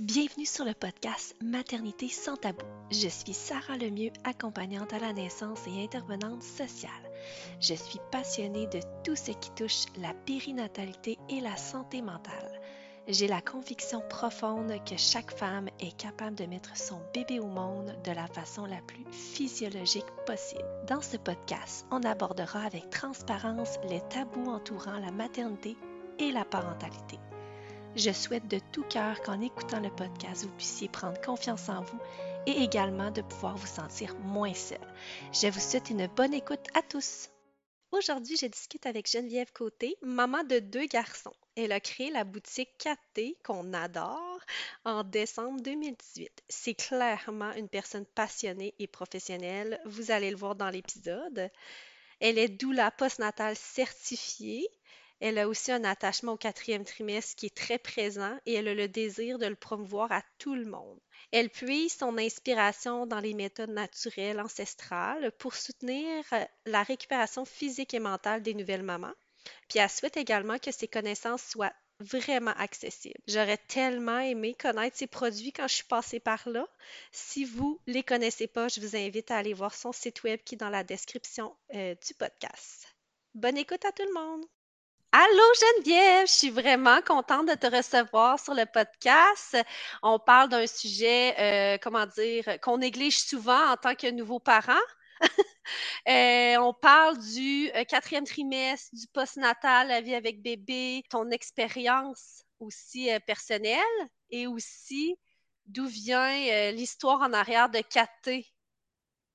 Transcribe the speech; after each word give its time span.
Bienvenue 0.00 0.44
sur 0.44 0.64
le 0.64 0.74
podcast 0.74 1.36
Maternité 1.40 2.08
sans 2.08 2.36
tabou. 2.36 2.66
Je 2.90 3.06
suis 3.06 3.32
Sarah 3.32 3.78
Lemieux, 3.78 4.10
accompagnante 4.24 4.92
à 4.92 4.98
la 4.98 5.12
naissance 5.12 5.60
et 5.68 5.84
intervenante 5.84 6.42
sociale. 6.42 6.90
Je 7.60 7.74
suis 7.74 8.00
passionnée 8.10 8.66
de 8.66 8.80
tout 9.04 9.14
ce 9.14 9.30
qui 9.30 9.52
touche 9.52 9.84
la 9.96 10.12
périnatalité 10.26 11.16
et 11.28 11.40
la 11.40 11.56
santé 11.56 12.02
mentale. 12.02 12.60
J'ai 13.06 13.28
la 13.28 13.40
conviction 13.40 14.02
profonde 14.08 14.72
que 14.84 14.96
chaque 14.96 15.30
femme 15.30 15.68
est 15.78 15.96
capable 15.96 16.34
de 16.34 16.46
mettre 16.46 16.76
son 16.76 17.00
bébé 17.14 17.38
au 17.38 17.46
monde 17.46 17.94
de 18.02 18.10
la 18.10 18.26
façon 18.26 18.66
la 18.66 18.82
plus 18.88 19.04
physiologique 19.12 20.10
possible. 20.26 20.68
Dans 20.88 21.02
ce 21.02 21.18
podcast, 21.18 21.86
on 21.92 22.02
abordera 22.02 22.62
avec 22.62 22.90
transparence 22.90 23.78
les 23.88 24.00
tabous 24.10 24.50
entourant 24.50 24.98
la 24.98 25.12
maternité 25.12 25.76
et 26.18 26.32
la 26.32 26.44
parentalité. 26.44 27.20
Je 27.96 28.10
souhaite 28.10 28.48
de 28.48 28.58
tout 28.72 28.82
cœur 28.82 29.20
qu'en 29.22 29.40
écoutant 29.40 29.78
le 29.78 29.88
podcast, 29.88 30.42
vous 30.42 30.56
puissiez 30.56 30.88
prendre 30.88 31.20
confiance 31.20 31.68
en 31.68 31.82
vous 31.82 32.00
et 32.44 32.62
également 32.64 33.12
de 33.12 33.22
pouvoir 33.22 33.56
vous 33.56 33.68
sentir 33.68 34.16
moins 34.16 34.52
seul. 34.52 34.80
Je 35.32 35.46
vous 35.46 35.60
souhaite 35.60 35.90
une 35.90 36.08
bonne 36.08 36.34
écoute 36.34 36.66
à 36.74 36.82
tous. 36.82 37.28
Aujourd'hui, 37.92 38.36
je 38.36 38.46
discute 38.46 38.86
avec 38.86 39.08
Geneviève 39.08 39.52
Côté, 39.52 39.94
maman 40.02 40.42
de 40.42 40.58
deux 40.58 40.86
garçons. 40.86 41.36
Elle 41.54 41.70
a 41.70 41.78
créé 41.78 42.10
la 42.10 42.24
boutique 42.24 42.70
4T 42.80 43.36
qu'on 43.44 43.72
adore 43.72 44.40
en 44.84 45.04
décembre 45.04 45.60
2018. 45.60 46.42
C'est 46.48 46.74
clairement 46.74 47.52
une 47.52 47.68
personne 47.68 48.06
passionnée 48.06 48.74
et 48.80 48.88
professionnelle. 48.88 49.80
Vous 49.84 50.10
allez 50.10 50.32
le 50.32 50.36
voir 50.36 50.56
dans 50.56 50.70
l'épisode. 50.70 51.48
Elle 52.18 52.38
est 52.38 52.48
doula 52.48 52.90
postnatale 52.90 53.54
certifiée 53.54 54.68
elle 55.24 55.38
a 55.38 55.48
aussi 55.48 55.72
un 55.72 55.84
attachement 55.84 56.32
au 56.32 56.36
quatrième 56.36 56.84
trimestre 56.84 57.34
qui 57.34 57.46
est 57.46 57.56
très 57.56 57.78
présent 57.78 58.38
et 58.44 58.52
elle 58.52 58.68
a 58.68 58.74
le 58.74 58.88
désir 58.88 59.38
de 59.38 59.46
le 59.46 59.54
promouvoir 59.54 60.12
à 60.12 60.20
tout 60.38 60.54
le 60.54 60.66
monde. 60.66 61.00
Elle 61.32 61.48
puise 61.48 61.96
son 61.96 62.18
inspiration 62.18 63.06
dans 63.06 63.20
les 63.20 63.32
méthodes 63.32 63.70
naturelles 63.70 64.38
ancestrales 64.38 65.32
pour 65.38 65.54
soutenir 65.54 66.22
euh, 66.34 66.44
la 66.66 66.82
récupération 66.82 67.46
physique 67.46 67.94
et 67.94 68.00
mentale 68.00 68.42
des 68.42 68.52
nouvelles 68.52 68.82
mamans. 68.82 69.14
Puis 69.70 69.78
elle 69.78 69.88
souhaite 69.88 70.18
également 70.18 70.58
que 70.58 70.70
ses 70.70 70.88
connaissances 70.88 71.42
soient 71.42 71.72
vraiment 72.00 72.54
accessibles. 72.58 73.18
J'aurais 73.26 73.56
tellement 73.56 74.18
aimé 74.18 74.54
connaître 74.54 74.98
ses 74.98 75.06
produits 75.06 75.52
quand 75.52 75.68
je 75.68 75.76
suis 75.76 75.84
passée 75.84 76.20
par 76.20 76.46
là. 76.50 76.68
Si 77.12 77.46
vous 77.46 77.80
ne 77.86 77.94
les 77.94 78.02
connaissez 78.02 78.46
pas, 78.46 78.68
je 78.68 78.78
vous 78.78 78.94
invite 78.94 79.30
à 79.30 79.38
aller 79.38 79.54
voir 79.54 79.74
son 79.74 79.92
site 79.92 80.22
web 80.22 80.38
qui 80.44 80.56
est 80.56 80.58
dans 80.58 80.68
la 80.68 80.84
description 80.84 81.56
euh, 81.72 81.94
du 82.06 82.12
podcast. 82.12 82.88
Bonne 83.34 83.56
écoute 83.56 83.86
à 83.86 83.92
tout 83.92 84.04
le 84.06 84.12
monde! 84.12 84.44
Allô 85.16 85.42
Geneviève, 85.60 86.26
je 86.26 86.32
suis 86.32 86.50
vraiment 86.50 87.00
contente 87.02 87.46
de 87.46 87.54
te 87.54 87.68
recevoir 87.68 88.40
sur 88.40 88.52
le 88.52 88.66
podcast. 88.66 89.56
On 90.02 90.18
parle 90.18 90.48
d'un 90.48 90.66
sujet, 90.66 91.36
euh, 91.38 91.78
comment 91.80 92.04
dire, 92.06 92.58
qu'on 92.60 92.78
néglige 92.78 93.20
souvent 93.20 93.70
en 93.70 93.76
tant 93.76 93.94
que 93.94 94.10
nouveau 94.10 94.40
parent. 94.40 94.72
Euh, 96.08 96.56
on 96.58 96.74
parle 96.74 97.16
du 97.18 97.70
euh, 97.74 97.84
quatrième 97.84 98.26
trimestre, 98.26 98.94
du 98.94 99.06
postnatal, 99.08 99.88
la 99.88 100.02
vie 100.02 100.14
avec 100.14 100.42
bébé, 100.42 101.02
ton 101.08 101.30
expérience 101.30 102.42
aussi 102.60 103.08
personnelle 103.26 103.80
et 104.30 104.46
aussi 104.46 105.16
d'où 105.66 105.86
vient 105.86 106.72
l'histoire 106.72 107.22
en 107.22 107.32
arrière 107.32 107.70
de 107.70 107.80
Katé. 107.80 108.46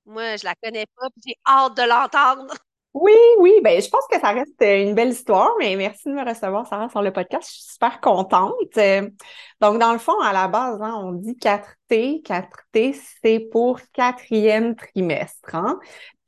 Moi, 0.06 0.36
je 0.36 0.44
la 0.44 0.54
connais 0.56 0.86
pas, 0.96 1.08
j'ai 1.26 1.34
hâte 1.48 1.76
de 1.76 1.82
l'entendre. 1.82 2.54
Oui, 2.92 3.12
oui, 3.38 3.52
ben 3.62 3.80
je 3.80 3.88
pense 3.88 4.04
que 4.10 4.18
ça 4.18 4.32
reste 4.32 4.60
euh, 4.62 4.82
une 4.82 4.96
belle 4.96 5.10
histoire, 5.10 5.52
mais 5.60 5.76
merci 5.76 6.08
de 6.08 6.12
me 6.12 6.28
recevoir, 6.28 6.66
Sarah, 6.66 6.88
sur 6.88 7.02
le 7.02 7.12
podcast. 7.12 7.48
Je 7.48 7.60
suis 7.60 7.72
super 7.72 8.00
contente. 8.00 8.56
Euh, 8.78 9.08
donc, 9.60 9.78
dans 9.78 9.92
le 9.92 9.98
fond, 9.98 10.18
à 10.20 10.32
la 10.32 10.48
base, 10.48 10.82
hein, 10.82 10.94
on 10.96 11.12
dit 11.12 11.36
4T. 11.36 12.22
4T, 12.22 13.00
c'est 13.22 13.38
pour 13.52 13.78
quatrième 13.92 14.74
trimestre. 14.74 15.54
Hein. 15.54 15.78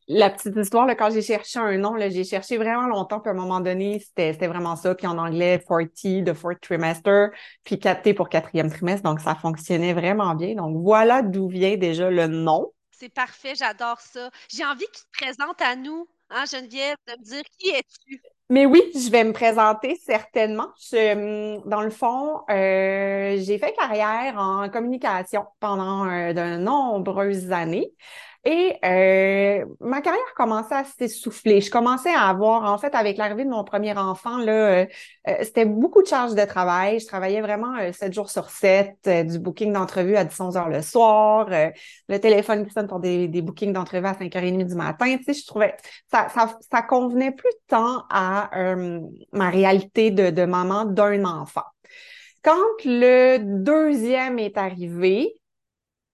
La 0.07 0.31
petite 0.31 0.57
histoire, 0.57 0.89
quand 0.97 1.11
j'ai 1.11 1.23
cherché 1.23 1.59
un 1.59 1.79
nom, 1.79 1.97
j'ai 1.99 2.23
cherché 2.23 2.59
vraiment 2.59 2.87
longtemps, 2.87 3.19
puis 3.19 3.31
à 3.31 3.33
un 3.33 3.37
moment 3.37 3.61
donné, 3.61 3.99
c'était 3.99 4.47
vraiment 4.47 4.77
ça. 4.77 4.95
Puis 4.95 5.09
en 5.09 5.19
anglais, 5.19 5.61
4T, 5.69 6.25
the 6.25 6.33
fourth 6.33 6.61
trimester, 6.61 7.29
puis 7.65 7.77
4T 7.77 8.15
pour 8.15 8.29
quatrième 8.29 8.71
trimestre. 8.71 9.03
Donc, 9.03 9.21
ça 9.21 9.35
fonctionnait 9.35 9.95
vraiment 9.95 10.37
bien. 10.37 10.55
Donc, 10.55 10.77
voilà 10.81 11.23
d'où 11.23 11.49
vient 11.49 11.77
déjà 11.77 12.09
le 12.09 12.29
nom. 12.29 12.73
C'est 12.93 13.13
parfait, 13.13 13.55
j'adore 13.57 14.01
ça. 14.01 14.31
J'ai 14.49 14.65
envie 14.65 14.87
qu'il 14.93 15.05
te 15.11 15.25
présente 15.25 15.61
à 15.61 15.75
nous. 15.75 16.07
Hein, 16.35 16.45
Geneviève, 16.51 16.97
de 17.07 17.13
me 17.13 17.25
dire 17.25 17.43
qui 17.59 17.69
es-tu? 17.71 18.23
Mais 18.49 18.65
oui, 18.67 18.83
je 18.95 19.11
vais 19.11 19.23
me 19.25 19.33
présenter 19.33 19.97
certainement. 19.97 20.69
Hum, 20.95 21.63
dans 21.67 21.83
le 21.83 21.91
fond, 21.91 22.41
euh, 22.51 23.37
j'ai 23.39 23.59
fait 23.59 23.75
carrière 23.75 24.39
en 24.39 24.69
communication 24.71 25.45
pendant 25.61 26.07
euh, 26.09 26.33
de 26.33 26.57
nombreuses 26.57 27.53
années. 27.53 27.93
Et 28.45 28.77
euh, 28.85 29.65
ma 29.79 30.01
carrière 30.01 30.35
commençait 30.35 30.75
à 30.75 30.83
s'essouffler. 30.83 31.61
Je 31.61 31.71
commençais 31.71 32.13
à 32.13 32.29
avoir, 32.29 32.65
en 32.65 32.77
fait, 32.77 32.93
avec 32.93 33.17
l'arrivée 33.17 33.45
de 33.45 33.51
mon 33.51 33.63
premier 33.63 33.97
enfant, 33.97 34.37
là, 34.39 34.53
euh, 34.53 34.87
euh, 35.29 35.35
c'était 35.43 35.65
beaucoup 35.65 36.03
de 36.03 36.09
charges 36.09 36.35
de 36.35 36.45
travail. 36.45 36.99
Je 36.99 37.07
travaillais 37.07 37.41
vraiment 37.41 37.75
sept 37.93 38.13
jours 38.13 38.31
sur 38.31 38.51
sept, 38.51 39.09
du 39.09 39.39
booking 39.39 39.73
d'entrevue 39.73 40.17
à 40.17 40.25
10-11 40.25 40.57
heures 40.57 40.69
le 40.69 40.83
soir, 40.83 41.49
le 41.51 42.19
téléphone 42.19 42.67
qui 42.67 42.73
sonne 42.73 42.89
pour 42.89 42.99
des, 42.99 43.29
des 43.29 43.43
bookings 43.43 43.73
d'entrevue 43.73 44.07
à 44.07 44.15
5h30 44.15 44.67
du 44.67 44.75
matin. 44.75 45.17
Tu 45.19 45.23
sais, 45.23 45.35
je 45.35 45.47
trouvais 45.47 45.77
ça, 46.11 46.29
ça, 46.31 46.59
ça 46.69 46.83
convenait 46.83 47.31
plus 47.31 47.53
tant 47.69 48.03
à 48.11 48.51
ma 49.33 49.51
réalité 49.51 50.11
de, 50.11 50.31
de 50.31 50.45
maman 50.45 50.85
d'un 50.85 51.25
enfant. 51.25 51.63
Quand 52.43 52.59
le 52.85 53.39
deuxième 53.39 54.41
est 54.41 54.59
arrivé, 54.59 55.41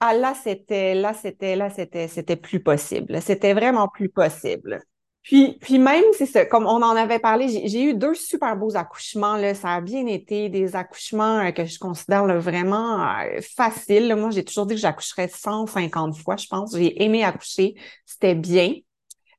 ah 0.01 0.15
là, 0.15 0.35
c'était, 0.35 0.95
là, 0.95 1.13
c'était, 1.15 1.57
là, 1.57 1.71
c'était, 1.71 2.09
c'était 2.09 2.37
plus 2.37 2.61
possible. 2.63 3.21
C'était 3.21 3.55
vraiment 3.55 3.89
plus 3.89 4.09
possible. 4.09 4.81
Puis, 5.23 5.59
puis 5.61 5.79
même, 5.79 6.05
c'est 6.17 6.27
ça, 6.27 6.47
comme 6.47 6.65
on 6.67 6.83
en 6.83 6.97
avait 6.97 7.19
parlé, 7.19 7.49
j'ai 7.69 7.83
eu 7.83 7.95
deux 7.95 8.15
super 8.15 8.57
beaux 8.57 8.77
accouchements. 8.77 9.37
Là, 9.37 9.55
ça 9.55 9.75
a 9.75 9.81
bien 9.83 10.07
été 10.07 10.49
des 10.49 10.75
accouchements 10.75 11.41
euh, 11.41 11.51
que 11.51 11.67
je 11.67 11.79
considère 11.79 12.25
vraiment 12.41 13.03
euh, 13.03 13.41
faciles. 13.43 14.15
Moi, 14.17 14.31
j'ai 14.31 14.45
toujours 14.45 14.65
dit 14.67 14.75
que 14.75 14.81
j'accoucherais 14.81 15.29
150 15.29 16.17
fois, 16.17 16.37
je 16.37 16.47
pense. 16.47 16.75
J'ai 16.75 17.03
aimé 17.03 17.25
accoucher, 17.25 17.75
c'était 18.07 18.35
bien. 18.35 18.75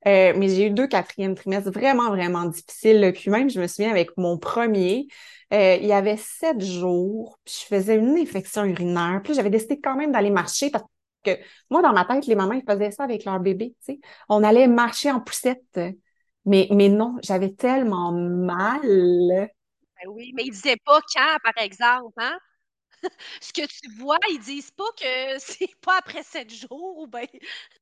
Euh, 0.07 0.33
mais 0.37 0.47
j'ai 0.49 0.67
eu 0.67 0.69
deux 0.69 0.87
quatrièmes 0.87 1.35
trimestres 1.35 1.71
vraiment, 1.71 2.09
vraiment 2.09 2.45
difficiles. 2.45 3.11
Puis 3.15 3.31
même, 3.31 3.49
je 3.49 3.59
me 3.59 3.67
souviens 3.67 3.89
avec 3.91 4.15
mon 4.17 4.37
premier, 4.37 5.07
euh, 5.53 5.77
il 5.81 5.87
y 5.87 5.93
avait 5.93 6.17
sept 6.17 6.61
jours, 6.61 7.39
puis 7.43 7.55
je 7.61 7.65
faisais 7.65 7.95
une 7.95 8.17
infection 8.17 8.65
urinaire. 8.65 9.21
Puis 9.23 9.33
j'avais 9.33 9.49
décidé 9.49 9.79
quand 9.79 9.95
même 9.95 10.11
d'aller 10.11 10.29
marcher 10.29 10.69
parce 10.69 10.85
que 11.23 11.31
moi, 11.69 11.81
dans 11.81 11.93
ma 11.93 12.05
tête, 12.05 12.27
les 12.27 12.35
mamans, 12.35 12.53
ils 12.53 12.63
faisaient 12.69 12.91
ça 12.91 13.03
avec 13.03 13.25
leur 13.25 13.39
bébé. 13.39 13.75
Tu 13.85 13.93
sais. 13.93 13.99
On 14.29 14.43
allait 14.43 14.67
marcher 14.67 15.11
en 15.11 15.19
poussette. 15.19 15.79
Mais, 16.45 16.67
mais 16.71 16.89
non, 16.89 17.17
j'avais 17.21 17.51
tellement 17.51 18.11
mal. 18.11 18.81
Ben 18.83 20.09
oui, 20.09 20.31
mais 20.35 20.43
ils 20.45 20.51
disaient 20.51 20.77
pas 20.85 21.01
quand, 21.13 21.37
par 21.43 21.63
exemple, 21.63 22.13
hein? 22.17 22.37
Ce 23.41 23.53
que 23.53 23.65
tu 23.65 23.89
vois, 23.97 24.17
ils 24.29 24.39
disent 24.39 24.71
pas 24.71 24.91
que 24.97 25.39
c'est 25.39 25.69
pas 25.81 25.97
après 25.97 26.23
sept 26.23 26.53
jours 26.53 26.97
ou 26.97 27.07
ben. 27.07 27.27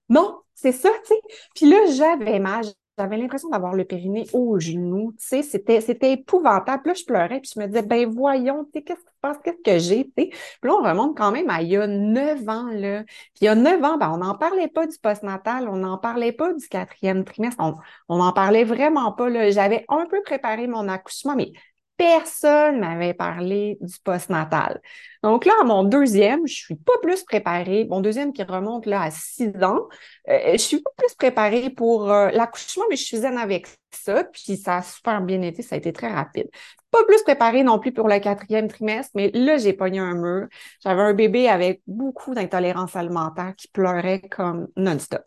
Non, 0.09 0.41
c'est 0.53 0.72
ça, 0.72 0.89
tu 1.05 1.07
sais. 1.07 1.22
Puis 1.55 1.69
là, 1.69 1.78
j'avais 1.95 2.39
mal. 2.39 2.66
J'avais 2.97 3.18
l'impression 3.18 3.50
d'avoir 3.50 3.75
le 3.75 3.85
périnée 3.85 4.25
au 4.34 4.59
genou, 4.59 5.13
c'était, 5.19 5.81
c'était 5.81 6.13
épouvantable. 6.13 6.81
Puis 6.81 6.90
là, 6.90 6.94
je 6.96 7.06
pleurais, 7.06 7.40
puis 7.40 7.52
je 7.53 7.59
me 7.59 7.68
disais, 7.68 7.84
ben 7.84 8.09
voyons, 8.09 8.66
tu 8.66 8.72
sais, 8.74 8.81
qu'est-ce 8.84 9.02
qui 9.02 9.06
se 9.06 9.19
passe, 9.22 9.38
qu'est-ce 9.44 9.62
que 9.62 9.78
j'ai, 9.78 10.06
tu. 10.06 10.30
Puis 10.30 10.34
là, 10.63 10.74
on 10.74 10.84
remonte 10.84 11.16
quand 11.16 11.31
même 11.31 11.47
à 11.52 11.62
il 11.62 11.69
y 11.69 11.78
a 11.78 11.85
neuf 11.85 12.41
ans, 12.50 12.69
là. 12.72 13.03
Puis 13.03 13.41
il 13.41 13.46
y 13.46 13.47
a 13.50 13.56
neuf 13.56 13.84
ans, 13.84 13.97
ben, 14.00 14.12
on 14.12 14.18
n'en 14.18 14.35
parlait 14.35 14.68
pas 14.68 14.88
du 14.88 14.97
postnatal, 14.97 15.69
on 15.69 15.75
n'en 15.75 16.00
parlait 16.00 16.31
pas 16.31 16.53
du 16.53 16.68
quatrième 16.68 17.24
trimestre, 17.24 17.63
on 18.09 18.18
n'en 18.18 18.34
parlait 18.34 18.63
vraiment 18.63 19.12
pas, 19.12 19.29
là. 19.29 19.52
J'avais 19.52 19.85
un 19.90 20.08
peu 20.08 20.24
préparé 20.24 20.66
mon 20.66 20.88
accouchement, 20.88 21.35
mais 21.35 21.52
personne 21.97 22.80
m'avait 22.80 23.13
parlé 23.13 23.78
du 23.81 23.96
postnatal. 24.03 24.81
Donc 25.24 25.46
là, 25.46 25.53
à 25.62 25.63
mon 25.63 25.84
deuxième, 25.84 26.47
je 26.47 26.53
suis 26.53 26.76
pas 26.76 26.94
plus 27.02 27.23
préparée. 27.23 27.85
Mon 27.90 28.02
deuxième 28.02 28.34
qui 28.34 28.44
remonte 28.44 28.85
là 28.85 29.02
à 29.02 29.11
six 29.11 29.52
ans, 29.64 29.88
euh, 30.29 30.52
je 30.53 30.58
suis 30.58 30.82
pas 30.82 30.91
plus 30.97 31.16
préparée 31.16 31.70
pour 31.72 32.11
euh, 32.11 32.29
l'accouchement, 32.32 32.85
mais 32.90 32.96
je 32.96 33.03
suis 33.03 33.17
zen 33.17 33.38
avec 33.38 33.67
ça. 33.91 34.23
Puis 34.26 34.58
ça 34.58 34.78
a 34.78 34.82
super 34.84 35.22
bien 35.22 35.41
été, 35.41 35.64
ça 35.64 35.76
a 35.76 35.78
été 35.79 35.91
très 35.91 36.11
rapide. 36.11 36.47
Pas 36.91 37.03
plus 37.05 37.22
préparée 37.23 37.64
non 37.64 37.79
plus 37.79 37.91
pour 37.91 38.08
le 38.08 38.20
quatrième 38.20 38.67
trimestre, 38.67 39.11
mais 39.16 39.32
là, 39.34 39.58
j'ai 39.58 39.73
pogné 39.73 40.00
un 40.00 40.14
mur. 40.14 40.47
J'avais 40.84 41.02
un 41.02 41.14
bébé 41.14 41.50
avec 41.50 41.82
beaucoup 41.88 42.34
d'intolérance 42.34 42.96
alimentaire 42.96 43.53
qui 43.58 43.67
pleurait 43.67 44.22
comme 44.22 44.67
non-stop. 44.78 45.26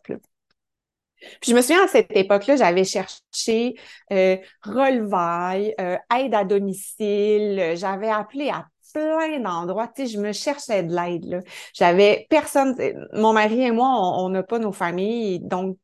Puis 1.40 1.50
je 1.50 1.54
me 1.54 1.60
souviens 1.60 1.84
à 1.84 1.88
cette 1.88 2.14
époque-là, 2.16 2.56
j'avais 2.56 2.84
cherché 2.84 3.74
euh, 4.12 4.36
relevail, 4.62 5.74
euh, 5.80 5.96
aide 6.16 6.34
à 6.34 6.44
domicile, 6.44 7.74
j'avais 7.76 8.08
appelé 8.08 8.50
à 8.50 8.66
plein 8.92 9.38
d'endroits, 9.38 9.88
tu 9.88 10.06
sais, 10.06 10.12
je 10.12 10.18
me 10.18 10.32
cherchais 10.32 10.82
de 10.82 10.94
l'aide. 10.94 11.44
J'avais 11.74 12.26
personne, 12.28 12.74
mon 13.12 13.32
mari 13.32 13.62
et 13.62 13.70
moi, 13.70 13.88
on 14.18 14.28
n'a 14.30 14.42
pas 14.42 14.58
nos 14.58 14.72
familles, 14.72 15.40
donc 15.40 15.76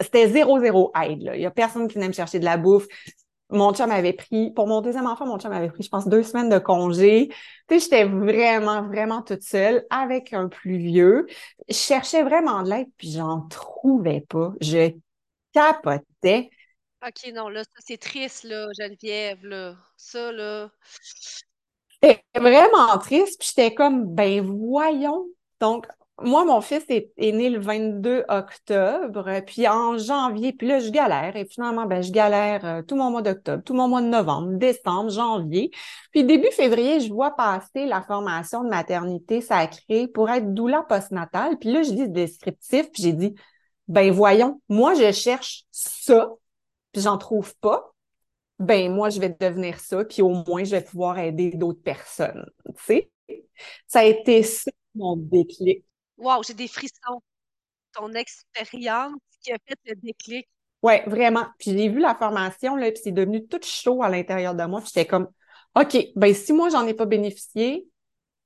c'était 0.00 0.28
zéro, 0.28 0.60
zéro 0.60 0.92
aide. 1.00 1.30
Il 1.34 1.40
y 1.40 1.46
a 1.46 1.50
personne 1.50 1.88
qui 1.88 1.94
venait 1.94 2.08
me 2.08 2.12
chercher 2.12 2.38
de 2.38 2.44
la 2.44 2.56
bouffe. 2.56 2.86
Mon 3.50 3.72
chum 3.72 3.90
avait 3.90 4.12
pris, 4.12 4.50
pour 4.50 4.66
mon 4.66 4.80
deuxième 4.80 5.06
enfant, 5.06 5.26
mon 5.26 5.38
chum 5.38 5.52
avait 5.52 5.68
pris, 5.70 5.82
je 5.82 5.88
pense, 5.88 6.06
deux 6.06 6.22
semaines 6.22 6.48
de 6.48 6.58
congé. 6.58 7.28
Tu 7.68 7.78
sais, 7.78 7.80
j'étais 7.80 8.04
vraiment, 8.04 8.82
vraiment 8.82 9.22
toute 9.22 9.42
seule 9.42 9.86
avec 9.90 10.32
un 10.32 10.48
plus 10.48 10.76
vieux. 10.78 11.26
Je 11.68 11.74
cherchais 11.74 12.22
vraiment 12.22 12.62
de 12.62 12.70
l'aide, 12.70 12.88
puis 12.96 13.10
j'en 13.10 13.42
trouvais 13.48 14.20
pas. 14.20 14.52
Je 14.60 14.92
capotais. 15.52 16.50
OK, 17.06 17.32
non, 17.32 17.48
là, 17.48 17.62
ça, 17.64 17.70
c'est 17.78 17.98
triste, 17.98 18.44
là, 18.44 18.66
Geneviève, 18.78 19.44
là. 19.46 19.76
Ça, 19.96 20.32
là. 20.32 20.70
C'était 21.90 22.22
vraiment 22.36 22.98
triste, 22.98 23.40
puis 23.40 23.48
j'étais 23.54 23.74
comme, 23.74 24.14
ben 24.14 24.40
voyons. 24.44 25.26
Donc, 25.60 25.86
moi, 26.20 26.44
mon 26.44 26.60
fils 26.60 26.84
est, 26.88 27.12
né 27.18 27.48
le 27.48 27.60
22 27.60 28.24
octobre, 28.28 29.40
puis 29.46 29.68
en 29.68 29.98
janvier, 29.98 30.52
puis 30.52 30.66
là, 30.66 30.80
je 30.80 30.90
galère. 30.90 31.36
Et 31.36 31.44
finalement, 31.44 31.86
ben, 31.86 32.02
je 32.02 32.10
galère 32.10 32.64
euh, 32.64 32.82
tout 32.82 32.96
mon 32.96 33.10
mois 33.10 33.22
d'octobre, 33.22 33.62
tout 33.62 33.74
mon 33.74 33.88
mois 33.88 34.00
de 34.02 34.08
novembre, 34.08 34.58
décembre, 34.58 35.10
janvier. 35.10 35.70
Puis 36.10 36.24
début 36.24 36.50
février, 36.50 37.00
je 37.00 37.12
vois 37.12 37.36
passer 37.36 37.86
la 37.86 38.02
formation 38.02 38.64
de 38.64 38.68
maternité 38.68 39.40
sacrée 39.40 40.08
pour 40.08 40.28
être 40.30 40.52
doula 40.54 40.82
postnatale. 40.82 41.56
Puis 41.58 41.72
là, 41.72 41.82
je 41.82 41.90
lis 41.90 42.02
le 42.02 42.08
descriptif, 42.08 42.90
puis 42.90 43.02
j'ai 43.02 43.12
dit, 43.12 43.34
ben 43.86 44.10
voyons, 44.10 44.60
moi, 44.68 44.94
je 44.94 45.12
cherche 45.12 45.64
ça, 45.70 46.30
puis 46.92 47.02
j'en 47.02 47.18
trouve 47.18 47.54
pas. 47.58 47.92
Ben 48.58 48.92
moi, 48.92 49.10
je 49.10 49.20
vais 49.20 49.36
devenir 49.40 49.78
ça, 49.78 50.04
puis 50.04 50.22
au 50.22 50.30
moins, 50.30 50.64
je 50.64 50.72
vais 50.72 50.82
pouvoir 50.82 51.18
aider 51.18 51.52
d'autres 51.52 51.82
personnes. 51.82 52.44
Tu 52.66 52.84
sais? 52.84 53.10
Ça 53.86 54.00
a 54.00 54.04
été 54.04 54.42
ça 54.42 54.70
mon 54.94 55.16
déclic. 55.16 55.84
Wow, 56.18 56.42
j'ai 56.42 56.54
des 56.54 56.68
frissons. 56.68 57.22
Ton 57.94 58.12
expérience 58.14 59.18
qui 59.40 59.52
a 59.52 59.56
fait 59.66 59.78
le 59.86 59.94
déclic. 59.96 60.48
Oui, 60.82 60.94
vraiment. 61.06 61.46
Puis 61.58 61.72
j'ai 61.72 61.88
vu 61.88 62.00
la 62.00 62.14
formation, 62.14 62.76
là, 62.76 62.90
puis 62.92 63.00
c'est 63.02 63.12
devenu 63.12 63.46
tout 63.46 63.60
chaud 63.62 64.02
à 64.02 64.08
l'intérieur 64.08 64.54
de 64.54 64.64
moi. 64.64 64.80
Puis 64.80 64.90
j'étais 64.94 65.06
comme, 65.06 65.28
OK, 65.74 65.96
ben 66.14 66.34
si 66.34 66.52
moi, 66.52 66.68
j'en 66.68 66.86
ai 66.86 66.94
pas 66.94 67.06
bénéficié, 67.06 67.86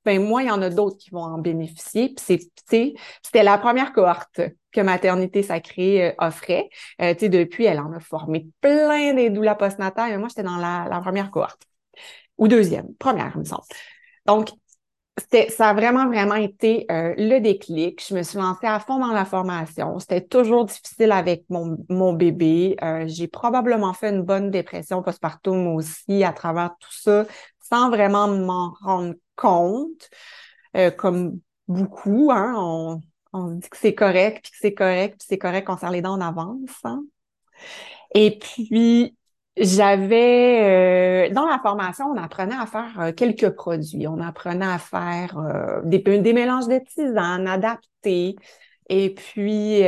ben 0.04 0.22
moi, 0.22 0.42
il 0.42 0.48
y 0.48 0.50
en 0.50 0.62
a 0.62 0.70
d'autres 0.70 0.96
qui 0.96 1.10
vont 1.10 1.22
en 1.22 1.38
bénéficier. 1.38 2.14
Puis 2.14 2.24
c'est, 2.69 2.94
c'était 3.22 3.42
la 3.42 3.58
première 3.58 3.92
cohorte 3.92 4.40
que 4.72 4.80
Maternité 4.80 5.42
Sacrée 5.42 6.10
euh, 6.10 6.14
offrait. 6.18 6.68
Euh, 7.00 7.14
tu 7.14 7.28
depuis, 7.28 7.64
elle 7.64 7.80
en 7.80 7.92
a 7.92 8.00
formé 8.00 8.48
plein 8.60 9.14
des 9.14 9.30
doulas 9.30 9.54
postnatales, 9.54 10.10
mais 10.10 10.18
moi, 10.18 10.28
j'étais 10.28 10.42
dans 10.42 10.56
la, 10.56 10.86
la 10.90 11.00
première 11.00 11.30
cohorte. 11.30 11.62
Ou 12.38 12.48
deuxième, 12.48 12.94
première, 12.96 13.32
il 13.34 13.40
me 13.40 13.44
semble. 13.44 13.62
Donc, 14.26 14.48
ça 15.50 15.70
a 15.70 15.75
vraiment, 15.75 16.06
vraiment 16.06 16.35
été 16.37 16.87
euh, 16.91 17.14
le 17.17 17.38
déclic. 17.41 18.03
Je 18.06 18.14
me 18.14 18.23
suis 18.23 18.38
lancée 18.38 18.67
à 18.67 18.81
fond 18.81 18.99
dans 18.99 19.12
la 19.12 19.25
formation. 19.25 19.99
C'était 19.99 20.25
toujours 20.25 20.64
difficile 20.64 21.12
avec 21.12 21.44
mon, 21.50 21.76
mon 21.88 22.12
bébé. 22.12 22.76
Euh, 22.82 23.05
j'ai 23.06 23.29
probablement 23.29 23.93
fait 23.93 24.11
une 24.11 24.23
bonne 24.23 24.50
dépression 24.50 25.03
postpartum 25.03 25.69
aussi 25.75 26.25
à 26.25 26.32
travers 26.32 26.70
tout 26.81 26.93
ça, 26.93 27.26
sans 27.61 27.91
vraiment 27.91 28.29
m'en 28.29 28.73
rendre 28.81 29.14
compte, 29.37 30.09
euh, 30.76 30.91
comme 30.91 31.38
beaucoup. 31.69 32.31
Hein, 32.32 32.55
on, 32.56 33.00
on 33.35 33.50
dit 33.53 33.69
que 33.69 33.76
c'est 33.76 33.94
correct, 33.94 34.41
puis 34.43 34.53
que 34.53 34.59
c'est 34.61 34.75
correct, 34.75 35.17
puis 35.19 35.26
c'est 35.29 35.38
correct, 35.38 35.69
on 35.69 35.76
serre 35.76 35.91
les 35.91 36.03
dents 36.03 36.14
en 36.14 36.20
avance. 36.20 36.70
Hein. 36.85 37.03
Et 38.14 38.38
puis, 38.38 39.17
j'avais 39.56 41.28
euh, 41.28 41.34
dans 41.34 41.46
la 41.46 41.58
formation, 41.58 42.06
on 42.06 42.16
apprenait 42.16 42.56
à 42.56 42.66
faire 42.66 42.99
euh, 43.00 43.12
quelques 43.12 43.50
produits. 43.50 44.06
On 44.08 44.20
apprenait 44.20 44.66
à 44.66 44.78
faire 44.78 45.37
euh, 45.38 45.81
des, 45.84 45.99
des 45.99 46.32
mélanges 46.32 46.69
de 46.69 46.78
tisanes 46.78 47.46
adaptés 47.46 48.37
et 48.88 49.14
puis 49.14 49.81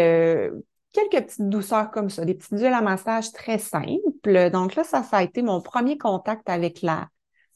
quelques 0.92 1.26
petites 1.26 1.48
douceurs 1.48 1.90
comme 1.90 2.10
ça, 2.10 2.24
des 2.24 2.34
petites 2.34 2.52
huiles 2.58 2.66
à 2.66 2.80
massage 2.80 3.32
très 3.32 3.58
simples. 3.58 4.50
Donc 4.50 4.76
là, 4.76 4.84
ça, 4.84 5.02
ça 5.02 5.18
a 5.18 5.22
été 5.22 5.42
mon 5.42 5.60
premier 5.60 5.98
contact 5.98 6.48
avec 6.48 6.80
la 6.82 7.08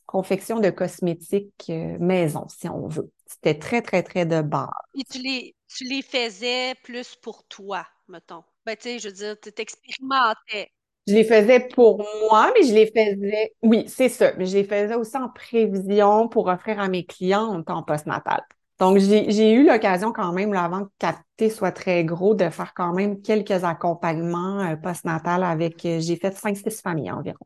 confection 0.06 0.58
de 0.58 0.70
cosmétiques 0.70 1.70
maison, 2.00 2.49
si 2.49 2.69
on 2.69 2.88
veut. 2.88 3.10
C'était 3.26 3.58
très, 3.58 3.82
très, 3.82 4.02
très 4.02 4.26
de 4.26 4.43
base. 4.43 4.69
Et 4.94 5.05
tu 5.05 5.19
les, 5.19 5.55
tu 5.69 5.84
les 5.84 6.02
faisais 6.02 6.75
plus 6.82 7.14
pour 7.16 7.44
toi, 7.44 7.87
mettons. 8.08 8.43
Ben, 8.66 8.76
tu 8.76 8.88
sais, 8.88 8.99
je 8.99 9.08
veux 9.08 9.14
dire, 9.14 9.37
tu 9.40 9.52
t'expérimentais. 9.52 10.70
Je 11.08 11.14
les 11.14 11.25
faisais 11.25 11.60
pour 11.75 12.05
moi, 12.28 12.52
mais 12.55 12.66
je 12.66 12.75
les 12.75 12.87
faisais, 12.87 13.55
oui, 13.62 13.87
c'est 13.88 14.10
ça, 14.10 14.32
mais 14.37 14.44
je 14.44 14.58
les 14.58 14.64
faisais 14.64 14.94
aussi 14.94 15.16
en 15.16 15.31
prévision 15.31 16.28
pour 16.28 16.49
offrir 16.49 16.78
à 16.81 16.88
mes 16.88 17.06
clients 17.06 17.46
en 17.46 17.62
temps 17.62 17.82
postnatal. 17.82 18.43
Donc, 18.78 18.99
j'ai 18.99 19.52
eu 19.55 19.66
l'occasion 19.66 20.12
quand 20.12 20.32
même, 20.32 20.52
avant 20.52 20.84
que 20.84 20.90
capter 20.99 21.49
soit 21.49 21.72
très 21.72 22.05
gros, 22.05 22.34
de 22.34 22.50
faire 22.50 22.75
quand 22.75 22.93
même 22.93 23.22
quelques 23.22 23.64
accompagnements 23.64 24.60
euh, 24.60 24.76
postnatal 24.76 25.43
avec, 25.44 25.82
euh, 25.87 25.99
j'ai 25.99 26.16
fait 26.16 26.37
cinq, 26.37 26.58
six 26.58 26.82
familles 26.82 27.10
environ. 27.10 27.38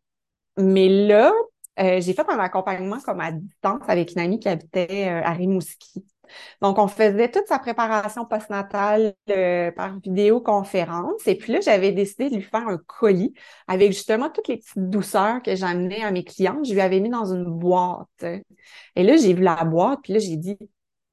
Mais 0.58 0.88
là, 0.88 1.32
euh, 1.80 2.00
j'ai 2.00 2.14
fait 2.14 2.28
un 2.28 2.38
accompagnement 2.40 3.00
comme 3.00 3.20
à 3.20 3.32
distance 3.32 3.82
avec 3.88 4.12
une 4.12 4.20
amie 4.20 4.40
qui 4.40 4.48
habitait 4.48 5.08
à 5.08 5.32
Rimouski. 5.32 6.04
Donc, 6.60 6.78
on 6.78 6.88
faisait 6.88 7.30
toute 7.30 7.46
sa 7.46 7.58
préparation 7.58 8.24
postnatale 8.24 9.14
euh, 9.30 9.70
par 9.72 9.98
vidéoconférence. 10.00 11.26
Et 11.26 11.36
puis 11.36 11.52
là, 11.52 11.60
j'avais 11.60 11.92
décidé 11.92 12.30
de 12.30 12.36
lui 12.36 12.42
faire 12.42 12.66
un 12.68 12.78
colis 12.78 13.34
avec 13.68 13.92
justement 13.92 14.30
toutes 14.30 14.48
les 14.48 14.58
petites 14.58 14.90
douceurs 14.90 15.42
que 15.42 15.54
j'amenais 15.54 16.02
à 16.02 16.10
mes 16.10 16.24
clients. 16.24 16.62
Je 16.64 16.72
lui 16.72 16.80
avais 16.80 17.00
mis 17.00 17.10
dans 17.10 17.32
une 17.32 17.44
boîte. 17.44 18.24
Et 18.96 19.02
là, 19.02 19.16
j'ai 19.16 19.34
vu 19.34 19.42
la 19.42 19.64
boîte, 19.64 20.00
puis 20.02 20.12
là, 20.14 20.18
j'ai 20.18 20.36
dit, 20.36 20.56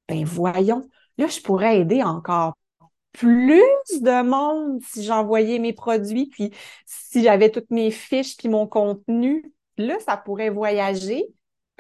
ben 0.08 0.24
voyons, 0.26 0.88
là, 1.18 1.28
je 1.28 1.40
pourrais 1.42 1.80
aider 1.80 2.04
encore 2.04 2.54
plus 3.12 3.62
de 4.02 4.24
monde 4.24 4.82
si 4.84 5.04
j'envoyais 5.04 5.60
mes 5.60 5.74
produits, 5.74 6.28
puis 6.28 6.52
si 6.86 7.24
j'avais 7.24 7.50
toutes 7.50 7.72
mes 7.72 7.92
fiches, 7.92 8.38
puis 8.38 8.50
mon 8.50 8.68
contenu. 8.68 9.54
Là, 9.78 9.98
ça 10.00 10.18
pourrait 10.18 10.50
voyager 10.50 11.26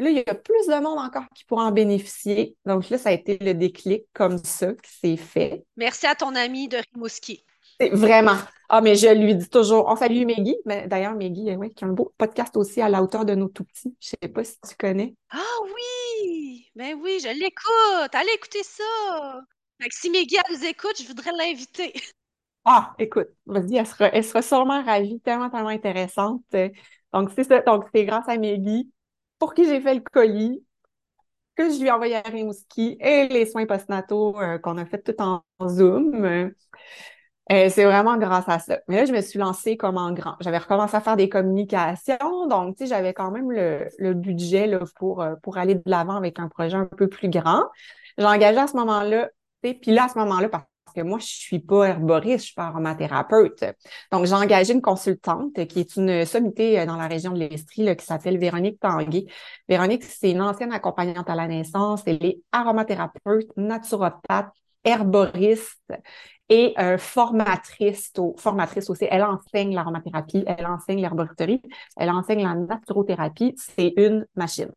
là, 0.03 0.09
il 0.09 0.17
y 0.17 0.29
a 0.29 0.35
plus 0.35 0.67
de 0.67 0.81
monde 0.81 0.99
encore 0.99 1.25
qui 1.35 1.45
pourra 1.45 1.65
en 1.65 1.71
bénéficier. 1.71 2.55
Donc 2.65 2.89
là, 2.89 2.97
ça 2.97 3.09
a 3.09 3.11
été 3.11 3.37
le 3.39 3.53
déclic 3.53 4.03
comme 4.13 4.37
ça 4.37 4.73
que 4.73 4.87
c'est 5.01 5.17
fait. 5.17 5.63
Merci 5.77 6.07
à 6.07 6.15
ton 6.15 6.35
ami 6.35 6.67
de 6.67 6.77
Rimouski. 6.93 7.45
Vraiment. 7.91 8.35
Ah, 8.67 8.81
mais 8.81 8.95
je 8.95 9.07
lui 9.07 9.35
dis 9.35 9.49
toujours, 9.49 9.87
on 9.87 9.95
salue 9.95 10.25
Meggy. 10.25 10.57
Mais 10.65 10.87
d'ailleurs, 10.87 11.15
Meggy, 11.15 11.55
oui, 11.55 11.73
qui 11.73 11.85
a 11.85 11.87
un 11.87 11.91
beau 11.91 12.13
podcast 12.17 12.57
aussi 12.57 12.81
à 12.81 12.89
la 12.89 13.01
hauteur 13.01 13.25
de 13.25 13.35
nos 13.35 13.47
tout 13.47 13.63
petits. 13.63 13.95
Je 13.99 14.09
sais 14.09 14.27
pas 14.27 14.43
si 14.43 14.59
tu 14.67 14.75
connais. 14.75 15.15
Ah 15.31 15.55
oui! 15.63 16.69
Ben 16.75 16.97
oui, 17.01 17.19
je 17.23 17.29
l'écoute. 17.29 18.13
Allez 18.13 18.33
écouter 18.35 18.63
ça. 18.63 19.41
Fait 19.81 19.87
que 19.87 19.95
si 19.95 20.09
Meggy 20.09 20.35
elle 20.35 20.57
nous 20.57 20.65
écoute, 20.65 21.01
je 21.01 21.07
voudrais 21.07 21.31
l'inviter. 21.31 21.93
Ah, 22.65 22.93
écoute, 22.99 23.29
vas-y, 23.45 23.77
elle 23.77 23.87
sera, 23.87 24.07
elle 24.07 24.23
sera 24.23 24.41
sûrement 24.41 24.83
ravie, 24.83 25.19
tellement, 25.21 25.49
tellement 25.49 25.69
intéressante. 25.69 26.43
Donc, 27.13 27.31
c'est 27.33 27.45
ça. 27.45 27.61
Donc, 27.61 27.85
c'est 27.93 28.03
grâce 28.03 28.27
à 28.27 28.37
Meggy 28.37 28.91
pour 29.39 29.53
qui 29.53 29.65
j'ai 29.65 29.81
fait 29.81 29.95
le 29.95 30.01
colis, 30.01 30.63
que 31.55 31.69
je 31.69 31.79
lui 31.79 31.87
ai 31.87 31.91
envoyé 31.91 32.15
à 32.15 32.21
Rimouski 32.21 32.97
et 33.01 33.27
les 33.27 33.45
soins 33.45 33.65
postnataux 33.65 34.39
euh, 34.39 34.57
qu'on 34.59 34.77
a 34.77 34.85
fait 34.85 35.01
tout 35.01 35.21
en 35.21 35.43
Zoom. 35.67 36.51
Euh, 37.51 37.69
c'est 37.69 37.83
vraiment 37.83 38.17
grâce 38.17 38.47
à 38.47 38.59
ça. 38.59 38.79
Mais 38.87 38.97
là, 38.97 39.05
je 39.05 39.11
me 39.11 39.21
suis 39.21 39.39
lancée 39.39 39.75
comme 39.75 39.97
en 39.97 40.11
grand. 40.11 40.35
J'avais 40.39 40.59
recommencé 40.59 40.95
à 40.95 41.01
faire 41.01 41.17
des 41.17 41.29
communications, 41.29 42.47
donc 42.47 42.77
tu 42.77 42.83
sais, 42.83 42.89
j'avais 42.89 43.13
quand 43.13 43.31
même 43.31 43.51
le, 43.51 44.13
budget 44.13 44.67
là, 44.67 44.79
pour, 44.97 45.21
euh, 45.21 45.35
pour 45.41 45.57
aller 45.57 45.75
de 45.75 45.81
l'avant 45.87 46.15
avec 46.15 46.39
un 46.39 46.47
projet 46.47 46.77
un 46.77 46.85
peu 46.85 47.07
plus 47.07 47.27
grand. 47.29 47.63
J'ai 48.17 48.25
engagé 48.25 48.59
à 48.59 48.67
ce 48.67 48.77
moment-là, 48.77 49.29
puis 49.63 49.79
là, 49.87 50.05
à 50.05 50.09
ce 50.09 50.19
moment-là, 50.19 50.47
parce 50.49 50.65
moi, 51.03 51.19
je 51.19 51.25
suis 51.25 51.59
pas 51.59 51.85
herboriste, 51.85 52.39
je 52.39 52.45
suis 52.45 52.55
pas 52.55 52.67
aromathérapeute. 52.67 53.63
Donc, 54.11 54.25
j'ai 54.25 54.33
engagé 54.33 54.73
une 54.73 54.81
consultante 54.81 55.65
qui 55.67 55.79
est 55.79 55.95
une 55.95 56.25
sommité 56.25 56.79
euh, 56.79 56.85
dans 56.85 56.97
la 56.97 57.07
région 57.07 57.31
de 57.31 57.39
l'Estrie 57.39 57.95
qui 57.95 58.05
s'appelle 58.05 58.37
Véronique 58.37 58.79
Tanguay. 58.79 59.25
Véronique, 59.67 60.03
c'est 60.03 60.31
une 60.31 60.41
ancienne 60.41 60.71
accompagnante 60.71 61.29
à 61.29 61.35
la 61.35 61.47
naissance. 61.47 62.01
Elle 62.05 62.23
est 62.25 62.41
aromathérapeute, 62.51 63.49
naturopathe, 63.57 64.51
herboriste 64.83 65.91
et 66.49 66.73
euh, 66.79 66.97
formatrice, 66.97 68.11
formatrice 68.37 68.89
aussi. 68.89 69.07
Elle 69.09 69.23
enseigne 69.23 69.75
l'aromathérapie, 69.75 70.43
elle 70.47 70.65
enseigne 70.65 71.01
l'herboristerie, 71.01 71.61
elle 71.97 72.09
enseigne 72.09 72.43
la 72.43 72.55
naturothérapie. 72.55 73.53
C'est 73.57 73.93
une 73.97 74.25
machine. 74.35 74.71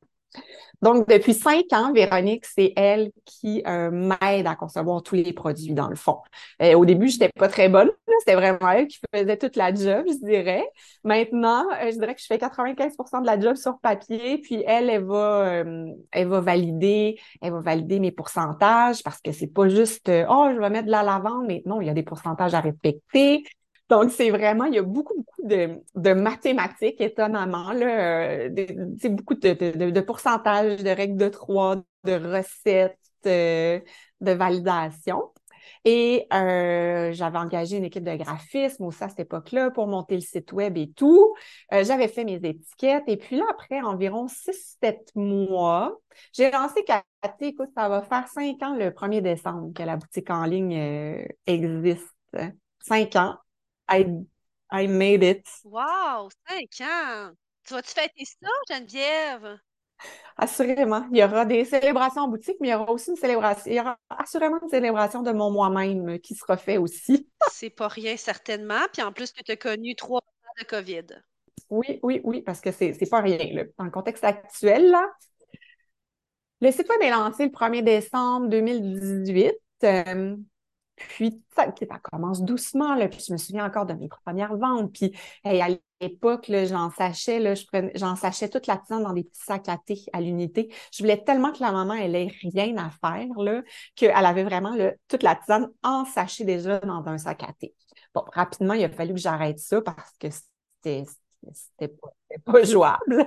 Donc, 0.82 1.08
depuis 1.08 1.32
cinq 1.32 1.72
ans, 1.72 1.92
Véronique, 1.92 2.44
c'est 2.44 2.72
elle 2.74 3.12
qui 3.24 3.62
euh, 3.68 3.90
m'aide 3.92 4.48
à 4.48 4.56
concevoir 4.56 5.02
tous 5.02 5.14
les 5.14 5.32
produits, 5.32 5.74
dans 5.74 5.88
le 5.88 5.94
fond. 5.94 6.18
Euh, 6.60 6.74
au 6.74 6.84
début, 6.84 7.08
je 7.08 7.14
n'étais 7.14 7.30
pas 7.38 7.48
très 7.48 7.68
bonne. 7.68 7.88
C'était 8.18 8.34
vraiment 8.34 8.68
elle 8.68 8.88
qui 8.88 8.98
faisait 9.14 9.36
toute 9.36 9.54
la 9.54 9.72
job, 9.72 10.04
je 10.08 10.24
dirais. 10.26 10.64
Maintenant, 11.04 11.64
euh, 11.70 11.92
je 11.92 11.98
dirais 11.98 12.14
que 12.16 12.20
je 12.20 12.26
fais 12.26 12.36
95% 12.36 13.20
de 13.20 13.26
la 13.26 13.38
job 13.38 13.54
sur 13.54 13.78
papier, 13.78 14.38
puis 14.38 14.64
elle, 14.66 14.90
elle 14.90 15.04
va, 15.04 15.62
elle 16.10 16.28
va 16.28 16.40
valider, 16.40 17.18
elle 17.40 17.52
va 17.52 17.60
valider 17.60 18.00
mes 18.00 18.10
pourcentages 18.10 19.02
parce 19.04 19.20
que 19.20 19.30
c'est 19.30 19.46
pas 19.46 19.68
juste, 19.68 20.10
oh, 20.28 20.48
je 20.52 20.58
vais 20.58 20.70
mettre 20.70 20.86
de 20.86 20.90
la 20.90 21.04
lavande, 21.04 21.46
mais 21.46 21.62
non, 21.64 21.80
il 21.80 21.86
y 21.86 21.90
a 21.90 21.94
des 21.94 22.02
pourcentages 22.02 22.54
à 22.54 22.60
respecter. 22.60 23.44
Donc, 23.92 24.10
c'est 24.10 24.30
vraiment, 24.30 24.64
il 24.64 24.74
y 24.74 24.78
a 24.78 24.82
beaucoup, 24.82 25.12
beaucoup 25.14 25.46
de, 25.46 26.14
mathématiques, 26.14 26.98
étonnamment, 27.02 27.72
là, 27.72 28.46
euh, 28.46 28.48
beaucoup 29.10 29.34
de, 29.34 29.90
de, 29.90 30.00
pourcentages, 30.00 30.82
de 30.82 30.88
règles 30.88 31.18
de 31.18 31.28
trois, 31.28 31.76
de 32.04 32.12
recettes, 32.14 32.96
euh, 33.26 33.80
de 34.22 34.32
validation. 34.32 35.30
Et 35.84 36.26
euh, 36.32 37.12
j'avais 37.12 37.36
engagé 37.36 37.76
une 37.76 37.84
équipe 37.84 38.04
de 38.04 38.16
graphisme 38.16 38.84
aussi 38.84 39.04
à 39.04 39.10
cette 39.10 39.20
époque-là 39.20 39.70
pour 39.70 39.86
monter 39.86 40.14
le 40.14 40.22
site 40.22 40.54
web 40.54 40.78
et 40.78 40.90
tout. 40.90 41.34
J'avais 41.70 42.08
fait 42.08 42.24
mes 42.24 42.40
étiquettes. 42.42 43.04
Et 43.08 43.18
puis 43.18 43.36
là, 43.36 43.44
après 43.50 43.82
environ 43.82 44.26
6-7 44.26 45.10
mois, 45.16 46.00
j'ai 46.32 46.50
lancé 46.50 46.82
Cathy. 46.84 47.44
Écoute, 47.44 47.68
ça 47.76 47.90
va 47.90 48.00
faire 48.00 48.26
cinq 48.28 48.62
ans 48.62 48.74
le 48.74 48.90
1er 48.90 49.20
décembre 49.20 49.70
que 49.74 49.82
la 49.82 49.96
boutique 49.96 50.30
en 50.30 50.46
ligne 50.46 51.26
existe. 51.46 52.08
Cinq 52.80 53.16
ans. 53.16 53.36
I, 53.92 54.06
I 54.70 54.86
made 54.86 55.22
it. 55.22 55.46
Wow, 55.64 56.30
cinq 56.48 56.80
ans! 56.80 57.32
Tu 57.66 57.74
vas-tu 57.74 57.92
fêter 57.92 58.24
ça, 58.24 58.48
Geneviève? 58.70 59.58
Assurément. 60.36 61.06
Il 61.12 61.18
y 61.18 61.24
aura 61.24 61.44
des 61.44 61.64
célébrations 61.64 62.22
en 62.22 62.28
boutique, 62.28 62.56
mais 62.60 62.68
il 62.68 62.70
y 62.70 62.74
aura 62.74 62.90
aussi 62.90 63.10
une 63.10 63.16
célébration. 63.16 63.64
Il 63.66 63.74
y 63.74 63.80
aura 63.80 63.98
assurément 64.08 64.58
une 64.60 64.68
célébration 64.68 65.22
de 65.22 65.30
mon 65.30 65.50
moi-même 65.50 66.18
qui 66.20 66.34
sera 66.34 66.56
fait 66.56 66.78
aussi. 66.78 67.28
C'est 67.50 67.70
pas 67.70 67.88
rien, 67.88 68.16
certainement. 68.16 68.80
Puis 68.92 69.02
en 69.02 69.12
plus 69.12 69.32
que 69.32 69.42
tu 69.44 69.52
as 69.52 69.56
connu 69.56 69.94
trois 69.94 70.18
ans 70.20 70.54
de 70.58 70.64
COVID. 70.64 71.06
Oui, 71.70 72.00
oui, 72.02 72.20
oui, 72.24 72.42
parce 72.42 72.60
que 72.60 72.72
c'est 72.72 73.08
pas 73.10 73.20
rien. 73.20 73.38
Là. 73.52 73.64
Dans 73.78 73.84
le 73.84 73.90
contexte 73.90 74.24
actuel, 74.24 74.90
là, 74.90 75.06
le 76.60 76.70
site 76.70 76.88
web 76.88 77.02
est 77.02 77.10
lancé 77.10 77.44
le 77.44 77.50
1er 77.50 77.82
décembre 77.82 78.48
2018. 78.48 79.52
Puis, 81.08 81.42
ça, 81.54 81.66
commence 82.02 82.42
doucement, 82.42 82.94
là, 82.94 83.08
puis 83.08 83.22
je 83.26 83.32
me 83.32 83.38
souviens 83.38 83.66
encore 83.66 83.86
de 83.86 83.94
mes 83.94 84.08
premières 84.08 84.56
ventes. 84.56 84.92
Puis, 84.92 85.16
à 85.44 85.68
l'époque, 86.00 86.50
j'en 86.50 86.90
sachais, 86.90 87.38
là, 87.38 87.54
j'en 87.94 88.16
sachais 88.16 88.48
toute 88.48 88.66
la 88.66 88.78
tisane 88.78 89.02
dans 89.02 89.12
des 89.12 89.24
petits 89.24 89.44
sacs 89.44 89.68
à 89.68 89.78
thé 89.78 90.00
à 90.12 90.20
l'unité. 90.20 90.72
Je 90.92 91.02
voulais 91.02 91.22
tellement 91.22 91.52
que 91.52 91.60
la 91.60 91.72
maman, 91.72 91.94
elle 91.94 92.16
ait 92.16 92.32
rien 92.42 92.76
à 92.76 92.90
faire, 92.90 93.28
là, 93.38 93.62
qu'elle 93.94 94.26
avait 94.26 94.44
vraiment 94.44 94.76
toute 95.08 95.22
la 95.22 95.36
tisane 95.36 95.70
en 95.82 96.04
sachet 96.04 96.44
déjà 96.44 96.78
dans 96.80 97.06
un 97.06 97.18
sac 97.18 97.42
à 97.42 97.52
thé. 97.52 97.74
Bon, 98.14 98.24
rapidement, 98.32 98.74
il 98.74 98.84
a 98.84 98.90
fallu 98.90 99.14
que 99.14 99.20
j'arrête 99.20 99.58
ça 99.58 99.80
parce 99.80 100.12
que 100.18 100.28
c'était, 100.30 101.94
pas, 102.44 102.62
jouable. 102.64 103.26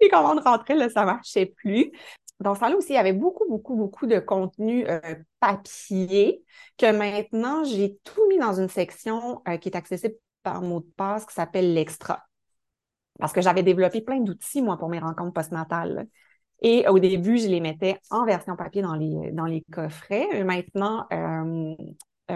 Les 0.00 0.08
commandes 0.08 0.40
rentraient, 0.40 0.76
là, 0.76 0.88
ça 0.88 1.04
marchait 1.04 1.46
plus 1.46 1.92
dans 2.40 2.54
ce 2.54 2.60
temps-là 2.60 2.76
aussi, 2.76 2.92
il 2.92 2.96
y 2.96 2.98
avait 2.98 3.12
beaucoup, 3.12 3.48
beaucoup, 3.48 3.76
beaucoup 3.76 4.06
de 4.06 4.18
contenu 4.18 4.86
euh, 4.88 5.00
papier 5.40 6.44
que 6.76 6.90
maintenant, 6.92 7.64
j'ai 7.64 7.98
tout 8.04 8.26
mis 8.28 8.38
dans 8.38 8.52
une 8.52 8.68
section 8.68 9.42
euh, 9.48 9.56
qui 9.56 9.68
est 9.68 9.76
accessible 9.76 10.14
par 10.42 10.62
mot 10.62 10.80
de 10.80 10.90
passe 10.96 11.24
qui 11.26 11.34
s'appelle 11.34 11.72
l'extra. 11.72 12.24
Parce 13.18 13.32
que 13.32 13.40
j'avais 13.40 13.62
développé 13.62 14.02
plein 14.02 14.20
d'outils, 14.20 14.60
moi, 14.60 14.76
pour 14.76 14.88
mes 14.88 14.98
rencontres 14.98 15.32
postnatales. 15.32 16.06
Et 16.60 16.86
au 16.88 16.98
début, 16.98 17.38
je 17.38 17.48
les 17.48 17.60
mettais 17.60 17.98
en 18.10 18.24
version 18.24 18.56
papier 18.56 18.82
dans 18.82 18.94
les, 18.94 19.32
dans 19.32 19.46
coffrets. 19.72 20.44
Maintenant, 20.44 21.06
euh, 21.12 21.74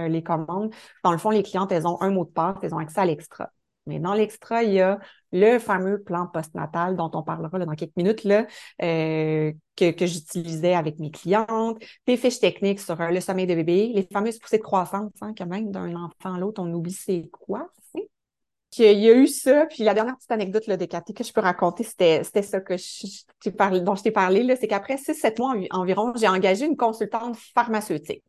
les 0.08 0.22
commandes, 0.22 0.72
dans 1.04 1.12
le 1.12 1.18
fond, 1.18 1.30
les 1.30 1.42
clientes, 1.42 1.72
elles 1.72 1.86
ont 1.86 2.00
un 2.00 2.10
mot 2.10 2.24
de 2.24 2.30
passe, 2.30 2.56
elles 2.62 2.74
ont 2.74 2.78
accès 2.78 3.00
à 3.00 3.04
l'extra. 3.04 3.50
Mais 3.90 3.98
dans 3.98 4.14
l'extra, 4.14 4.62
il 4.62 4.72
y 4.72 4.80
a 4.80 4.98
le 5.32 5.58
fameux 5.58 6.00
plan 6.00 6.26
postnatal 6.26 6.96
dont 6.96 7.10
on 7.12 7.22
parlera 7.22 7.58
dans 7.58 7.74
quelques 7.74 7.96
minutes, 7.96 8.24
là, 8.24 8.46
euh, 8.82 9.52
que, 9.76 10.06
j'utilisais 10.06 10.74
avec 10.74 10.98
mes 10.98 11.10
clientes, 11.10 11.82
des 12.06 12.16
fiches 12.16 12.38
techniques 12.38 12.80
sur 12.80 13.00
euh, 13.00 13.10
le 13.10 13.20
sommeil 13.20 13.46
de 13.46 13.54
bébé, 13.54 13.90
les 13.94 14.06
fameuses 14.12 14.38
poussées 14.38 14.58
de 14.58 14.62
croissance, 14.62 15.12
hein, 15.20 15.32
quand 15.36 15.46
même, 15.46 15.70
d'un 15.72 15.94
enfant 15.96 16.34
à 16.34 16.38
l'autre, 16.38 16.62
on 16.62 16.72
oublie 16.72 16.92
c'est 16.92 17.28
quoi. 17.32 17.68
Qu'il 18.70 19.00
y 19.00 19.10
a 19.10 19.14
eu 19.14 19.26
ça, 19.26 19.66
puis 19.66 19.82
la 19.82 19.94
dernière 19.94 20.16
petite 20.16 20.30
anecdote 20.30 20.68
là, 20.68 20.76
de 20.76 20.84
Cathy 20.84 21.12
que 21.12 21.24
je 21.24 21.32
peux 21.32 21.40
raconter, 21.40 21.82
c'était, 21.82 22.22
ça 22.22 22.60
que 22.60 22.74
dont 23.80 23.94
je 23.96 24.02
t'ai 24.04 24.12
parlé, 24.12 24.44
là, 24.44 24.54
c'est 24.54 24.68
qu'après 24.68 24.94
6-7 24.96 25.40
mois 25.40 25.56
environ, 25.72 26.12
j'ai 26.14 26.28
engagé 26.28 26.66
une 26.66 26.76
consultante 26.76 27.36
pharmaceutique. 27.36 28.22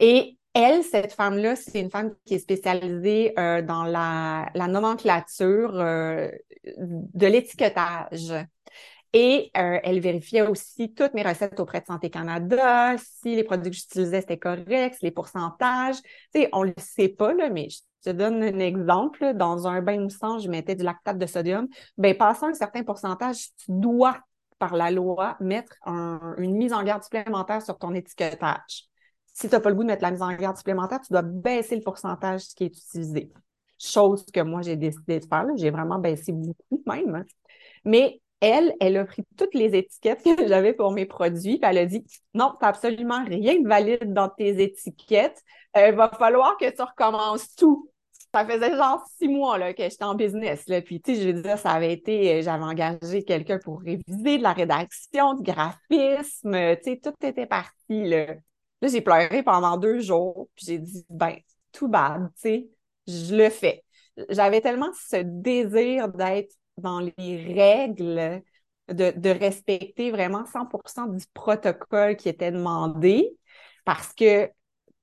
Et 0.00 0.37
elle, 0.54 0.82
cette 0.82 1.12
femme-là, 1.12 1.56
c'est 1.56 1.80
une 1.80 1.90
femme 1.90 2.14
qui 2.24 2.34
est 2.34 2.38
spécialisée 2.38 3.38
euh, 3.38 3.62
dans 3.62 3.84
la, 3.84 4.50
nomenclature 4.54 5.74
euh, 5.74 6.30
de 6.76 7.26
l'étiquetage. 7.26 8.32
Et 9.14 9.50
euh, 9.56 9.78
elle 9.82 10.00
vérifiait 10.00 10.42
aussi 10.42 10.92
toutes 10.92 11.14
mes 11.14 11.22
recettes 11.22 11.58
auprès 11.60 11.80
de 11.80 11.86
Santé 11.86 12.10
Canada, 12.10 12.96
si 12.98 13.36
les 13.36 13.44
produits 13.44 13.70
que 13.70 13.76
j'utilisais 13.76 14.18
étaient 14.18 14.38
corrects, 14.38 15.00
les 15.00 15.10
pourcentages. 15.10 15.96
Tu 16.34 16.40
sais, 16.40 16.48
on 16.52 16.62
le 16.62 16.74
sait 16.76 17.08
pas, 17.08 17.32
mais 17.50 17.68
je 17.70 17.78
te 18.02 18.10
donne 18.10 18.42
un 18.42 18.58
exemple. 18.58 19.32
Dans 19.34 19.66
un 19.66 19.80
bain 19.80 19.98
moussant, 20.00 20.38
je 20.38 20.50
mettais 20.50 20.74
du 20.74 20.84
lactate 20.84 21.18
de 21.18 21.26
sodium. 21.26 21.68
Ben, 21.96 22.16
passant 22.16 22.48
un 22.48 22.54
certain 22.54 22.82
pourcentage, 22.82 23.48
tu 23.56 23.66
dois, 23.68 24.18
par 24.58 24.76
la 24.76 24.90
loi, 24.90 25.36
mettre 25.40 25.76
une 25.86 26.56
mise 26.56 26.74
en 26.74 26.82
garde 26.82 27.02
supplémentaire 27.02 27.62
sur 27.62 27.78
ton 27.78 27.94
étiquetage. 27.94 28.87
Si 29.40 29.48
tu 29.48 29.54
n'as 29.54 29.60
pas 29.60 29.68
le 29.68 29.76
goût 29.76 29.84
de 29.84 29.86
mettre 29.86 30.02
la 30.02 30.10
mise 30.10 30.20
en 30.20 30.34
garde 30.34 30.56
supplémentaire, 30.56 31.00
tu 31.00 31.12
dois 31.12 31.22
baisser 31.22 31.76
le 31.76 31.82
pourcentage 31.82 32.48
qui 32.56 32.64
est 32.64 32.76
utilisé. 32.76 33.30
Chose 33.78 34.26
que 34.34 34.40
moi, 34.40 34.62
j'ai 34.62 34.74
décidé 34.74 35.20
de 35.20 35.26
faire. 35.26 35.46
J'ai 35.54 35.70
vraiment 35.70 36.00
baissé 36.00 36.32
beaucoup 36.32 36.82
même. 36.86 37.14
Hein. 37.14 37.24
Mais 37.84 38.20
elle, 38.40 38.74
elle 38.80 38.96
a 38.96 39.04
pris 39.04 39.22
toutes 39.36 39.54
les 39.54 39.76
étiquettes 39.76 40.24
que 40.24 40.30
j'avais 40.48 40.72
pour 40.72 40.90
mes 40.90 41.06
produits, 41.06 41.58
puis 41.58 41.70
elle 41.70 41.78
a 41.78 41.86
dit 41.86 42.04
non, 42.34 42.50
tu 42.50 42.56
n'as 42.62 42.68
absolument 42.68 43.24
rien 43.24 43.60
de 43.60 43.68
valide 43.68 44.12
dans 44.12 44.28
tes 44.28 44.60
étiquettes. 44.60 45.40
Il 45.76 45.82
euh, 45.82 45.92
va 45.92 46.08
falloir 46.08 46.56
que 46.56 46.68
tu 46.74 46.82
recommences 46.82 47.54
tout. 47.54 47.88
Ça 48.34 48.44
faisait 48.44 48.76
genre 48.76 49.04
six 49.18 49.28
mois 49.28 49.56
là, 49.56 49.72
que 49.72 49.84
j'étais 49.84 50.04
en 50.04 50.16
business. 50.16 50.64
Puis, 50.84 51.00
tu 51.00 51.14
sais, 51.14 51.22
je 51.22 51.30
veux 51.30 51.42
dire, 51.42 51.58
ça 51.58 51.70
avait 51.70 51.92
été, 51.92 52.34
euh, 52.34 52.42
j'avais 52.42 52.64
engagé 52.64 53.22
quelqu'un 53.22 53.60
pour 53.62 53.82
réviser 53.82 54.38
de 54.38 54.42
la 54.42 54.52
rédaction, 54.52 55.34
du 55.34 55.44
graphisme, 55.44 56.76
tu 56.82 56.82
sais, 56.82 57.00
tout 57.00 57.14
était 57.24 57.46
parti. 57.46 58.04
Là. 58.04 58.34
Là, 58.80 58.88
j'ai 58.88 59.00
pleuré 59.00 59.42
pendant 59.42 59.76
deux 59.76 60.00
jours, 60.00 60.48
puis 60.54 60.66
j'ai 60.66 60.78
dit, 60.78 61.04
ben, 61.10 61.36
tout 61.72 61.88
bad, 61.88 62.28
tu 62.34 62.40
sais, 62.40 62.68
je 63.06 63.34
le 63.34 63.50
fais. 63.50 63.84
J'avais 64.30 64.60
tellement 64.60 64.90
ce 65.08 65.16
désir 65.22 66.08
d'être 66.08 66.54
dans 66.76 67.00
les 67.00 67.12
règles, 67.54 68.42
de, 68.88 69.12
de 69.16 69.30
respecter 69.30 70.10
vraiment 70.10 70.44
100% 70.46 71.06
du 71.06 71.24
protocole 71.34 72.16
qui 72.16 72.28
était 72.28 72.52
demandé, 72.52 73.28
parce 73.84 74.12
que 74.14 74.48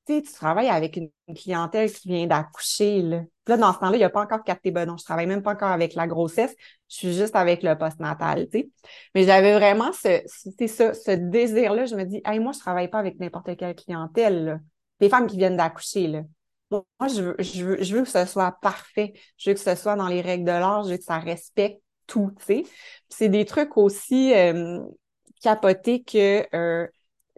tu 0.06 0.32
travailles 0.34 0.70
avec 0.70 0.98
une 0.98 1.10
clientèle 1.36 1.92
qui 1.92 2.08
vient 2.08 2.28
d'accoucher. 2.28 3.02
Là. 3.02 3.22
là, 3.48 3.58
dans 3.58 3.74
ce 3.74 3.80
temps-là, 3.80 3.96
il 3.96 4.00
n'y 4.00 4.04
a 4.04 4.10
pas 4.10 4.22
encore 4.22 4.44
capté 4.44 4.72
ben 4.72 4.86
non, 4.86 4.98
je 4.98 5.04
travaille 5.04 5.28
même 5.28 5.42
pas 5.42 5.54
encore 5.54 5.72
avec 5.72 5.96
la 5.96 6.08
grossesse, 6.08 6.56
je 6.90 6.96
suis 6.96 7.14
juste 7.14 7.36
avec 7.36 7.64
le 7.64 7.78
postnatal, 7.78 8.48
tu 8.50 8.60
sais. 8.60 8.70
Mais 9.14 9.24
j'avais 9.24 9.54
vraiment 9.54 9.92
ce, 9.94 10.22
ça, 10.68 10.94
ce 10.94 11.12
désir-là. 11.12 11.86
Je 11.86 11.96
me 11.96 12.04
dis, 12.04 12.22
hey, 12.26 12.40
moi, 12.40 12.52
je 12.54 12.60
travaille 12.60 12.90
pas 12.90 13.00
avec 13.00 13.20
n'importe 13.20 13.56
quelle 13.58 13.76
clientèle, 13.76 14.62
Des 15.00 15.10
femmes 15.10 15.28
qui 15.28 15.38
viennent 15.38 15.58
d'accoucher, 15.58 16.08
là. 16.08 16.22
Moi, 16.72 16.84
je 17.08 17.22
veux, 17.22 17.36
je, 17.40 17.64
veux, 17.64 17.84
je 17.84 17.96
veux 17.96 18.04
que 18.04 18.10
ce 18.10 18.26
soit 18.26 18.58
parfait. 18.62 19.14
Je 19.38 19.50
veux 19.50 19.54
que 19.54 19.60
ce 19.60 19.76
soit 19.76 19.96
dans 19.96 20.08
les 20.08 20.22
règles 20.22 20.46
de 20.46 20.52
l'art. 20.52 20.84
Je 20.84 20.92
veux 20.92 20.98
que 20.98 21.04
ça 21.04 21.20
respecte 21.20 21.82
tout, 22.08 22.32
tu 22.40 22.46
sais. 22.46 22.64
C'est 23.10 23.30
des 23.30 23.46
trucs 23.46 23.78
aussi 23.78 24.34
euh, 24.34 24.80
capotés 25.42 26.04
que 26.04 26.46
euh, 26.56 26.88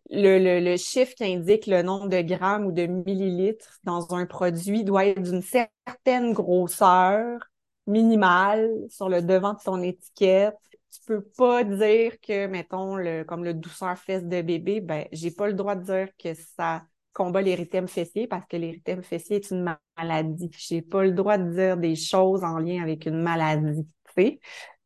le, 0.10 0.60
le, 0.60 0.78
chiffre 0.78 1.14
qui 1.16 1.26
indique 1.26 1.68
le 1.68 1.82
nombre 1.82 2.08
de 2.08 2.22
grammes 2.22 2.66
ou 2.66 2.72
de 2.72 2.86
millilitres 2.86 3.80
dans 3.84 4.14
un 4.14 4.26
produit 4.26 4.84
doit 4.84 5.06
être 5.06 5.22
d'une 5.22 5.42
certaine 5.42 6.34
grosseur 6.34 7.40
minimale 7.88 8.70
sur 8.90 9.10
le 9.10 9.22
devant 9.22 9.54
de 9.54 9.60
ton 9.64 9.82
étiquette. 9.82 10.56
Tu 10.92 11.00
peux 11.06 11.22
pas 11.22 11.64
dire 11.64 12.20
que, 12.22 12.48
mettons, 12.48 12.96
le, 12.96 13.24
comme 13.24 13.44
le 13.44 13.54
douceur 13.54 13.98
fesse 13.98 14.24
de 14.24 14.42
bébé, 14.42 14.82
ben, 14.82 15.06
j'ai 15.12 15.32
pas 15.32 15.48
le 15.48 15.54
droit 15.54 15.76
de 15.76 15.84
dire 15.84 16.10
que 16.22 16.34
ça 16.34 16.84
combat 17.14 17.42
l'érythème 17.42 17.88
fessier 17.88 18.28
parce 18.28 18.46
que 18.46 18.58
l'érythème 18.58 19.04
fessier 19.04 19.38
est 19.38 19.52
une 19.52 19.76
maladie. 19.98 20.52
J'ai 20.58 20.82
pas 20.84 21.04
le 21.04 21.12
droit 21.12 21.38
de 21.38 21.52
dire 21.52 21.78
des 21.78 21.96
choses 21.96 22.44
en 22.44 22.60
lien 22.60 22.84
avec 22.84 23.06
une 23.08 23.22
maladie. 23.22 23.88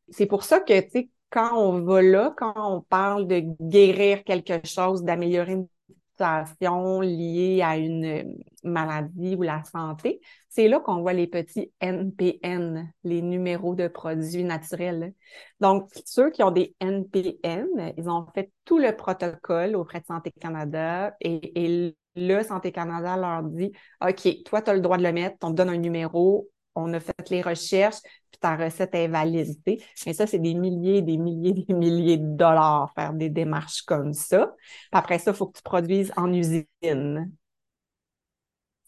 C'est 0.10 0.26
pour 0.26 0.44
ça 0.44 0.60
que, 0.60 0.80
tu 0.82 0.90
sais, 0.90 1.10
quand 1.32 1.58
on 1.58 1.82
va 1.82 2.02
là, 2.02 2.34
quand 2.38 2.54
on 2.58 2.82
parle 2.82 3.28
de 3.28 3.42
guérir 3.62 4.24
quelque 4.24 4.66
chose, 4.68 5.04
d'améliorer 5.04 5.54
une 5.54 5.68
situation 6.12 7.02
liée 7.02 7.62
à 7.64 7.78
une 7.78 8.38
maladie 8.64 9.36
ou 9.36 9.42
la 9.42 9.64
santé, 9.64 10.22
c'est 10.50 10.68
là 10.68 10.80
qu'on 10.80 11.02
voit 11.02 11.14
les 11.14 11.28
petits 11.28 11.72
NPN, 11.80 12.92
les 13.04 13.22
numéros 13.22 13.76
de 13.76 13.88
produits 13.88 14.44
naturels. 14.44 15.14
Donc, 15.62 15.90
ceux 16.06 16.30
qui 16.30 16.44
ont 16.44 16.52
des 16.52 16.76
NPN, 16.82 17.94
ils 17.98 18.10
ont 18.10 18.28
fait 18.36 18.52
tout 18.66 18.78
le 18.78 18.96
protocole 18.96 19.76
auprès 19.76 20.02
de 20.02 20.06
Santé 20.06 20.32
Canada 20.40 21.16
et, 21.22 21.66
et 21.66 21.96
le 22.16 22.44
Santé 22.44 22.72
Canada 22.74 23.16
leur 23.18 23.44
dit, 23.44 23.72
OK, 24.06 24.44
toi, 24.44 24.62
tu 24.62 24.70
as 24.70 24.74
le 24.74 24.82
droit 24.82 24.98
de 24.98 25.04
le 25.04 25.14
mettre, 25.14 25.38
on 25.44 25.52
te 25.52 25.56
donne 25.56 25.70
un 25.70 25.78
numéro, 25.78 26.50
on 26.76 26.94
a 26.94 27.00
fait 27.00 27.30
les 27.30 27.42
recherches, 27.42 28.00
puis 28.32 28.40
ta 28.40 28.56
recette 28.56 28.96
est 28.96 29.08
validée. 29.08 29.84
Mais 30.06 30.14
ça, 30.14 30.28
c'est 30.28 30.40
des 30.40 30.54
milliers, 30.54 31.02
des 31.02 31.18
milliers, 31.18 31.54
des 31.68 31.74
milliers 31.74 32.18
de 32.18 32.36
dollars 32.36 32.92
faire 32.96 33.14
des 33.14 33.30
démarches 33.30 33.82
comme 33.84 34.14
ça. 34.14 34.54
Puis 34.58 34.90
après 34.92 35.20
ça, 35.20 35.32
il 35.32 35.38
faut 35.38 35.48
que 35.48 35.58
tu 35.58 35.64
produises 35.64 36.12
en 36.18 36.32
usine. 36.34 37.32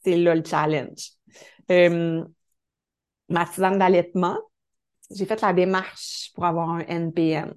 C'est 0.03 0.17
là 0.17 0.35
le 0.35 0.43
challenge. 0.43 1.12
Euh, 1.71 2.23
ma 3.29 3.45
tisane 3.45 3.79
d'allaitement, 3.79 4.38
j'ai 5.12 5.25
fait 5.25 5.41
la 5.41 5.53
démarche 5.53 6.31
pour 6.33 6.45
avoir 6.45 6.69
un 6.69 6.79
NPM. 6.79 7.53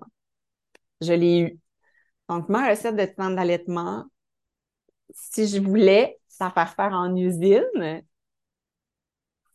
Je 1.00 1.12
l'ai 1.12 1.40
eu. 1.40 1.60
Donc, 2.28 2.48
ma 2.48 2.68
recette 2.68 2.96
de 2.96 3.04
tisane 3.04 3.36
d'allaitement, 3.36 4.06
si 5.14 5.46
je 5.48 5.60
voulais 5.60 6.18
ça 6.28 6.50
faire 6.50 6.74
faire 6.74 6.92
en 6.92 7.14
usine, 7.16 8.02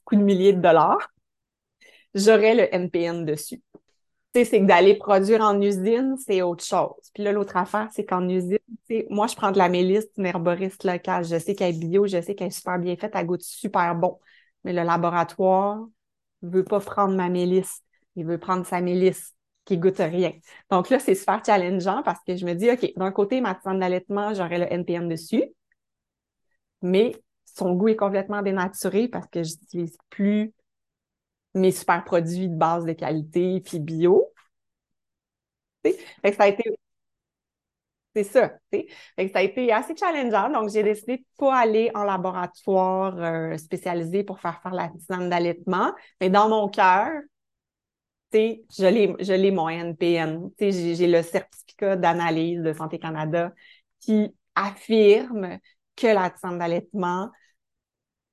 coût 0.06 0.16
de 0.16 0.22
milliers 0.24 0.54
de 0.54 0.62
dollars, 0.62 1.10
j'aurais 2.14 2.56
le 2.56 2.74
NPN 2.74 3.26
dessus. 3.26 3.62
Tu 4.34 4.42
sais, 4.42 4.46
c'est 4.46 4.62
que 4.62 4.66
d'aller 4.66 4.96
produire 4.96 5.42
en 5.42 5.60
usine, 5.62 6.16
c'est 6.18 6.42
autre 6.42 6.64
chose. 6.64 7.12
Puis 7.14 7.24
là, 7.24 7.34
l'autre 7.34 7.58
affaire, 7.58 7.90
c'est 7.92 8.06
qu'en 8.06 8.28
usine, 8.30 8.58
tu 8.88 8.98
sais, 9.00 9.08
moi, 9.10 9.28
je 9.28 9.36
prends 9.36 9.52
de 9.52 9.58
la 9.58 9.68
mélisse, 9.70 10.08
une 10.18 10.26
herboriste 10.26 10.86
locale. 10.86 11.26
Je 11.26 11.38
sais 11.38 11.54
qu'elle 11.56 11.76
est 11.76 11.80
bio, 11.80 12.08
je 12.08 12.22
sais 12.22 12.36
qu'elle 12.36 12.48
est 12.48 12.52
super 12.52 12.80
bien 12.80 12.96
faite, 12.96 13.12
elle 13.16 13.26
goûte 13.26 13.42
super 13.44 13.94
bon. 13.96 14.20
Mais 14.64 14.74
le 14.74 14.84
laboratoire 14.84 15.86
veut 16.42 16.64
pas 16.64 16.80
prendre 16.80 17.16
ma 17.16 17.30
mélisse. 17.30 17.82
Il 18.16 18.26
veut 18.26 18.38
prendre 18.38 18.66
sa 18.66 18.82
mélisse 18.82 19.36
qui 19.66 19.78
goûte 19.78 19.98
rien. 19.98 20.32
Donc 20.70 20.90
là, 20.90 21.00
c'est 21.00 21.16
super 21.16 21.42
challengeant 21.46 22.02
parce 22.04 22.20
que 22.26 22.36
je 22.36 22.46
me 22.46 22.54
dis, 22.54 22.70
OK, 22.72 22.94
d'un 22.96 23.12
côté, 23.12 23.42
ma 23.42 23.56
tisane 23.56 23.80
d'allaitement, 23.80 24.34
j'aurais 24.34 24.60
le 24.60 24.72
NPN 24.72 25.08
dessus, 25.10 25.44
mais 26.82 27.16
son 27.46 27.74
goût 27.74 27.90
est 27.90 27.96
complètement 27.96 28.42
dénaturé 28.42 29.08
parce 29.08 29.28
que 29.28 29.44
je 29.44 29.54
n'utilise 29.62 29.98
plus 30.10 30.54
mes 31.54 31.72
super 31.72 32.04
produits 32.04 32.50
de 32.50 32.56
base 32.56 32.86
de 32.86 32.94
qualité 32.94 33.62
puis 33.62 33.80
bio. 33.80 34.32
Fait 35.84 35.96
que 36.32 36.36
ça 36.36 36.44
a 36.44 36.48
été 36.48 36.64
c'est 38.16 38.24
ça, 38.26 38.52
Fait 38.72 38.88
que 39.18 39.32
ça 39.32 39.40
a 39.40 39.42
été 39.42 39.72
assez 39.72 39.96
challengeant. 39.96 40.50
Donc, 40.50 40.70
j'ai 40.70 40.84
décidé 40.84 41.18
de 41.18 41.24
pas 41.38 41.56
aller 41.58 41.92
en 41.96 42.04
laboratoire 42.04 43.16
euh, 43.18 43.58
spécialisé 43.58 44.24
pour 44.24 44.40
faire 44.40 44.62
faire 44.62 44.74
la 44.74 44.90
tisane 44.90 45.30
d'allaitement. 45.30 45.94
Mais 46.20 46.30
dans 46.30 46.50
mon 46.50 46.68
cœur, 46.68 47.10
je 48.34 49.34
l'ai, 49.34 49.52
mon 49.52 49.70
NPN. 49.70 50.50
J'ai 50.60 51.08
le 51.08 51.22
certificat 51.22 51.96
d'analyse 51.96 52.62
de 52.62 52.74
Santé 52.74 53.00
Canada 53.00 53.54
qui 54.02 54.36
affirme 54.56 55.60
que 55.96 56.08
la 56.08 56.30
tisane 56.30 56.60
d'allaitement 56.60 57.30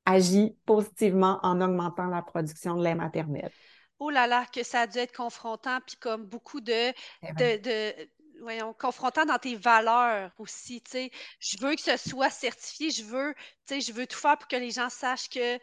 agit 0.08 0.56
positivement 0.64 1.38
en 1.42 1.60
augmentant 1.60 2.06
la 2.06 2.22
production 2.22 2.76
de 2.76 2.84
lait 2.84 2.94
maternel. 2.94 3.50
Oh 3.98 4.10
là 4.10 4.26
là, 4.26 4.46
que 4.46 4.62
ça 4.62 4.82
a 4.82 4.86
dû 4.86 4.98
être 4.98 5.14
confrontant, 5.14 5.80
puis 5.86 5.96
comme 5.96 6.24
beaucoup 6.24 6.60
de, 6.60 6.72
eh 6.72 6.94
de, 7.36 7.62
de, 7.62 8.08
voyons, 8.40 8.72
confrontant 8.72 9.26
dans 9.26 9.38
tes 9.38 9.56
valeurs 9.56 10.30
aussi, 10.38 10.80
tu 10.80 10.92
sais. 10.92 11.10
Je 11.40 11.58
veux 11.58 11.74
que 11.74 11.82
ce 11.82 11.96
soit 11.96 12.30
certifié, 12.30 12.90
je 12.90 13.04
veux, 13.04 13.34
tu 13.66 13.74
sais, 13.74 13.80
je 13.80 13.92
veux 13.92 14.06
tout 14.06 14.16
faire 14.16 14.38
pour 14.38 14.48
que 14.48 14.56
les 14.56 14.70
gens 14.70 14.88
sachent 14.88 15.28
que 15.28 15.58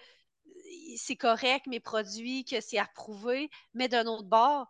c'est 0.98 1.16
correct, 1.16 1.66
mes 1.66 1.80
produits, 1.80 2.46
que 2.46 2.62
c'est 2.62 2.78
approuvé, 2.78 3.50
mais 3.74 3.88
d'un 3.88 4.06
autre 4.06 4.28
bord, 4.28 4.68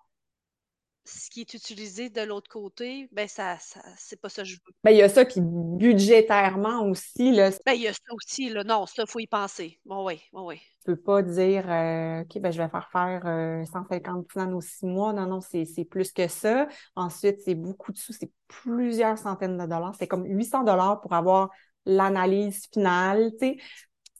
ce 1.05 1.29
qui 1.29 1.41
est 1.41 1.53
utilisé 1.53 2.09
de 2.09 2.21
l'autre 2.21 2.49
côté, 2.49 3.07
ben 3.11 3.27
ça, 3.27 3.57
ça 3.59 3.79
c'est 3.95 4.19
pas 4.19 4.29
ça 4.29 4.41
que 4.41 4.47
je 4.47 4.55
veux. 4.55 4.73
Ben, 4.83 4.91
il 4.91 4.97
y 4.97 5.01
a 5.03 5.09
ça, 5.09 5.23
puis 5.23 5.39
budgétairement 5.39 6.83
aussi, 6.87 7.31
là. 7.31 7.51
Ben, 7.65 7.73
il 7.73 7.83
y 7.83 7.87
a 7.87 7.93
ça 7.93 8.13
aussi, 8.13 8.49
là. 8.49 8.63
Non, 8.63 8.85
ça, 8.87 9.03
il 9.03 9.09
faut 9.09 9.19
y 9.19 9.27
penser. 9.27 9.79
Bon, 9.85 10.05
oui, 10.05 10.19
bon, 10.33 10.47
oui. 10.47 10.57
Tu 10.79 10.85
peux 10.85 10.95
pas 10.95 11.21
dire, 11.21 11.69
euh, 11.69 12.21
OK, 12.21 12.39
ben, 12.39 12.51
je 12.51 12.61
vais 12.61 12.69
faire 12.69 12.89
faire 12.91 13.67
150 13.67 14.17
euh, 14.17 14.23
plans 14.27 14.51
aux 14.53 14.61
six 14.61 14.85
mois. 14.85 15.13
Non, 15.13 15.27
non, 15.27 15.41
c'est 15.41 15.85
plus 15.85 16.11
que 16.11 16.27
ça. 16.27 16.67
Ensuite, 16.95 17.39
c'est 17.45 17.55
beaucoup 17.55 17.91
de 17.91 17.97
sous, 17.97 18.13
c'est 18.13 18.31
plusieurs 18.47 19.17
centaines 19.17 19.57
de 19.57 19.65
dollars. 19.65 19.93
C'est 19.97 20.07
comme 20.07 20.25
800 20.25 20.63
dollars 20.63 21.01
pour 21.01 21.13
avoir 21.13 21.49
l'analyse 21.85 22.67
finale, 22.73 23.31
tu 23.39 23.47
sais. 23.47 23.57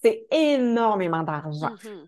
C'est 0.02 0.28
énormément 0.30 1.24
d'argent. 1.24 1.74
Mm-hmm 1.76 2.08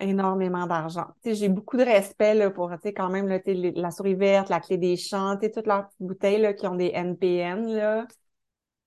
énormément 0.00 0.66
d'argent. 0.66 1.06
J'ai 1.24 1.48
beaucoup 1.48 1.76
de 1.76 1.82
respect 1.82 2.34
là, 2.34 2.50
pour 2.50 2.70
quand 2.94 3.08
même 3.08 3.28
là, 3.28 3.38
la 3.46 3.90
souris 3.90 4.14
verte, 4.14 4.48
la 4.50 4.60
clé 4.60 4.76
des 4.76 4.96
champs, 4.96 5.36
toutes 5.36 5.66
leurs 5.66 5.86
petites 5.86 6.02
bouteilles 6.02 6.40
là, 6.40 6.52
qui 6.52 6.66
ont 6.66 6.74
des 6.74 6.90
NPN. 6.92 7.66
Là. 7.66 8.06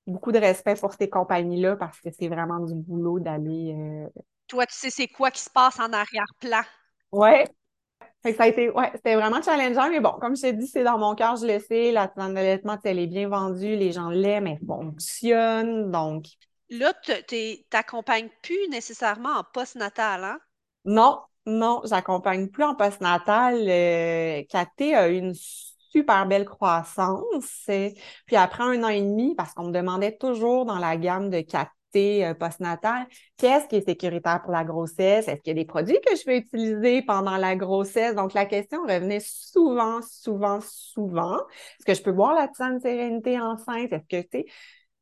Beaucoup 0.05 0.31
de 0.31 0.39
respect 0.39 0.75
pour 0.75 0.93
ces 0.93 1.09
compagnies-là 1.09 1.75
parce 1.75 1.99
que 1.99 2.09
c'est 2.17 2.27
vraiment 2.27 2.59
du 2.59 2.73
boulot 2.75 3.19
d'aller. 3.19 3.75
Euh, 3.77 4.21
Toi, 4.47 4.65
tu 4.65 4.75
sais, 4.75 4.89
c'est 4.89 5.07
quoi 5.07 5.31
qui 5.31 5.41
se 5.41 5.49
passe 5.49 5.79
en 5.79 5.91
arrière-plan? 5.91 6.61
Ouais. 7.11 7.45
ça 8.23 8.43
a 8.43 8.47
été, 8.47 8.69
ouais, 8.69 8.91
c'était 8.95 9.15
vraiment 9.15 9.41
challengeant, 9.41 9.89
mais 9.89 9.99
bon, 9.99 10.13
comme 10.19 10.35
je 10.35 10.41
t'ai 10.41 10.53
dit, 10.53 10.67
c'est 10.67 10.83
dans 10.83 10.97
mon 10.97 11.15
cœur, 11.15 11.35
je 11.35 11.45
le 11.45 11.59
sais. 11.59 11.91
La 11.91 12.07
tente 12.07 12.33
d'allaitement, 12.33 12.77
elle 12.83 12.99
est 12.99 13.07
bien 13.07 13.29
vendue, 13.29 13.75
les 13.75 13.91
gens 13.91 14.09
l'aiment, 14.09 14.47
elle 14.47 14.65
fonctionne, 14.65 15.91
donc. 15.91 16.25
Là, 16.69 16.93
tu 17.27 17.35
n'accompagnes 17.73 18.29
plus 18.43 18.67
nécessairement 18.69 19.37
en 19.37 19.43
post-natal, 19.43 20.23
hein? 20.23 20.39
Non, 20.85 21.19
non, 21.45 21.81
j'accompagne 21.85 22.47
plus 22.47 22.63
en 22.63 22.75
postnatal. 22.75 23.55
Euh, 23.67 24.43
a 24.53 25.07
une 25.07 25.33
super 25.33 26.27
belle 26.27 26.45
croissance. 26.45 27.65
Puis 28.25 28.35
après 28.35 28.63
un 28.63 28.83
an 28.83 28.89
et 28.89 29.01
demi, 29.01 29.35
parce 29.35 29.53
qu'on 29.53 29.65
me 29.65 29.71
demandait 29.71 30.17
toujours 30.17 30.65
dans 30.65 30.79
la 30.79 30.97
gamme 30.97 31.29
de 31.29 31.41
4T 31.41 32.25
euh, 32.25 32.33
postnatal, 32.33 33.07
qu'est-ce 33.37 33.67
qui 33.67 33.77
est 33.77 33.85
sécuritaire 33.85 34.41
pour 34.43 34.51
la 34.51 34.63
grossesse? 34.63 35.27
Est-ce 35.27 35.41
qu'il 35.41 35.57
y 35.57 35.59
a 35.59 35.61
des 35.61 35.65
produits 35.65 35.99
que 36.05 36.15
je 36.15 36.23
peux 36.23 36.35
utiliser 36.35 37.01
pendant 37.01 37.37
la 37.37 37.55
grossesse? 37.55 38.15
Donc, 38.15 38.33
la 38.33 38.45
question 38.45 38.83
revenait 38.83 39.21
souvent, 39.21 39.99
souvent, 40.01 40.59
souvent. 40.61 41.37
Est-ce 41.79 41.85
que 41.85 41.93
je 41.93 42.03
peux 42.03 42.11
boire 42.11 42.33
la 42.35 42.47
tisane 42.47 42.79
sérénité 42.79 43.39
enceinte? 43.39 43.91
Est-ce 43.91 44.21
que, 44.21 44.27
tu 44.27 44.45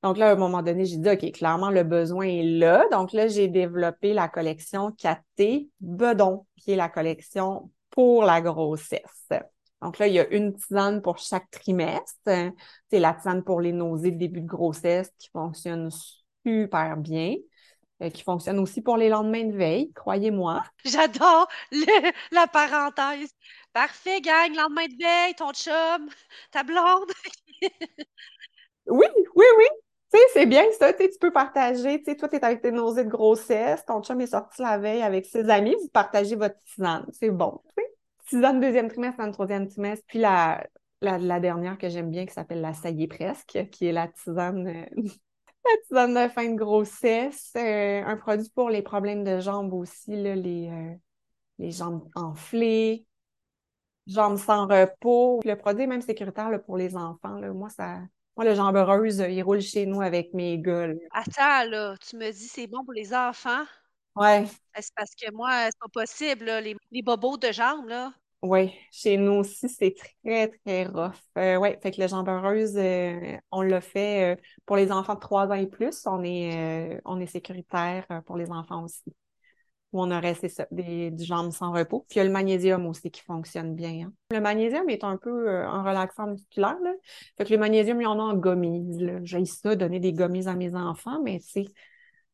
donc 0.04 0.18
là, 0.18 0.30
à 0.30 0.32
un 0.34 0.36
moment 0.36 0.62
donné, 0.62 0.86
j'ai 0.86 0.98
dit, 0.98 1.10
OK, 1.10 1.32
clairement, 1.32 1.70
le 1.70 1.84
besoin 1.84 2.28
est 2.28 2.44
là. 2.44 2.86
Donc 2.92 3.14
là, 3.14 3.28
j'ai 3.28 3.48
développé 3.48 4.14
la 4.14 4.28
collection 4.28 4.92
4T 4.92 5.70
Bedon, 5.80 6.46
qui 6.56 6.72
est 6.72 6.76
la 6.76 6.90
collection 6.90 7.72
pour 7.90 8.24
la 8.24 8.42
grossesse. 8.42 9.30
Donc 9.82 10.00
là, 10.00 10.08
il 10.08 10.14
y 10.14 10.20
a 10.20 10.28
une 10.30 10.56
tisane 10.56 11.02
pour 11.02 11.18
chaque 11.18 11.50
trimestre. 11.52 12.16
C'est 12.26 13.00
la 13.00 13.14
tisane 13.14 13.44
pour 13.44 13.62
les 13.62 13.72
nausées 13.72 14.12
de 14.12 14.18
début 14.18 14.42
de 14.42 14.48
grossesse 14.48 15.12
qui 15.18 15.30
fonctionne 15.30 15.90
super 16.46 16.98
bien. 16.98 17.36
Euh, 18.04 18.12
qui 18.12 18.22
fonctionne 18.22 18.60
aussi 18.60 18.82
pour 18.82 18.96
les 18.96 19.10
lendemains 19.10 19.46
de 19.46 19.58
veille, 19.58 19.92
croyez-moi. 19.94 20.64
J'adore 20.86 21.48
la 22.32 22.46
parenthèse. 22.46 23.32
Parfait, 23.74 24.22
gang, 24.22 24.54
lendemain 24.56 24.86
de 24.86 25.04
veille, 25.04 25.34
ton 25.36 25.52
chum, 25.52 26.08
ta 26.52 26.62
blonde. 26.64 27.12
oui, 28.88 29.08
oui, 29.36 29.46
oui. 29.58 29.66
Tu 30.14 30.20
sais, 30.20 30.24
c'est 30.38 30.46
bien 30.46 30.66
ça, 30.78 30.94
tu 30.94 31.10
peux 31.20 31.32
partager, 31.32 32.04
toi, 32.04 32.30
tu 32.30 32.36
es 32.36 32.46
avec 32.46 32.62
tes 32.62 32.72
nausées 32.72 33.04
de 33.04 33.10
grossesse, 33.10 33.84
ton 33.86 34.04
chum 34.04 34.22
est 34.22 34.28
sorti 34.28 34.62
la 34.62 34.78
veille 34.78 35.02
avec 35.02 35.26
ses 35.26 35.50
amis, 35.50 35.76
vous 35.82 35.90
partagez 35.90 36.36
votre 36.36 36.62
tisane, 36.64 37.08
c'est 37.12 37.32
bon. 37.32 37.60
Tisane 38.28 38.60
deuxième 38.60 38.88
trimestre, 38.88 39.18
dans 39.18 39.32
troisième 39.32 39.68
trimestre, 39.68 40.06
puis 40.08 40.20
la, 40.20 40.64
dernière 41.02 41.80
que 41.80 41.90
j'aime 41.90 42.12
bien 42.12 42.28
qui 42.28 42.36
s'appelle 42.36 42.62
la 42.62 42.74
ça 42.74 42.90
presque, 43.10 43.68
qui 43.72 43.88
est 43.88 43.92
la 43.92 44.10
tisane, 44.10 44.68
euh, 44.68 44.86
la 45.66 45.82
tisane 45.88 46.14
de 46.14 46.32
fin 46.32 46.50
de 46.52 46.56
grossesse, 46.56 47.54
euh, 47.58 48.04
un 48.06 48.18
produit 48.18 48.52
pour 48.54 48.70
les 48.70 48.84
problèmes 48.84 49.24
de 49.24 49.40
jambes 49.40 49.74
aussi, 49.74 50.14
euh, 50.14 50.94
les 51.58 51.72
jambes 51.72 52.08
enflées, 52.14 53.08
jambes 54.06 54.38
sans 54.38 54.68
repos. 54.68 55.40
Le 55.46 55.56
produit 55.56 55.86
est 55.86 55.88
même 55.88 56.02
sécuritaire 56.02 56.52
pour 56.64 56.78
les 56.78 56.96
enfants, 56.96 57.42
moi, 57.56 57.70
ça 57.70 58.02
moi, 58.38 58.46
le 58.46 58.54
jambe 58.54 58.76
heureuse, 58.76 59.18
il 59.30 59.42
roule 59.42 59.62
chez 59.62 59.88
nous 59.88 60.02
avec 60.02 60.34
mes 60.34 60.60
gars. 60.60 60.90
Attends, 61.12 61.70
là, 61.70 61.96
tu 61.98 62.18
me 62.18 62.32
dis 62.32 62.48
c'est 62.48 62.68
bon 62.68 62.84
pour 62.86 62.94
les 62.94 63.14
enfants? 63.14 63.66
Ouais. 64.16 64.46
C'est 64.80 64.94
parce 64.96 65.16
que 65.16 65.32
moi, 65.32 65.66
c'est 65.66 65.80
pas 65.80 65.90
possible, 65.92 66.46
là, 66.46 66.62
les, 66.62 66.76
les, 66.92 67.02
bobos 67.02 67.38
de 67.38 67.52
jambes, 67.52 67.88
là. 67.88 68.14
Oui, 68.44 68.72
chez 68.92 69.18
nous 69.18 69.34
aussi, 69.34 69.68
c'est 69.68 69.96
très, 70.24 70.50
très 70.50 70.86
rough. 70.86 71.16
Euh, 71.38 71.58
oui, 71.58 71.70
fait 71.82 71.90
que 71.90 72.00
le 72.00 72.08
jambe 72.08 72.30
heureuse, 72.30 72.78
euh, 72.78 73.38
on 73.52 73.62
l'a 73.62 73.82
fait 73.82 74.36
euh, 74.36 74.42
pour 74.68 74.76
les 74.76 74.92
enfants 74.92 75.16
de 75.16 75.20
3 75.20 75.48
ans 75.48 75.54
et 75.54 75.66
plus. 75.66 76.06
On 76.06 76.24
est, 76.24 77.02
on 77.06 77.20
est 77.20 77.26
sécuritaire 77.26 78.06
pour 78.26 78.38
les 78.38 78.52
enfants 78.52 78.84
aussi 78.84 79.16
où 79.94 80.02
on 80.02 80.12
aurait, 80.12 80.36
des, 80.72 81.12
du 81.12 81.24
jambes 81.24 81.52
sans 81.52 81.72
repos. 81.72 82.06
Puis 82.10 82.16
il 82.16 82.20
y 82.20 82.22
a 82.22 82.26
le 82.26 82.32
magnésium 82.32 82.86
aussi 82.86 83.10
qui 83.10 83.22
fonctionne 83.22 83.74
bien. 83.74 84.08
Hein. 84.08 84.14
Le 84.32 84.42
magnésium 84.42 84.90
est 84.90 85.04
un 85.04 85.18
peu 85.18 85.50
euh, 85.50 85.68
un 85.68 85.82
relaxant 85.82 86.28
musculaire. 86.28 86.78
Là. 86.84 86.92
Fait 87.38 87.46
que 87.46 87.54
le 87.54 87.58
magnésium, 87.58 88.02
il 88.02 88.04
y 88.04 88.08
en 88.08 88.20
a 88.20 88.24
en 88.24 88.36
gommise. 88.36 89.00
J'ai 89.24 89.46
ça, 89.46 89.76
donner 89.76 90.00
des 90.00 90.14
gommises 90.14 90.48
à 90.48 90.56
mes 90.56 90.76
enfants, 90.76 91.22
mais 91.24 91.40
c'est 91.42 91.66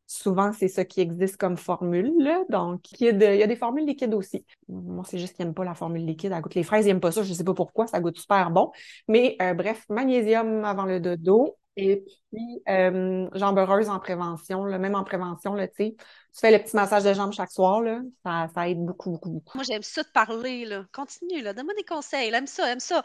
souvent, 0.07 0.51
c'est 0.51 0.67
ça 0.67 0.85
qui 0.85 1.01
existe 1.01 1.37
comme 1.37 1.57
formule. 1.57 2.11
Là. 2.19 2.43
Donc, 2.49 2.91
il 2.99 3.05
y, 3.05 3.09
a 3.09 3.33
il 3.33 3.39
y 3.39 3.43
a 3.43 3.47
des 3.47 3.55
formules 3.55 3.85
liquides 3.85 4.13
aussi. 4.13 4.45
Moi, 4.67 5.03
c'est 5.07 5.19
juste 5.19 5.35
qu'ils 5.35 5.45
n'aiment 5.45 5.55
pas 5.55 5.63
la 5.63 5.75
formule 5.75 6.05
liquide. 6.05 6.31
Elle 6.35 6.41
goûte 6.41 6.55
les 6.55 6.63
fraises, 6.63 6.85
ils 6.85 6.89
n'aiment 6.89 6.99
pas 6.99 7.11
ça. 7.11 7.23
Je 7.23 7.29
ne 7.29 7.35
sais 7.35 7.43
pas 7.43 7.53
pourquoi, 7.53 7.87
ça 7.87 7.99
goûte 7.99 8.17
super 8.17 8.49
bon. 8.51 8.71
Mais 9.07 9.37
euh, 9.41 9.53
bref, 9.53 9.85
magnésium 9.89 10.65
avant 10.65 10.85
le 10.85 10.99
dodo. 10.99 11.57
Et 11.75 12.03
puis, 12.31 12.61
euh, 12.69 13.27
jambes 13.33 13.57
heureuses 13.57 13.89
en 13.89 13.99
prévention, 13.99 14.63
là, 14.65 14.77
même 14.77 14.95
en 14.95 15.03
prévention, 15.03 15.55
là, 15.55 15.67
tu 15.67 15.95
fais 16.31 16.51
le 16.51 16.63
petit 16.63 16.75
massage 16.75 17.03
de 17.03 17.13
jambes 17.13 17.33
chaque 17.33 17.51
soir, 17.51 17.81
là, 17.81 17.99
ça, 18.23 18.47
ça 18.53 18.69
aide 18.69 18.85
beaucoup, 18.85 19.11
beaucoup, 19.11 19.29
beaucoup. 19.29 19.57
Moi, 19.57 19.63
j'aime 19.63 19.81
ça 19.81 20.03
de 20.03 20.09
parler, 20.13 20.65
là. 20.65 20.85
Continue, 20.93 21.41
là, 21.41 21.53
donne-moi 21.53 21.73
des 21.75 21.83
conseils, 21.83 22.31
aime 22.33 22.47
ça, 22.47 22.71
aime 22.71 22.79
ça. 22.79 23.03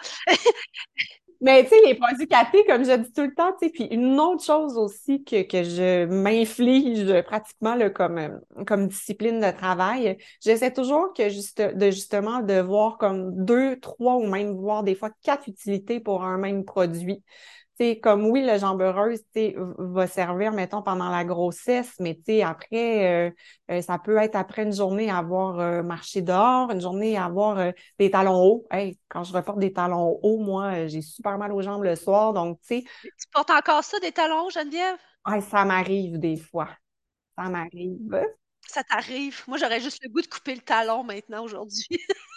Mais 1.41 1.63
tu 1.63 1.71
sais, 1.71 1.77
les 1.87 1.95
produits 1.95 2.27
catés, 2.27 2.65
comme 2.67 2.85
je 2.85 2.97
dis 2.97 3.13
tout 3.13 3.23
le 3.23 3.33
temps, 3.33 3.53
tu 3.53 3.67
sais, 3.67 3.73
puis 3.73 3.85
une 3.85 4.19
autre 4.19 4.45
chose 4.45 4.77
aussi 4.77 5.23
que, 5.23 5.43
que 5.43 5.63
je 5.63 6.05
m'inflige 6.07 7.23
pratiquement 7.23 7.77
là, 7.77 7.91
comme, 7.91 8.19
euh, 8.19 8.65
comme 8.67 8.89
discipline 8.89 9.39
de 9.39 9.51
travail, 9.57 10.19
j'essaie 10.43 10.73
toujours 10.73 11.13
que 11.13 11.29
juste, 11.29 11.63
de 11.63 11.91
justement 11.93 12.41
de 12.41 12.61
voir 12.61 12.99
comme 12.99 13.45
deux, 13.45 13.79
trois 13.79 14.17
ou 14.17 14.27
même 14.27 14.51
voir 14.57 14.83
des 14.83 14.97
fois 14.97 15.11
quatre 15.23 15.47
utilités 15.49 16.01
pour 16.01 16.25
un 16.25 16.39
même 16.39 16.65
produit 16.65 17.23
sais, 17.79 18.01
comme 18.01 18.27
oui, 18.27 18.45
le 18.45 18.59
jambe 18.59 18.81
heureuse, 18.83 19.21
va 19.79 20.07
servir, 20.07 20.53
mettons, 20.53 20.83
pendant 20.83 21.11
la 21.11 21.25
grossesse, 21.25 21.95
mais 22.01 22.19
après, 22.43 23.29
euh, 23.29 23.31
euh, 23.71 23.83
ça 23.83 23.99
peut 23.99 24.17
être 24.17 24.37
après 24.37 24.65
une 24.65 24.73
journée 24.73 25.11
à 25.11 25.19
avoir 25.19 25.59
euh, 25.61 25.83
marché 25.83 26.23
dehors, 26.23 26.71
une 26.71 26.81
journée 26.81 27.17
à 27.17 27.25
avoir 27.25 27.73
des 27.99 28.11
talons 28.11 28.43
hauts. 28.43 28.67
Hey, 28.71 28.99
quand 29.09 29.25
je 29.25 29.33
reporte 29.33 29.59
des 29.59 29.73
talons 29.73 30.19
hauts, 30.23 30.39
moi, 30.39 30.87
j'ai 30.87 31.03
super 31.03 31.39
mal 31.39 31.53
aux 31.53 31.63
jambes 31.63 31.85
le 31.85 31.97
soir, 31.97 32.33
donc 32.33 32.61
tu 32.61 32.79
sais. 32.79 32.85
Tu 33.03 33.29
portes 33.33 33.51
encore 33.51 33.85
ça, 33.85 33.99
des 34.01 34.13
talons 34.13 34.47
hauts, 34.47 34.51
Geneviève? 34.51 34.99
Ça 35.51 35.65
m'arrive 35.65 36.19
des 36.19 36.37
fois. 36.37 36.69
Ça 37.37 37.49
m'arrive. 37.49 38.21
Ça 38.67 38.83
t'arrive. 38.83 39.43
Moi, 39.47 39.59
j'aurais 39.59 39.81
juste 39.81 40.03
le 40.03 40.11
goût 40.11 40.21
de 40.21 40.27
couper 40.27 40.55
le 40.55 40.61
talon 40.61 41.05
maintenant, 41.05 41.45
aujourd'hui. 41.45 41.87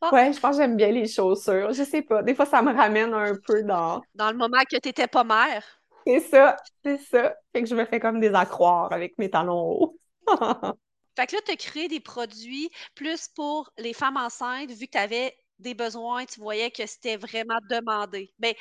Ah. 0.00 0.10
Ouais, 0.12 0.32
je 0.32 0.40
pense 0.40 0.56
que 0.56 0.62
j'aime 0.62 0.76
bien 0.76 0.90
les 0.90 1.06
chaussures. 1.06 1.72
Je 1.72 1.84
sais 1.84 2.02
pas. 2.02 2.22
Des 2.22 2.34
fois, 2.34 2.46
ça 2.46 2.62
me 2.62 2.74
ramène 2.74 3.12
un 3.12 3.34
peu 3.46 3.62
dans. 3.62 4.00
Dans 4.14 4.30
le 4.30 4.36
moment 4.36 4.58
que 4.70 4.76
tu 4.76 4.88
n'étais 4.88 5.06
pas 5.06 5.24
mère. 5.24 5.64
C'est 6.06 6.20
ça, 6.20 6.56
c'est 6.84 6.98
ça. 6.98 7.34
Fait 7.52 7.62
que 7.62 7.68
je 7.68 7.74
me 7.74 7.84
fais 7.84 8.00
comme 8.00 8.20
des 8.20 8.32
accroires 8.34 8.92
avec 8.92 9.18
mes 9.18 9.30
talons 9.30 9.72
hauts. 9.72 9.98
fait 11.16 11.26
que 11.26 11.36
là, 11.36 11.42
tu 11.44 11.52
as 11.52 11.56
créé 11.56 11.88
des 11.88 12.00
produits 12.00 12.70
plus 12.94 13.28
pour 13.28 13.70
les 13.78 13.92
femmes 13.92 14.16
enceintes, 14.16 14.70
vu 14.70 14.86
que 14.86 14.92
tu 14.92 14.98
avais 14.98 15.36
des 15.58 15.74
besoins, 15.74 16.24
tu 16.24 16.40
voyais 16.40 16.70
que 16.70 16.86
c'était 16.86 17.16
vraiment 17.16 17.58
demandé. 17.68 18.32
Mais 18.38 18.56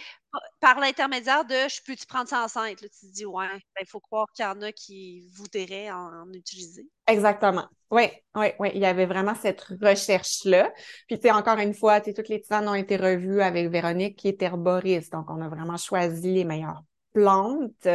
par 0.59 0.79
l'intermédiaire 0.79 1.45
de 1.45 1.53
je 1.53 1.81
peux-tu 1.85 2.05
prendre 2.05 2.27
ça 2.27 2.43
enceinte? 2.43 2.77
Tu 2.77 2.89
te 2.89 3.13
dis, 3.13 3.25
ouais, 3.25 3.45
il 3.55 3.61
ben, 3.75 3.85
faut 3.87 3.99
croire 3.99 4.27
qu'il 4.33 4.45
y 4.45 4.47
en 4.47 4.61
a 4.61 4.71
qui 4.71 5.27
voudraient 5.35 5.91
en, 5.91 6.31
utiliser. 6.33 6.87
Exactement. 7.07 7.67
Oui, 7.89 8.09
oui, 8.35 8.47
oui. 8.59 8.69
Il 8.73 8.81
y 8.81 8.85
avait 8.85 9.05
vraiment 9.05 9.35
cette 9.35 9.61
recherche-là. 9.81 10.73
Puis, 11.07 11.19
tu 11.19 11.27
sais, 11.27 11.31
encore 11.31 11.57
une 11.59 11.73
fois, 11.73 12.01
toutes 12.01 12.29
les 12.29 12.41
tisanes 12.41 12.67
ont 12.67 12.75
été 12.75 12.97
revues 12.97 13.41
avec 13.41 13.69
Véronique, 13.69 14.17
qui 14.17 14.27
est 14.27 14.41
herboriste. 14.41 15.13
Donc, 15.13 15.29
on 15.29 15.41
a 15.41 15.47
vraiment 15.47 15.77
choisi 15.77 16.33
les 16.33 16.43
meilleures 16.43 16.83
plantes. 17.13 17.87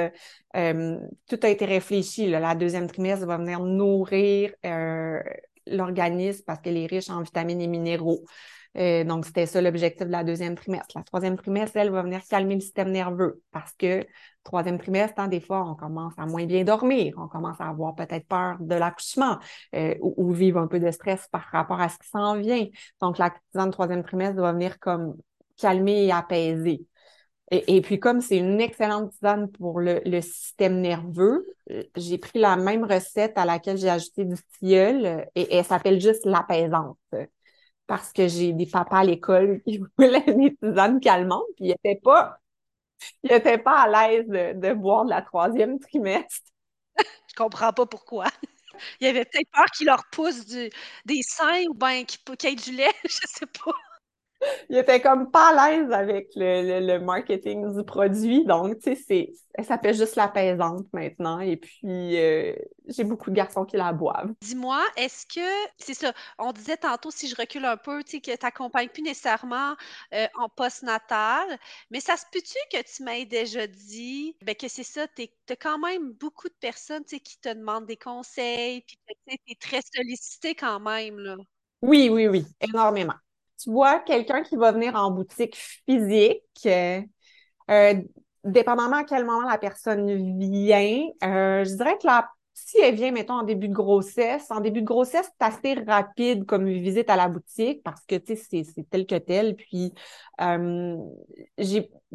Euh, 0.57 0.99
tout 1.29 1.39
a 1.43 1.49
été 1.49 1.65
réfléchi. 1.65 2.29
La 2.29 2.55
deuxième 2.55 2.87
trimestre 2.87 3.27
va 3.27 3.37
venir 3.37 3.61
nourrir 3.61 4.53
euh, 4.65 5.21
l'organisme 5.67 6.43
parce 6.47 6.61
qu'elle 6.61 6.77
est 6.77 6.87
riche 6.87 7.11
en 7.11 7.23
vitamines 7.23 7.61
et 7.61 7.69
minéraux. 7.69 8.25
Euh, 8.79 9.05
donc, 9.05 9.27
c'était 9.27 9.47
ça 9.47 9.61
l'objectif 9.61 10.07
de 10.07 10.13
la 10.13 10.25
deuxième 10.25 10.55
trimestre. 10.55 10.97
La 10.97 11.03
troisième 11.03 11.37
trimestre, 11.37 11.77
elle, 11.77 11.91
va 11.91 12.03
venir 12.03 12.23
calmer 12.29 12.55
le 12.55 12.61
système 12.61 12.91
nerveux 12.91 13.43
parce 13.51 13.73
que 13.73 14.07
troisième 14.45 14.79
trimestre, 14.79 15.15
hein, 15.19 15.29
des 15.29 15.41
fois, 15.41 15.65
on 15.69 15.75
commence 15.75 16.15
à 16.17 16.27
moins 16.27 16.47
bien 16.47 16.65
dormir, 16.65 17.15
on 17.19 17.29
commence 17.29 17.61
à 17.61 17.69
avoir 17.69 17.95
peut-être 17.95 18.27
peur 18.27 18.57
de 18.61 18.75
l'accouchement 18.75 19.39
euh, 19.75 19.95
ou, 20.01 20.33
vivre 20.33 20.59
un 20.59 20.67
peu 20.67 20.81
de 20.81 20.91
stress 20.91 21.29
par 21.31 21.43
rapport 21.53 21.81
à 21.81 21.89
ce 21.89 21.99
qui 21.99 22.09
s'en 22.09 22.37
vient. 22.39 22.67
Donc, 23.01 23.19
la 23.19 23.31
tisane 23.31 23.71
troisième 23.71 24.03
trimestre 24.03 24.41
va 24.41 24.53
venir 24.53 24.79
comme 24.79 25.17
calmer 25.59 26.07
et 26.07 26.13
apaiser. 26.13 26.87
Et, 27.51 27.83
puis, 27.83 28.01
comme 28.01 28.23
c'est 28.23 28.39
une 28.39 28.63
excellente 28.63 29.11
tisane 29.13 29.51
pour 29.53 29.79
le, 29.79 30.01
système 30.23 30.81
nerveux, 30.81 31.47
euh, 31.71 31.83
j'ai 31.97 32.17
pris 32.17 32.39
la 32.39 32.57
même 32.57 32.85
recette 32.85 33.37
à 33.37 33.45
laquelle 33.45 33.77
j'ai 33.77 33.91
ajouté 33.91 34.25
du 34.25 34.37
tilleul 34.59 35.29
et 35.35 35.55
elle 35.55 35.65
s'appelle 35.65 36.01
juste 36.01 36.25
l'apaisante 36.25 36.97
parce 37.87 38.13
que 38.13 38.29
j'ai 38.29 38.53
des 38.53 38.67
papas 38.67 38.99
à 38.99 39.05
l'école 39.05 39.63
qui 39.67 39.81
voulaient 39.99 40.21
des 40.21 40.57
tisanes 40.57 41.01
calmantes, 41.01 41.45
puis 41.57 41.67
ils 41.67 41.69
n'étaient 41.71 42.01
pas, 42.01 42.39
ils 43.25 43.33
étaient 43.33 43.59
pas 43.59 43.83
à 43.83 44.09
l'aise 44.11 44.29
de, 44.29 44.75
boire 44.75 45.05
de 45.05 45.11
la 45.11 45.23
troisième 45.23 45.79
trimestre. 45.81 46.47
Je 47.29 47.35
comprends 47.37 47.73
pas 47.73 47.87
pourquoi. 47.87 48.27
Il 49.01 49.07
y 49.07 49.11
avait 49.11 49.25
peut-être 49.25 49.51
peur 49.53 49.67
qu'ils 49.67 49.87
leur 49.87 50.05
poussent 50.13 50.47
des 50.47 51.23
seins 51.23 51.65
ou 51.71 51.75
bien 51.75 52.05
qu'ils 52.05 52.21
aient 52.45 52.55
du 52.55 52.73
lait, 52.73 52.93
je 53.05 53.21
sais 53.27 53.47
pas 53.47 53.73
il 54.69 54.77
était 54.77 55.01
comme 55.01 55.31
pas 55.31 55.51
à 55.57 55.71
l'aise 55.71 55.91
avec 55.93 56.31
le, 56.35 56.99
marketing 56.99 57.75
du 57.77 57.85
produit. 57.85 58.45
Donc, 58.45 58.79
tu 58.81 58.97
sais, 58.97 59.33
elle 59.55 59.65
s'appelle 59.65 59.95
juste 59.95 60.17
la 60.17 60.29
pesante 60.29 60.87
maintenant. 60.93 61.41
Et 61.41 61.57
puis, 61.57 62.17
euh, 62.19 62.55
j'ai 62.87 63.05
beaucoup 63.05 63.31
de 63.31 63.37
garçons 63.37 63.65
qui 63.65 63.77
la 63.77 63.93
boivent. 63.93 64.33
Dis-moi, 64.41 64.83
est-ce 64.97 65.27
que, 65.27 65.71
c'est 65.79 65.95
ça, 65.95 66.13
on 66.39 66.53
disait 66.53 66.77
tantôt, 66.77 67.11
si 67.11 67.29
je 67.29 67.37
recule 67.37 67.65
un 67.65 67.77
peu, 67.77 68.03
tu 68.05 68.13
sais, 68.13 68.21
que 68.21 68.31
tu 68.31 68.45
n'accompagnes 68.45 68.89
plus 68.89 69.03
nécessairement 69.03 69.75
euh, 70.15 70.27
en 70.37 70.49
post-natal, 70.49 71.47
mais 71.91 72.01
ça 72.01 72.17
se 72.17 72.25
peut-tu 72.33 72.59
que 72.71 72.83
tu 72.83 73.03
m'aies 73.03 73.27
déjà 73.27 73.67
dit 73.67 74.37
ben, 74.43 74.55
que 74.55 74.69
c'est 74.69 74.83
ça, 74.83 75.07
tu 75.09 75.29
as 75.51 75.57
quand 75.57 75.79
même 75.79 76.13
beaucoup 76.13 76.49
de 76.49 76.57
personnes, 76.61 77.05
tu 77.05 77.17
sais, 77.17 77.21
qui 77.21 77.39
te 77.39 77.53
demandent 77.53 77.87
des 77.87 77.97
conseils, 77.97 78.83
puis 78.83 78.99
tu 79.07 79.35
es 79.49 79.55
très 79.57 79.81
sollicité 79.95 80.55
quand 80.55 80.81
même, 80.81 81.19
là? 81.19 81.37
Oui, 81.83 82.09
oui, 82.11 82.29
oui, 82.29 82.47
énormément 82.61 83.15
tu 83.63 83.71
vois 83.71 84.01
quelqu'un 84.01 84.43
qui 84.43 84.57
va 84.57 84.73
venir 84.73 84.95
en 84.97 85.11
boutique 85.11 85.57
physique, 85.87 86.43
euh, 86.67 87.01
euh, 87.71 87.95
dépendamment 88.45 88.97
à 88.99 89.05
quel 89.05 89.25
moment 89.25 89.49
la 89.49 89.59
personne 89.59 90.39
vient, 90.39 91.09
euh, 91.25 91.65
je 91.65 91.75
dirais 91.77 91.99
que 91.99 92.07
la 92.07 92.31
si 92.73 92.79
elle 92.81 92.95
vient, 92.95 93.13
mettons, 93.13 93.35
en 93.35 93.43
début 93.43 93.69
de 93.69 93.75
grossesse, 93.75 94.51
en 94.51 94.61
début 94.61 94.81
de 94.81 94.87
grossesse, 94.87 95.31
c'est 95.39 95.45
assez 95.47 95.75
rapide 95.85 96.47
comme 96.47 96.67
visite 96.69 97.11
à 97.11 97.17
la 97.17 97.29
boutique 97.29 97.83
parce 97.83 98.05
que, 98.07 98.17
tu 98.17 98.35
sais, 98.37 98.65
c'est 98.65 98.89
tel 98.91 99.07
que 99.07 99.17
tel. 99.17 99.57
Puis, 99.57 99.93
euh, 100.41 100.97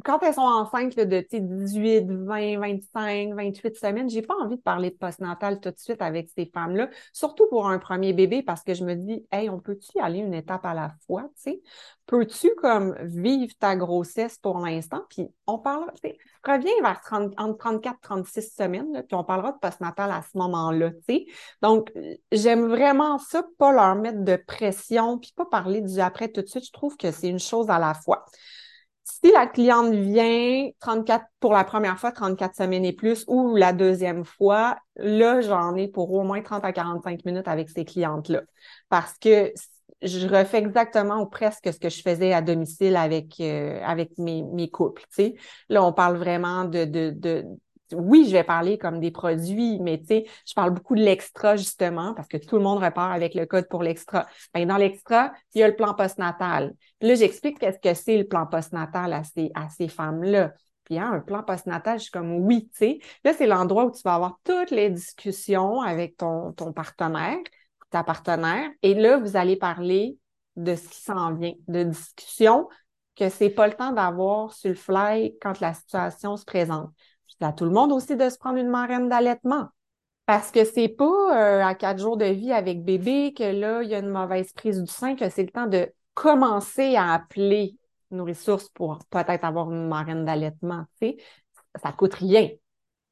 quand 0.03 0.19
elles 0.21 0.33
sont 0.35 0.41
enceintes 0.41 0.95
de 0.97 1.25
18, 1.31 2.05
20, 2.11 2.59
25, 2.59 3.33
28 3.33 3.75
semaines, 3.75 4.09
j'ai 4.09 4.21
pas 4.21 4.35
envie 4.35 4.57
de 4.57 4.61
parler 4.61 4.91
de 4.91 4.95
postnatal 4.95 5.59
tout 5.59 5.71
de 5.71 5.77
suite 5.77 6.01
avec 6.01 6.29
ces 6.35 6.45
femmes-là, 6.53 6.89
surtout 7.13 7.47
pour 7.49 7.67
un 7.69 7.79
premier 7.79 8.13
bébé 8.13 8.43
parce 8.43 8.63
que 8.63 8.73
je 8.73 8.83
me 8.83 8.95
dis, 8.95 9.25
hey, 9.31 9.49
on 9.49 9.59
peut-tu 9.59 9.99
aller 9.99 10.19
une 10.19 10.33
étape 10.33 10.65
à 10.65 10.73
la 10.73 10.93
fois, 11.07 11.23
tu 11.35 11.51
sais? 11.51 11.61
Peux-tu 12.07 12.49
comme 12.55 12.95
vivre 13.01 13.53
ta 13.59 13.75
grossesse 13.75 14.37
pour 14.37 14.59
l'instant? 14.59 15.01
Puis 15.09 15.27
on 15.45 15.59
parlera, 15.59 15.91
reviens 16.43 16.71
vers 16.81 17.01
30, 17.01 17.33
entre 17.37 17.57
34 17.57 17.99
36 18.01 18.55
semaines, 18.55 19.03
puis 19.07 19.15
on 19.15 19.25
parlera 19.25 19.51
de 19.51 19.57
postnatal 19.57 20.11
à 20.11 20.21
ce 20.21 20.37
moment-là, 20.37 20.91
tu 20.91 21.01
sais. 21.09 21.25
Donc, 21.61 21.91
j'aime 22.31 22.67
vraiment 22.67 23.17
ça, 23.17 23.43
pas 23.57 23.73
leur 23.73 23.95
mettre 23.95 24.23
de 24.23 24.37
pression, 24.37 25.19
puis 25.19 25.33
pas 25.35 25.45
parler 25.45 25.81
du 25.81 25.99
après 25.99 26.29
tout 26.29 26.41
de 26.41 26.47
suite. 26.47 26.65
Je 26.65 26.71
trouve 26.71 26.95
que 26.95 27.11
c'est 27.11 27.27
une 27.27 27.39
chose 27.39 27.69
à 27.69 27.77
la 27.77 27.93
fois. 27.93 28.23
Si 29.03 29.31
la 29.31 29.47
cliente 29.47 29.93
vient 29.93 30.69
34 30.79 31.25
pour 31.41 31.51
la 31.53 31.65
première 31.65 31.99
fois, 31.99 32.11
34 32.11 32.55
semaines 32.55 32.85
et 32.85 32.93
plus, 32.93 33.25
ou 33.27 33.55
la 33.55 33.73
deuxième 33.73 34.23
fois, 34.23 34.77
là, 34.95 35.41
j'en 35.41 35.75
ai 35.75 35.87
pour 35.87 36.11
au 36.13 36.23
moins 36.23 36.41
30 36.41 36.63
à 36.63 36.71
45 36.71 37.25
minutes 37.25 37.47
avec 37.47 37.69
ces 37.69 37.83
clientes-là. 37.83 38.43
Parce 38.89 39.17
que 39.17 39.51
je 40.01 40.27
refais 40.27 40.60
exactement 40.60 41.21
ou 41.21 41.25
presque 41.25 41.73
ce 41.73 41.79
que 41.79 41.89
je 41.89 42.01
faisais 42.01 42.33
à 42.33 42.41
domicile 42.41 42.95
avec, 42.95 43.39
euh, 43.39 43.81
avec 43.83 44.17
mes, 44.17 44.43
mes 44.43 44.69
couples. 44.69 45.03
Tu 45.15 45.33
Là, 45.69 45.83
on 45.83 45.93
parle 45.93 46.17
vraiment 46.17 46.65
de, 46.65 46.86
de, 46.86 47.10
de 47.12 47.45
oui, 47.93 48.25
je 48.25 48.31
vais 48.31 48.43
parler 48.43 48.77
comme 48.77 48.99
des 48.99 49.12
produits, 49.12 49.79
mais 49.79 49.99
tu 49.99 50.07
sais, 50.07 50.25
je 50.45 50.53
parle 50.53 50.71
beaucoup 50.71 50.95
de 50.95 51.01
l'extra 51.01 51.55
justement 51.55 52.13
parce 52.13 52.27
que 52.27 52.38
tout 52.38 52.57
le 52.57 52.63
monde 52.63 52.83
repart 52.83 53.13
avec 53.15 53.33
le 53.33 53.45
code 53.45 53.67
pour 53.69 53.81
l'extra. 53.81 54.27
Ben, 54.53 54.67
dans 54.67 54.77
l'extra, 54.77 55.31
il 55.53 55.62
y 55.62 55.63
a 55.63 55.67
le 55.67 55.75
plan 55.75 55.93
postnatal. 55.93 56.73
Puis 56.99 57.10
là, 57.10 57.15
j'explique 57.15 57.60
qu'est-ce 57.60 57.79
que 57.79 57.93
c'est 57.93 58.17
le 58.17 58.27
plan 58.27 58.45
postnatal 58.45 59.13
à 59.13 59.23
ces, 59.23 59.51
à 59.55 59.69
ces 59.69 59.88
femmes-là. 59.88 60.53
Puis 60.83 60.99
hein, 60.99 61.12
un 61.13 61.19
plan 61.19 61.43
postnatal, 61.43 61.97
je 61.97 62.03
suis 62.03 62.12
comme 62.12 62.33
oui, 62.45 62.69
tu 62.71 62.77
sais. 62.77 62.99
Là, 63.23 63.33
c'est 63.33 63.47
l'endroit 63.47 63.86
où 63.86 63.91
tu 63.91 64.01
vas 64.03 64.15
avoir 64.15 64.39
toutes 64.43 64.71
les 64.71 64.89
discussions 64.89 65.81
avec 65.81 66.17
ton, 66.17 66.53
ton 66.53 66.73
partenaire 66.73 67.38
ta 67.89 68.04
partenaire. 68.04 68.69
Et 68.82 68.93
là, 68.93 69.17
vous 69.17 69.38
allez 69.38 69.56
parler 69.56 70.17
de 70.56 70.76
ce 70.76 70.88
qui 70.88 71.02
s'en 71.02 71.34
vient, 71.34 71.54
de 71.67 71.84
discussion 71.84 72.67
que 73.15 73.30
c'est 73.30 73.50
pas 73.50 73.67
le 73.67 73.73
temps 73.73 73.91
d'avoir 73.91 74.54
sur 74.54 74.69
le 74.69 74.76
fly 74.76 75.36
quand 75.41 75.60
la 75.60 75.73
situation 75.73 76.38
se 76.38 76.45
présente. 76.45 76.91
Puis 77.28 77.38
à 77.41 77.52
tout 77.52 77.65
le 77.65 77.71
monde 77.71 77.91
aussi 77.91 78.15
de 78.15 78.30
se 78.30 78.38
prendre 78.38 78.58
une 78.58 78.69
marraine 78.69 79.10
d'allaitement. 79.10 79.69
Parce 80.26 80.52
que 80.52 80.65
c'est 80.65 80.89
pas 80.89 81.06
euh, 81.06 81.63
à 81.63 81.73
quatre 81.73 82.00
jours 82.00 82.17
de 82.17 82.26
vie 82.26 82.52
avec 82.52 82.84
bébé 82.84 83.34
que 83.34 83.43
là, 83.43 83.82
il 83.82 83.89
y 83.89 83.95
a 83.95 84.00
une 84.00 84.10
mauvaise 84.10 84.52
prise 84.54 84.82
du 84.82 84.91
sein, 84.91 85.15
que 85.15 85.30
c'est 85.30 85.43
le 85.43 85.50
temps 85.50 85.67
de 85.67 85.91
commencer 86.13 86.95
à 86.95 87.13
appeler 87.13 87.78
nos 88.12 88.26
ressources 88.26 88.69
pour 88.69 89.00
peut-être 89.10 89.43
avoir 89.43 89.71
une 89.71 89.88
marraine 89.88 90.26
d'allaitement. 90.26 90.86
Ça 91.02 91.91
coûte 91.91 92.15
rien. 92.15 92.50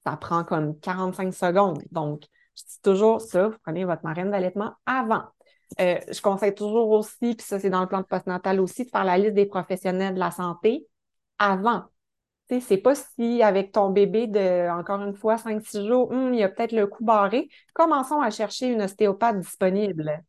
Ça 0.05 0.17
prend 0.17 0.43
comme 0.43 0.77
45 0.79 1.33
secondes. 1.33 1.81
Donc, 1.91 2.23
je 2.55 2.63
dis 2.63 2.81
toujours 2.83 3.21
ça, 3.21 3.49
vous 3.49 3.57
prenez 3.63 3.85
votre 3.85 4.03
marraine 4.03 4.31
d'allaitement 4.31 4.73
avant. 4.85 5.23
Euh, 5.79 5.99
je 6.11 6.21
conseille 6.21 6.53
toujours 6.55 6.89
aussi, 6.91 7.35
puis 7.35 7.45
ça 7.45 7.59
c'est 7.59 7.69
dans 7.69 7.81
le 7.81 7.87
plan 7.87 8.01
de 8.01 8.05
postnatal 8.05 8.59
aussi, 8.59 8.85
de 8.85 8.89
faire 8.89 9.03
la 9.03 9.17
liste 9.17 9.33
des 9.33 9.45
professionnels 9.45 10.13
de 10.15 10.19
la 10.19 10.31
santé 10.31 10.87
avant. 11.39 11.85
C'est 12.47 12.77
pas 12.77 12.93
si 12.93 13.41
avec 13.41 13.71
ton 13.71 13.89
bébé 13.89 14.27
de, 14.27 14.69
encore 14.69 15.01
une 15.01 15.15
fois, 15.15 15.37
5-6 15.37 15.87
jours, 15.87 16.11
hum, 16.11 16.33
il 16.33 16.39
y 16.39 16.43
a 16.43 16.49
peut-être 16.49 16.73
le 16.73 16.85
coup 16.85 17.03
barré. 17.03 17.49
Commençons 17.73 18.21
à 18.21 18.29
chercher 18.29 18.67
une 18.67 18.83
ostéopathe 18.83 19.39
disponible 19.39 20.23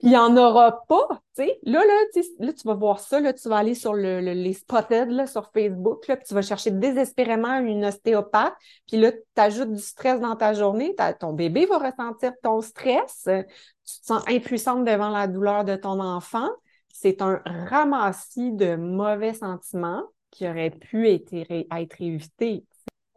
il 0.00 0.10
n'y 0.10 0.16
en 0.16 0.36
aura 0.36 0.84
pas, 0.86 1.08
tu 1.34 1.44
sais. 1.44 1.58
Là, 1.62 1.82
là, 1.84 2.22
là, 2.40 2.52
tu 2.52 2.66
vas 2.66 2.74
voir 2.74 3.00
ça, 3.00 3.18
là, 3.18 3.32
tu 3.32 3.48
vas 3.48 3.56
aller 3.56 3.74
sur 3.74 3.94
le, 3.94 4.20
les 4.20 4.52
spotted 4.52 5.10
là, 5.10 5.26
sur 5.26 5.50
Facebook, 5.52 6.06
là, 6.06 6.16
puis 6.16 6.26
tu 6.26 6.34
vas 6.34 6.42
chercher 6.42 6.70
désespérément 6.70 7.58
une 7.58 7.84
ostéopathe, 7.84 8.54
puis 8.86 8.98
là, 8.98 9.12
tu 9.12 9.18
ajoutes 9.36 9.72
du 9.72 9.80
stress 9.80 10.20
dans 10.20 10.36
ta 10.36 10.52
journée, 10.52 10.94
ton 11.18 11.32
bébé 11.32 11.64
va 11.64 11.78
ressentir 11.78 12.32
ton 12.42 12.60
stress, 12.60 13.22
tu 13.24 14.00
te 14.00 14.06
sens 14.06 14.22
impuissante 14.28 14.84
devant 14.84 15.08
la 15.08 15.26
douleur 15.26 15.64
de 15.64 15.76
ton 15.76 16.00
enfant. 16.00 16.48
C'est 16.92 17.22
un 17.22 17.42
ramassis 17.44 18.52
de 18.52 18.76
mauvais 18.76 19.34
sentiments 19.34 20.02
qui 20.30 20.48
auraient 20.48 20.70
pu 20.70 21.08
être, 21.08 21.32
être 21.32 22.00
évitées. 22.00 22.64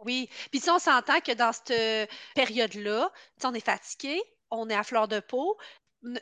Oui. 0.06 0.30
Puis 0.52 0.62
si 0.62 0.70
on 0.70 0.80
s'entend 0.80 1.20
que 1.20 1.34
dans 1.34 1.52
cette 1.52 2.10
période-là, 2.36 3.12
on 3.44 3.54
est 3.54 3.66
fatigué, 3.66 4.22
on 4.52 4.70
est 4.70 4.76
à 4.76 4.84
fleur 4.84 5.08
de 5.08 5.20
peau, 5.20 5.58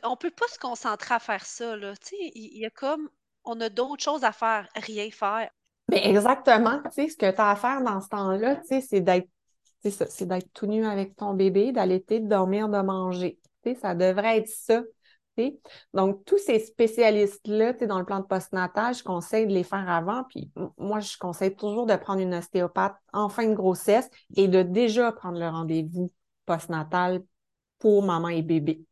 on 0.02 0.16
peut 0.16 0.30
pas 0.30 0.46
se 0.48 0.58
concentrer 0.58 1.14
à 1.14 1.18
faire 1.18 1.44
ça, 1.44 1.76
là. 1.76 1.94
Tu 1.96 2.08
sais, 2.08 2.32
il 2.34 2.58
y, 2.58 2.66
a 2.66 2.70
comme, 2.70 3.08
on 3.44 3.60
a 3.60 3.68
d'autres 3.68 4.02
choses 4.02 4.24
à 4.24 4.32
faire, 4.32 4.68
rien 4.74 5.10
faire. 5.10 5.50
Mais 5.90 6.06
exactement, 6.06 6.80
tu 6.84 6.90
sais, 6.90 7.08
ce 7.08 7.16
que 7.16 7.30
tu 7.30 7.40
as 7.40 7.50
à 7.50 7.56
faire 7.56 7.82
dans 7.82 8.00
ce 8.00 8.08
temps-là, 8.08 8.56
tu 8.56 8.66
sais, 8.66 8.80
c'est 8.80 9.00
d'être, 9.00 9.28
c'est 9.82 10.26
d'être 10.26 10.52
tout 10.52 10.66
nu 10.66 10.84
avec 10.86 11.16
ton 11.16 11.34
bébé, 11.34 11.72
d'allaiter, 11.72 12.20
de 12.20 12.28
dormir, 12.28 12.68
de 12.68 12.80
manger. 12.80 13.38
Tu 13.62 13.72
sais, 13.72 13.80
ça 13.80 13.94
devrait 13.94 14.38
être 14.38 14.48
ça. 14.48 14.82
Donc, 15.94 16.24
tous 16.24 16.38
ces 16.38 16.58
spécialistes-là, 16.58 17.72
dans 17.86 17.98
le 17.98 18.04
plan 18.04 18.20
de 18.20 18.24
postnatal, 18.24 18.94
je 18.94 19.02
conseille 19.02 19.46
de 19.46 19.52
les 19.52 19.64
faire 19.64 19.88
avant. 19.88 20.24
Puis 20.24 20.50
moi, 20.76 21.00
je 21.00 21.16
conseille 21.16 21.54
toujours 21.54 21.86
de 21.86 21.96
prendre 21.96 22.20
une 22.20 22.34
ostéopathe 22.34 22.96
en 23.12 23.28
fin 23.28 23.46
de 23.46 23.54
grossesse 23.54 24.10
et 24.36 24.48
de 24.48 24.62
déjà 24.62 25.12
prendre 25.12 25.38
le 25.38 25.48
rendez-vous 25.48 26.12
postnatal 26.46 27.22
pour 27.78 28.02
maman 28.02 28.28
et 28.28 28.42
bébé. 28.42 28.84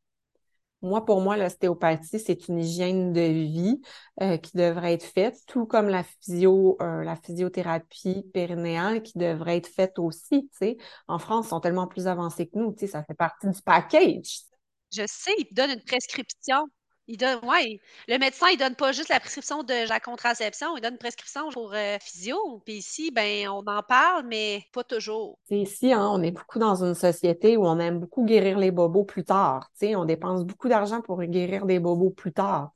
Moi, 0.86 1.04
pour 1.04 1.20
moi, 1.20 1.36
l'ostéopathie, 1.36 2.18
c'est 2.20 2.48
une 2.48 2.58
hygiène 2.58 3.12
de 3.12 3.20
vie 3.20 3.80
euh, 4.22 4.36
qui 4.36 4.56
devrait 4.56 4.94
être 4.94 5.04
faite, 5.04 5.36
tout 5.46 5.66
comme 5.66 5.88
la 5.88 6.04
physio, 6.04 6.76
euh, 6.80 7.02
la 7.02 7.16
physiothérapie 7.16 8.22
périnéale 8.32 9.02
qui 9.02 9.18
devrait 9.18 9.56
être 9.56 9.66
faite 9.66 9.98
aussi. 9.98 10.48
En 11.08 11.18
France, 11.18 11.46
ils 11.46 11.48
sont 11.50 11.60
tellement 11.60 11.86
plus 11.86 12.06
avancés 12.06 12.46
que 12.46 12.58
nous, 12.58 12.74
ça 12.86 13.02
fait 13.04 13.14
partie 13.14 13.48
du 13.48 13.62
package. 13.62 14.42
Je 14.92 15.02
sais, 15.06 15.34
il 15.38 15.52
donne 15.52 15.70
une 15.70 15.82
prescription. 15.82 16.68
Le 17.08 18.18
médecin, 18.18 18.48
il 18.52 18.58
donne 18.58 18.74
pas 18.74 18.92
juste 18.92 19.08
la 19.08 19.20
prescription 19.20 19.62
de 19.62 19.88
la 19.88 20.00
contraception, 20.00 20.76
il 20.76 20.80
donne 20.80 20.94
une 20.94 20.98
prescription 20.98 21.50
pour 21.50 21.72
euh, 21.72 21.98
physio. 22.00 22.62
Puis 22.64 22.74
ici, 22.74 23.10
ben, 23.12 23.48
on 23.48 23.64
en 23.66 23.82
parle, 23.82 24.26
mais 24.26 24.64
pas 24.72 24.82
toujours. 24.82 25.38
ici, 25.50 25.92
hein, 25.92 26.08
on 26.12 26.22
est 26.22 26.32
beaucoup 26.32 26.58
dans 26.58 26.82
une 26.82 26.94
société 26.94 27.56
où 27.56 27.66
on 27.66 27.78
aime 27.78 28.00
beaucoup 28.00 28.24
guérir 28.24 28.58
les 28.58 28.70
bobos 28.70 29.04
plus 29.04 29.24
tard. 29.24 29.70
On 29.82 30.04
dépense 30.04 30.44
beaucoup 30.44 30.68
d'argent 30.68 31.00
pour 31.00 31.22
guérir 31.22 31.66
des 31.66 31.78
bobos 31.78 32.10
plus 32.10 32.32
tard. 32.32 32.72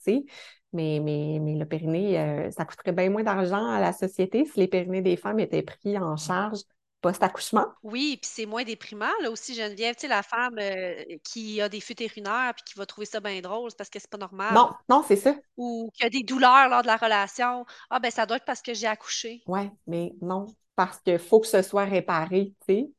Mais, 0.73 1.01
mais, 1.03 1.38
mais 1.40 1.57
le 1.57 1.64
périnée, 1.64 2.21
euh, 2.21 2.51
ça 2.53 2.64
coûterait 2.64 2.93
bien 2.93 3.11
moins 3.11 3.25
d'argent 3.25 3.66
à 3.69 3.81
la 3.81 3.93
société 3.93 4.45
si 4.45 4.61
les 4.61 4.69
périnées 4.69 5.03
des 5.03 5.16
femmes 5.16 5.40
étaient 5.40 5.62
pris 5.62 5.99
en 5.99 6.16
charge 6.16 6.61
post-accouchement. 7.00 7.66
Oui, 7.82 8.18
puis 8.20 8.30
c'est 8.32 8.46
moins 8.46 8.64
déprimant. 8.64 9.10
Là 9.22 9.30
aussi, 9.30 9.54
Geneviève, 9.54 9.94
tu 9.94 10.02
sais, 10.02 10.08
la 10.08 10.22
femme 10.22 10.58
euh, 10.58 11.02
qui 11.24 11.60
a 11.60 11.68
des 11.68 11.80
fuites 11.80 12.00
urinaires 12.00 12.52
puis 12.54 12.64
qui 12.64 12.78
va 12.78 12.86
trouver 12.86 13.06
ça 13.06 13.20
bien 13.20 13.40
drôle, 13.40 13.70
parce 13.76 13.90
que 13.90 13.98
c'est 13.98 14.10
pas 14.10 14.18
normal. 14.18 14.54
Non, 14.54 14.70
non, 14.88 15.04
c'est 15.06 15.16
ça. 15.16 15.34
Ou 15.56 15.90
qui 15.94 16.04
a 16.04 16.10
des 16.10 16.22
douleurs 16.22 16.68
lors 16.68 16.82
de 16.82 16.86
la 16.86 16.96
relation. 16.96 17.64
Ah, 17.90 18.00
ben 18.00 18.10
ça 18.10 18.26
doit 18.26 18.36
être 18.36 18.44
parce 18.44 18.62
que 18.62 18.74
j'ai 18.74 18.86
accouché. 18.86 19.42
Oui, 19.46 19.70
mais 19.86 20.12
non, 20.20 20.46
parce 20.76 21.00
qu'il 21.00 21.18
faut 21.18 21.40
que 21.40 21.46
ce 21.46 21.62
soit 21.62 21.84
réparé, 21.84 22.54
tu 22.66 22.74
sais. 22.74 22.90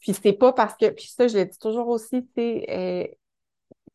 Puis 0.00 0.14
c'est 0.20 0.34
pas 0.34 0.52
parce 0.52 0.74
que, 0.76 0.90
puis 0.90 1.06
ça, 1.06 1.28
je 1.28 1.38
le 1.38 1.46
dis 1.46 1.58
toujours 1.58 1.88
aussi, 1.88 2.22
tu 2.26 2.28
sais, 2.36 3.16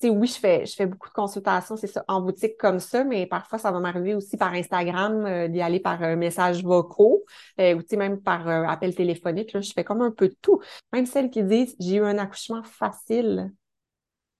euh, 0.03 0.09
oui, 0.09 0.27
je 0.27 0.39
fais, 0.39 0.65
je 0.65 0.73
fais 0.75 0.85
beaucoup 0.85 1.09
de 1.09 1.13
consultations, 1.13 1.75
c'est 1.75 1.87
ça, 1.87 2.03
en 2.07 2.21
boutique 2.21 2.57
comme 2.57 2.79
ça, 2.79 3.03
mais 3.03 3.25
parfois, 3.25 3.59
ça 3.59 3.71
va 3.71 3.79
m'arriver 3.79 4.15
aussi 4.15 4.37
par 4.37 4.53
Instagram 4.53 5.25
euh, 5.25 5.47
d'y 5.47 5.61
aller 5.61 5.79
par 5.79 6.01
un 6.01 6.15
message 6.15 6.63
vocaux 6.63 7.25
euh, 7.59 7.75
ou 7.75 7.97
même 7.97 8.21
par 8.21 8.47
euh, 8.47 8.63
appel 8.63 8.95
téléphonique. 8.95 9.53
Là, 9.53 9.61
je 9.61 9.71
fais 9.73 9.83
comme 9.83 10.01
un 10.01 10.11
peu 10.11 10.29
de 10.29 10.35
tout. 10.41 10.61
Même 10.93 11.05
celles 11.05 11.29
qui 11.29 11.43
disent 11.43 11.75
j'ai 11.79 11.97
eu 11.97 12.03
un 12.03 12.17
accouchement 12.17 12.63
facile. 12.63 13.51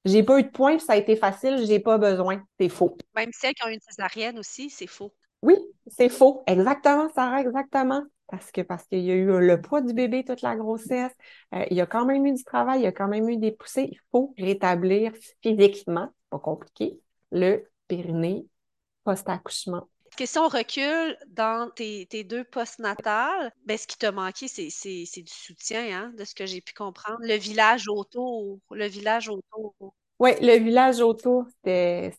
J'ai 0.06 0.24
pas 0.24 0.40
eu 0.40 0.44
de 0.44 0.50
points, 0.50 0.80
ça 0.80 0.94
a 0.94 0.96
été 0.98 1.16
facile, 1.16 1.66
j'ai 1.66 1.80
pas 1.80 1.98
besoin. 1.98 2.42
C'est 2.60 2.70
faux. 2.70 2.98
Même 3.16 3.32
celles 3.34 3.54
qui 3.54 3.66
ont 3.66 3.70
eu 3.70 3.74
une 3.74 3.82
césarienne 3.82 4.40
aussi, 4.40 4.70
c'est 4.70 4.88
faux. 4.88 5.14
Oui, 5.42 5.56
c'est 5.88 6.10
faux. 6.10 6.44
Exactement, 6.48 7.10
Sarah, 7.14 7.42
exactement 7.42 8.04
parce 8.30 8.52
que 8.52 8.62
parce 8.62 8.86
qu'il 8.86 9.00
y 9.00 9.12
a 9.12 9.16
eu 9.16 9.26
le 9.40 9.62
poids 9.62 9.82
du 9.82 9.94
bébé 9.94 10.24
toute 10.24 10.42
la 10.42 10.56
grossesse, 10.56 11.12
euh, 11.54 11.66
il 11.70 11.78
y 11.78 11.82
a 11.82 11.86
quand 11.86 12.06
même 12.06 12.26
eu 12.26 12.34
du 12.34 12.44
travail, 12.44 12.82
il 12.82 12.84
y 12.84 12.88
a 12.88 12.92
quand 12.92 13.08
même 13.08 13.30
eu 13.30 13.38
des 13.38 13.52
poussées. 13.52 13.90
Il 13.92 14.00
faut 14.12 14.34
rétablir 14.38 15.14
physiquement, 15.42 16.10
pas 16.30 16.40
compliqué, 16.40 17.00
le 17.32 17.70
périnée 17.88 18.46
post-accouchement. 19.04 19.90
Que 20.18 20.26
si 20.26 20.38
on 20.38 20.48
recule 20.48 21.18
dans 21.28 21.72
tes, 21.72 22.06
deux 22.24 22.44
postnatales, 22.44 23.52
ben, 23.66 23.78
ce 23.78 23.88
qui 23.88 23.98
t'a 23.98 24.12
manqué, 24.12 24.48
c'est 24.48 25.22
du 25.22 25.34
soutien, 25.34 25.86
hein, 25.98 26.14
de 26.18 26.26
ce 26.26 26.36
que 26.36 26.46
j'ai 26.46 26.62
pu 26.62 26.74
comprendre. 26.74 27.20
Le 27.22 27.36
village 27.36 27.88
autour, 27.88 28.60
le 28.72 28.88
village 28.88 29.30
autour. 29.30 29.94
Oui, 30.20 30.32
le 30.42 30.60
village 30.62 31.00
autour, 31.00 31.46
c'était 31.64 32.12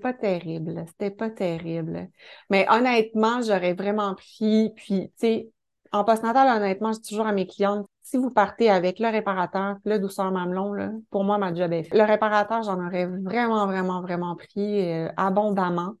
pas 0.00 0.12
terrible. 0.14 0.84
C'était 0.86 1.10
pas 1.10 1.28
terrible. 1.28 2.08
Mais 2.50 2.66
honnêtement, 2.70 3.42
j'aurais 3.42 3.74
vraiment 3.74 4.14
pris, 4.14 4.70
puis, 4.76 5.10
tu 5.10 5.12
sais, 5.16 5.50
en 5.90 6.04
postnatal, 6.04 6.56
honnêtement, 6.56 6.92
je 6.92 7.00
dis 7.00 7.08
toujours 7.08 7.26
à 7.26 7.32
mes 7.32 7.48
clientes, 7.48 7.86
si 8.02 8.16
vous 8.16 8.30
partez 8.30 8.70
avec 8.70 9.00
le 9.00 9.08
réparateur, 9.08 9.76
le 9.84 9.98
douceur 9.98 10.30
mamelon, 10.30 10.72
là, 10.72 10.92
pour 11.10 11.24
moi, 11.24 11.36
ma 11.38 11.52
job 11.52 11.72
est 11.72 11.82
faite. 11.82 11.94
Le 11.98 12.04
réparateur, 12.04 12.62
j'en 12.62 12.84
aurais 12.84 13.06
vraiment, 13.06 13.66
vraiment, 13.66 14.00
vraiment 14.02 14.36
pris 14.36 14.88
euh, 14.92 15.08
abondamment. 15.16 15.94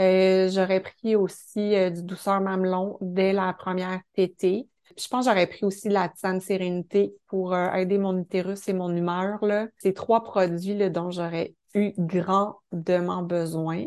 Euh, 0.00 0.48
j'aurais 0.50 0.80
pris 0.80 1.14
aussi 1.16 1.74
euh, 1.76 1.90
du 1.90 2.02
douceur 2.02 2.40
mamelon 2.40 2.98
dès 3.00 3.32
la 3.32 3.52
première 3.52 4.00
je 4.98 5.08
pense 5.08 5.24
que 5.26 5.30
j'aurais 5.30 5.46
pris 5.46 5.64
aussi 5.64 5.88
la 5.88 6.08
tisane 6.08 6.40
sérénité 6.40 7.14
pour 7.28 7.54
euh, 7.54 7.70
aider 7.72 7.98
mon 7.98 8.18
utérus 8.18 8.68
et 8.68 8.72
mon 8.72 8.94
humeur. 8.94 9.44
Là. 9.44 9.68
C'est 9.78 9.94
trois 9.94 10.22
produits 10.22 10.90
dont 10.90 11.10
j'aurais 11.10 11.54
eu 11.74 11.92
grandement 11.98 13.22
besoin 13.22 13.84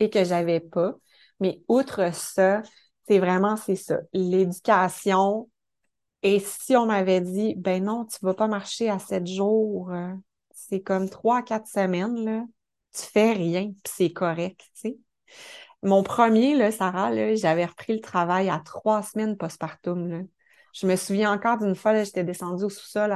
et 0.00 0.10
que 0.10 0.24
j'avais 0.24 0.60
pas. 0.60 0.94
Mais 1.40 1.60
outre 1.68 2.12
ça, 2.14 2.62
c'est 3.08 3.18
vraiment, 3.18 3.56
c'est 3.56 3.76
ça, 3.76 4.00
l'éducation. 4.12 5.50
Et 6.22 6.40
si 6.40 6.76
on 6.76 6.86
m'avait 6.86 7.20
dit, 7.20 7.54
ben 7.56 7.84
non, 7.84 8.06
tu 8.06 8.18
vas 8.22 8.34
pas 8.34 8.48
marcher 8.48 8.90
à 8.90 8.98
sept 8.98 9.26
jours, 9.26 9.92
euh, 9.92 10.12
c'est 10.52 10.82
comme 10.82 11.10
trois 11.10 11.38
à 11.38 11.42
quatre 11.42 11.68
semaines, 11.68 12.24
là, 12.24 12.44
tu 12.94 13.02
fais 13.04 13.32
rien, 13.32 13.66
puis 13.84 13.94
c'est 13.96 14.12
correct, 14.12 14.60
tu 14.74 14.80
sais. 14.92 14.98
Mon 15.82 16.02
premier, 16.02 16.70
Sarah, 16.72 17.12
j'avais 17.34 17.64
repris 17.64 17.94
le 17.94 18.00
travail 18.00 18.48
à 18.48 18.60
trois 18.64 19.02
semaines 19.02 19.36
postpartum. 19.36 20.26
Je 20.72 20.86
me 20.86 20.96
souviens 20.96 21.32
encore 21.32 21.58
d'une 21.58 21.74
fois, 21.74 22.02
j'étais 22.02 22.24
descendue 22.24 22.64
au 22.64 22.68
sous-sol, 22.68 23.10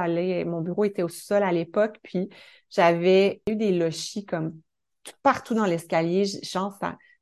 mon 0.47 0.61
bureau 0.61 0.85
était 0.85 1.03
au 1.03 1.09
sous-sol 1.09 1.43
à 1.43 1.51
l'époque, 1.51 1.97
puis 2.01 2.29
j'avais 2.69 3.41
eu 3.47 3.55
des 3.55 3.71
lochis 3.71 4.25
comme 4.25 4.59
partout 5.21 5.53
dans 5.53 5.65
l'escalier. 5.65 6.23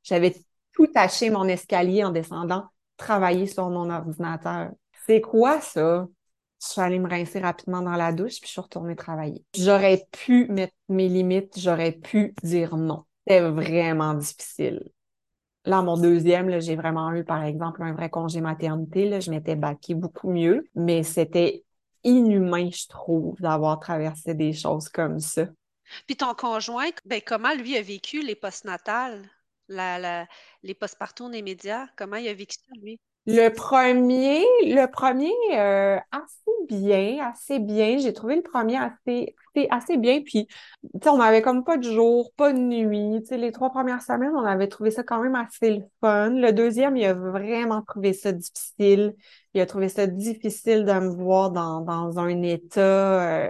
J'avais 0.02 0.34
tout 0.72 0.86
taché 0.86 1.30
mon 1.30 1.46
escalier 1.46 2.04
en 2.04 2.10
descendant, 2.10 2.68
travailler 2.96 3.46
sur 3.46 3.68
mon 3.68 3.90
ordinateur. 3.90 4.70
C'est 5.06 5.20
quoi 5.20 5.60
ça? 5.60 6.06
Je 6.62 6.68
suis 6.68 6.80
allée 6.80 6.98
me 6.98 7.08
rincer 7.08 7.40
rapidement 7.40 7.82
dans 7.82 7.96
la 7.96 8.12
douche, 8.12 8.38
puis 8.38 8.46
je 8.46 8.52
suis 8.52 8.60
retournée 8.60 8.94
travailler. 8.94 9.44
J'aurais 9.56 10.06
pu 10.12 10.46
mettre 10.48 10.74
mes 10.88 11.08
limites, 11.08 11.58
j'aurais 11.58 11.92
pu 11.92 12.34
dire 12.42 12.76
non. 12.76 13.04
C'était 13.26 13.48
vraiment 13.48 14.14
difficile. 14.14 14.90
Là, 15.64 15.82
mon 15.82 15.96
deuxième, 15.96 16.60
j'ai 16.60 16.76
vraiment 16.76 17.12
eu, 17.12 17.24
par 17.24 17.44
exemple, 17.44 17.82
un 17.82 17.92
vrai 17.92 18.08
congé 18.08 18.40
maternité. 18.40 19.08
Là, 19.08 19.20
je 19.20 19.30
m'étais 19.30 19.56
baquée 19.56 19.94
beaucoup 19.94 20.30
mieux, 20.30 20.66
mais 20.74 21.02
c'était 21.02 21.64
inhumain, 22.02 22.70
je 22.70 22.86
trouve, 22.88 23.38
d'avoir 23.40 23.78
traversé 23.78 24.34
des 24.34 24.52
choses 24.52 24.88
comme 24.88 25.20
ça. 25.20 25.46
Puis 26.06 26.16
ton 26.16 26.34
conjoint, 26.34 26.90
ben, 27.04 27.20
comment 27.24 27.54
lui 27.54 27.76
a 27.76 27.82
vécu 27.82 28.22
les 28.22 28.36
postnatales, 28.36 29.28
la, 29.68 29.98
la, 29.98 30.26
les 30.62 30.74
postpartum 30.74 31.30
des 31.30 31.42
médias? 31.42 31.88
Comment 31.96 32.16
il 32.16 32.28
a 32.28 32.34
vécu 32.34 32.56
ça, 32.56 32.72
lui? 32.80 32.98
Le 33.32 33.48
premier, 33.50 34.40
le 34.62 34.86
premier, 34.90 35.30
euh, 35.52 35.98
assez 36.10 36.50
bien, 36.68 37.30
assez 37.30 37.60
bien. 37.60 37.98
J'ai 37.98 38.12
trouvé 38.12 38.34
le 38.34 38.42
premier 38.42 38.76
assez, 38.76 39.36
assez, 39.70 39.98
bien. 39.98 40.20
Puis, 40.22 40.46
tu 40.46 40.88
sais, 41.00 41.08
on 41.10 41.18
n'avait 41.18 41.40
comme 41.40 41.62
pas 41.62 41.76
de 41.76 41.84
jour, 41.84 42.32
pas 42.36 42.52
de 42.52 42.58
nuit. 42.58 43.20
Tu 43.22 43.26
sais, 43.28 43.36
les 43.36 43.52
trois 43.52 43.70
premières 43.70 44.02
semaines, 44.02 44.32
on 44.34 44.44
avait 44.44 44.66
trouvé 44.66 44.90
ça 44.90 45.04
quand 45.04 45.22
même 45.22 45.36
assez 45.36 45.70
le 45.70 45.84
fun. 46.00 46.30
Le 46.30 46.52
deuxième, 46.52 46.96
il 46.96 47.04
a 47.04 47.14
vraiment 47.14 47.82
trouvé 47.82 48.14
ça 48.14 48.32
difficile. 48.32 49.14
Il 49.54 49.60
a 49.60 49.66
trouvé 49.66 49.88
ça 49.88 50.08
difficile 50.08 50.84
de 50.84 50.92
me 50.92 51.08
voir 51.14 51.52
dans, 51.52 51.82
dans 51.82 52.18
un 52.18 52.42
état 52.42 52.80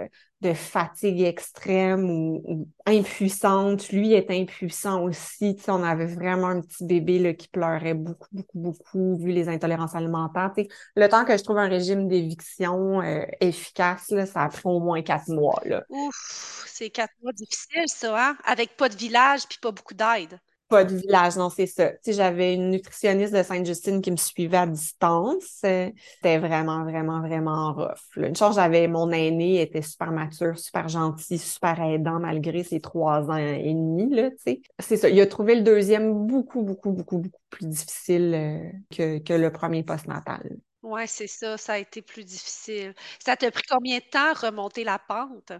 euh, 0.01 0.07
de 0.41 0.53
fatigue 0.53 1.21
extrême 1.21 2.09
ou, 2.09 2.67
impuissante. 2.85 3.89
Lui 3.89 4.13
est 4.13 4.29
impuissant 4.31 5.03
aussi. 5.03 5.55
On 5.67 5.83
avait 5.83 6.07
vraiment 6.07 6.47
un 6.47 6.61
petit 6.61 6.83
bébé 6.83 7.19
là, 7.19 7.33
qui 7.33 7.47
pleurait 7.47 7.93
beaucoup, 7.93 8.27
beaucoup, 8.31 8.57
beaucoup, 8.59 9.17
vu 9.17 9.31
les 9.31 9.49
intolérances 9.49 9.95
alimentaires. 9.95 10.51
Le 10.95 11.07
temps 11.07 11.25
que 11.25 11.37
je 11.37 11.43
trouve 11.43 11.59
un 11.59 11.69
régime 11.69 12.07
d'éviction 12.07 13.01
euh, 13.01 13.23
efficace, 13.39 14.13
ça 14.25 14.43
a 14.45 14.49
au 14.63 14.79
moins 14.79 15.01
quatre 15.01 15.29
mois. 15.29 15.61
Ouf, 15.89 16.65
c'est 16.67 16.89
quatre 16.89 17.13
mois 17.21 17.33
difficiles, 17.33 17.87
ça, 17.87 18.29
hein? 18.29 18.37
Avec 18.45 18.75
pas 18.77 18.89
de 18.89 18.95
village 18.95 19.47
puis 19.47 19.59
pas 19.61 19.71
beaucoup 19.71 19.93
d'aide. 19.93 20.39
Pas 20.71 20.85
de 20.85 20.95
village, 20.95 21.35
non, 21.35 21.49
c'est 21.49 21.65
ça. 21.65 21.91
Tu 22.01 22.13
j'avais 22.13 22.53
une 22.53 22.69
nutritionniste 22.69 23.33
de 23.33 23.43
Sainte-Justine 23.43 24.01
qui 24.01 24.09
me 24.09 24.15
suivait 24.15 24.55
à 24.55 24.65
distance. 24.65 25.43
C'était 25.43 26.37
vraiment, 26.37 26.85
vraiment, 26.85 27.19
vraiment 27.19 27.73
rough. 27.73 27.99
Une 28.15 28.37
chance, 28.37 28.55
j'avais 28.55 28.87
mon 28.87 29.11
aîné, 29.11 29.59
était 29.59 29.81
super 29.81 30.13
mature, 30.13 30.57
super 30.57 30.87
gentil, 30.87 31.37
super 31.37 31.81
aidant 31.81 32.19
malgré 32.21 32.63
ses 32.63 32.79
trois 32.79 33.29
ans 33.29 33.35
et 33.35 33.73
demi, 33.73 34.15
là, 34.15 34.31
tu 34.31 34.37
sais. 34.37 34.61
C'est 34.79 34.95
ça. 34.95 35.09
Il 35.09 35.19
a 35.19 35.27
trouvé 35.27 35.55
le 35.55 35.63
deuxième 35.63 36.25
beaucoup, 36.25 36.61
beaucoup, 36.61 36.91
beaucoup, 36.91 37.17
beaucoup 37.17 37.41
plus 37.49 37.67
difficile 37.67 38.33
euh, 38.33 38.71
que, 38.95 39.17
que 39.19 39.33
le 39.33 39.51
premier 39.51 39.83
postnatal. 39.83 40.55
Oui, 40.83 41.01
c'est 41.05 41.27
ça, 41.27 41.57
ça 41.57 41.73
a 41.73 41.77
été 41.79 42.01
plus 42.01 42.23
difficile. 42.23 42.95
Ça 43.19 43.35
t'a 43.35 43.51
pris 43.51 43.63
combien 43.69 43.97
de 43.97 44.03
temps 44.09 44.33
remonter 44.33 44.85
la 44.85 44.99
pente? 44.99 45.51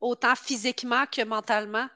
Autant 0.00 0.36
physiquement 0.36 1.04
que 1.10 1.24
mentalement 1.24 1.88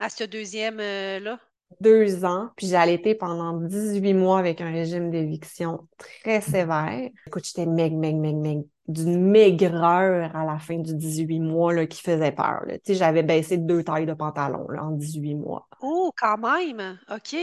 à 0.00 0.08
ce 0.08 0.24
deuxième-là? 0.24 1.32
Euh, 1.32 1.36
deux 1.80 2.24
ans, 2.24 2.50
puis 2.56 2.66
j'ai 2.66 2.76
allaité 2.76 3.14
pendant 3.14 3.60
18 3.60 4.14
mois 4.14 4.38
avec 4.38 4.60
un 4.60 4.70
régime 4.70 5.10
d'éviction 5.10 5.86
très 5.98 6.40
sévère. 6.40 7.10
Écoute, 7.26 7.44
j'étais 7.44 7.66
meg, 7.66 7.92
meg, 7.92 8.16
meg, 8.16 8.36
meg, 8.36 8.64
d'une 8.88 9.20
maigreur 9.30 10.34
à 10.34 10.44
la 10.44 10.58
fin 10.58 10.78
du 10.78 10.94
18 10.94 11.40
mois 11.40 11.72
là, 11.74 11.86
qui 11.86 12.00
faisait 12.00 12.32
peur. 12.32 12.62
Tu 12.66 12.78
sais, 12.84 12.94
j'avais 12.94 13.22
baissé 13.22 13.58
deux 13.58 13.82
tailles 13.82 14.06
de 14.06 14.14
pantalon 14.14 14.68
là, 14.68 14.84
en 14.84 14.92
18 14.92 15.34
mois. 15.34 15.68
Oh, 15.80 16.12
quand 16.16 16.38
même! 16.38 16.98
OK. 17.10 17.36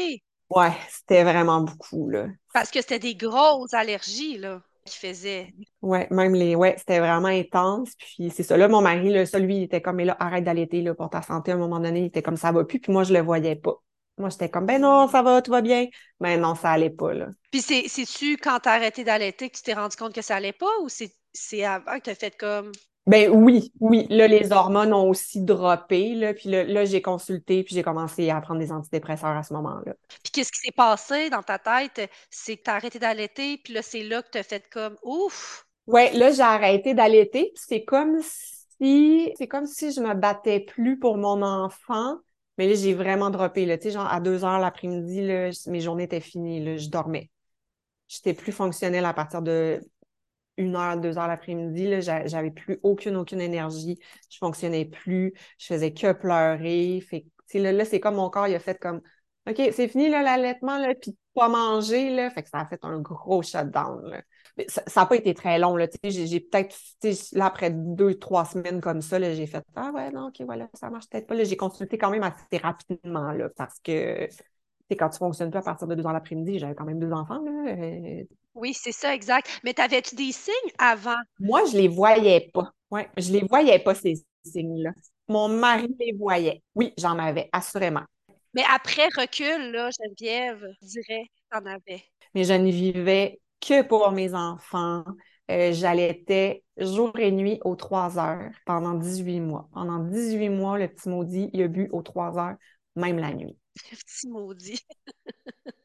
Ouais, 0.50 0.74
c'était 0.90 1.24
vraiment 1.24 1.62
beaucoup, 1.62 2.10
là. 2.10 2.28
Parce 2.54 2.70
que 2.70 2.82
c'était 2.82 3.00
des 3.00 3.16
grosses 3.16 3.74
allergies, 3.74 4.38
là 4.38 4.62
qui 4.86 4.98
faisait. 4.98 5.54
Ouais, 5.82 6.08
même 6.12 6.34
les. 6.34 6.56
Ouais, 6.56 6.76
c'était 6.78 7.00
vraiment 7.00 7.28
intense. 7.28 7.92
Puis 7.98 8.30
c'est 8.32 8.44
ça. 8.44 8.58
Là, 8.58 8.68
mon 8.68 8.82
mari, 8.82 9.12
là, 9.12 9.26
ça, 9.26 9.40
lui, 9.40 9.58
il 9.58 9.64
était 9.64 9.82
comme, 9.82 9.98
mais 9.98 10.06
là, 10.06 10.18
arrête 10.20 10.44
d'allaiter 10.44 10.82
là, 10.82 10.94
pour 10.94 11.10
ta 11.10 11.22
santé. 11.22 11.52
À 11.52 11.56
un 11.56 11.58
moment 11.58 11.80
donné, 11.80 12.02
il 12.02 12.06
était 12.06 12.22
comme 12.22 12.38
ça 12.38 12.52
va 12.52 12.64
plus. 12.64 12.80
Puis 12.80 12.92
moi, 12.92 13.04
je 13.04 13.14
le 13.14 13.22
voyais 13.22 13.56
pas. 13.56 13.82
Moi, 14.18 14.30
j'étais 14.30 14.50
comme, 14.50 14.66
ben 14.66 14.82
non, 14.82 15.08
ça 15.08 15.22
va, 15.22 15.42
tout 15.42 15.52
va 15.52 15.62
bien. 15.62 15.88
Mais 16.20 16.38
non, 16.38 16.56
ça 16.56 16.72
allait 16.72 16.90
pas, 16.90 17.14
là. 17.14 17.28
Puis 17.52 17.62
c'est-tu 17.62 18.38
quand 18.38 18.60
t'as 18.60 18.74
arrêté 18.74 19.04
d'allaiter 19.04 19.50
que 19.50 19.58
tu 19.58 19.64
t'es 19.64 19.74
rendu 19.74 19.96
compte 19.96 20.14
que 20.14 20.22
ça 20.22 20.36
allait 20.36 20.54
pas 20.54 20.70
ou 20.82 20.90
c'est 20.90 21.64
avant 21.64 21.98
que 22.00 22.06
t'as 22.06 22.16
fait 22.16 22.38
comme? 22.38 22.72
Ben 23.06 23.30
oui, 23.30 23.74
oui. 23.82 24.08
Là, 24.10 24.28
les 24.28 24.54
hormones 24.54 24.94
ont 24.94 25.10
aussi 25.10 25.42
droppé. 25.42 26.16
Là, 26.16 26.34
puis 26.34 26.50
là, 26.50 26.86
j'ai 26.86 27.02
consulté, 27.02 27.64
puis 27.64 27.76
j'ai 27.76 27.84
commencé 27.84 28.30
à 28.30 28.40
prendre 28.40 28.62
des 28.62 28.72
antidépresseurs 28.72 29.36
à 29.36 29.44
ce 29.44 29.54
moment-là. 29.54 29.94
Puis 30.24 30.32
qu'est-ce 30.32 30.52
qui 30.52 30.60
s'est 30.60 30.72
passé 30.72 31.30
dans 31.30 31.44
ta 31.44 31.60
tête? 31.60 32.10
C'est 32.30 32.56
que 32.56 32.64
tu 32.64 32.70
as 32.70 32.76
arrêté 32.76 33.00
d'allaiter, 33.00 33.58
puis 33.58 33.74
là, 33.74 33.82
c'est 33.82 34.04
là 34.04 34.22
que 34.22 34.30
tu 34.32 34.38
as 34.38 34.44
fait 34.44 34.70
comme 34.72 34.96
ouf! 35.04 35.66
Ouais, 35.86 36.14
là, 36.14 36.32
j'ai 36.32 36.44
arrêté 36.44 36.94
d'allaiter, 36.94 37.52
puis 37.54 37.64
c'est 37.68 37.84
comme 37.84 38.22
si 38.22 39.34
c'est 39.38 39.48
comme 39.48 39.66
si 39.66 39.92
je 39.92 40.02
me 40.02 40.14
battais 40.14 40.60
plus 40.60 41.00
pour 41.00 41.18
mon 41.18 41.42
enfant. 41.42 42.18
Mais 42.58 42.68
là, 42.68 42.76
j'ai 42.76 42.94
vraiment 42.94 43.30
droppé. 43.30 43.66
Genre 43.90 44.06
à 44.06 44.20
deux 44.20 44.44
heures 44.46 44.60
l'après-midi, 44.60 45.22
mes 45.68 45.80
journées 45.82 46.04
étaient 46.04 46.20
finies. 46.20 46.64
Là, 46.64 46.78
je 46.78 46.90
dormais. 46.90 47.30
J'étais 48.08 48.34
plus 48.34 48.52
fonctionnelle 48.52 49.06
à 49.06 49.14
partir 49.14 49.42
de 49.42 49.82
une 50.58 50.76
heure, 50.76 50.98
deux 50.98 51.18
heures 51.18 51.28
l'après-midi, 51.28 52.02
j'avais 52.02 52.52
plus 52.52 52.80
aucune, 52.84 53.16
aucune 53.16 53.42
énergie. 53.42 53.98
Je 54.30 54.38
fonctionnais 54.38 54.86
plus. 54.86 55.34
Je 55.58 55.66
faisais 55.66 55.94
que 55.94 56.12
pleurer. 56.12 57.02
Fait 57.02 57.26
là, 57.60 57.72
là 57.72 57.86
c'est 57.86 58.00
comme 58.00 58.16
mon 58.16 58.30
corps, 58.30 58.48
il 58.48 58.56
a 58.56 58.60
fait 58.60 58.80
comme 58.80 59.02
OK, 59.50 59.62
c'est 59.74 59.88
fini 59.90 60.10
l'allaitement, 60.10 60.78
là, 60.78 60.94
puis 60.96 61.18
pas 61.36 61.50
manger, 61.50 62.10
là. 62.16 62.30
Fait 62.30 62.44
que 62.44 62.50
ça 62.50 62.60
a 62.60 62.66
fait 62.66 62.80
un 62.84 63.00
gros 63.00 63.42
shutdown. 63.42 64.02
Là. 64.06 64.22
Ça 64.68 64.84
n'a 64.96 65.06
pas 65.06 65.16
été 65.16 65.34
très 65.34 65.60
long. 65.60 65.76
Là, 65.76 65.88
j'ai, 66.04 66.40
peut-être, 66.40 66.76
là, 67.34 67.46
après 67.48 67.72
deux, 67.72 68.16
trois 68.16 68.46
semaines 68.46 68.82
comme 68.82 69.02
ça, 69.02 69.20
là, 69.20 69.34
j'ai 69.34 69.48
fait 69.48 69.64
Ah 69.76 69.92
ouais, 69.94 70.12
non, 70.12 70.28
OK, 70.28 70.42
voilà, 70.42 70.70
ça 70.74 70.90
marche 70.90 71.10
peut-être 71.10 71.28
pas. 71.28 71.36
Là, 71.36 71.44
j'ai 71.44 71.58
consulté 71.58 71.98
quand 71.98 72.10
même 72.10 72.24
assez 72.24 72.58
rapidement, 72.58 73.32
là, 73.32 73.50
parce 73.56 73.80
que 73.80 74.28
quand 74.96 75.10
tu 75.10 75.18
fonctionnes 75.18 75.52
pas 75.52 75.60
à 75.60 75.64
partir 75.64 75.88
de 75.88 75.96
deux 75.96 76.06
heures 76.06 76.14
l'après-midi, 76.14 76.60
j'avais 76.60 76.76
quand 76.76 76.86
même 76.86 77.00
deux 77.00 77.12
enfants. 77.12 77.42
Là, 77.44 77.74
euh, 77.74 78.24
oui, 78.56 78.74
c'est 78.74 78.92
ça, 78.92 79.14
exact. 79.14 79.48
Mais 79.64 79.74
t'avais-tu 79.74 80.16
des 80.16 80.32
signes 80.32 80.54
avant? 80.78 81.16
Moi, 81.40 81.64
je 81.72 81.78
les 81.78 81.88
voyais 81.88 82.52
pas. 82.54 82.72
Ouais, 82.92 83.10
je 83.18 83.32
les 83.32 83.42
voyais 83.42 83.80
pas, 83.80 83.96
ces 83.96 84.24
signes-là. 84.44 84.92
Mon 85.28 85.48
mari 85.48 85.88
les 86.00 86.14
voyait. 86.14 86.62
Oui, 86.76 86.94
j'en 86.98 87.18
avais, 87.18 87.50
assurément. 87.52 88.04
Mais 88.54 88.64
après 88.72 89.08
recul, 89.18 89.72
là, 89.72 89.90
Geneviève, 90.00 90.64
je 90.82 90.88
dirais 90.88 91.26
t'en 91.52 91.66
avais. 91.66 92.04
Mais 92.36 92.44
je 92.44 92.54
ne 92.54 92.70
vivais 92.70 93.40
que 93.64 93.82
pour 93.82 94.12
mes 94.12 94.34
enfants. 94.34 95.04
Euh, 95.52 95.74
j'allaitais 95.74 96.64
jour 96.78 97.12
et 97.20 97.32
nuit 97.32 97.60
aux 97.66 97.76
trois 97.76 98.18
heures 98.18 98.52
pendant 98.66 98.94
18 98.94 99.42
mois. 99.42 99.70
Pendant 99.74 100.00
18 100.00 100.50
mois, 100.50 100.78
le 100.78 100.88
petit 100.88 101.10
maudit, 101.10 101.50
il 101.54 101.62
a 101.64 101.68
bu 101.68 101.90
aux 101.92 102.02
trois 102.02 102.38
heures, 102.38 102.56
même 102.96 103.20
la 103.20 103.34
nuit. 103.34 103.58
Le 103.92 103.98
petit 103.98 104.28
maudit. 104.30 104.80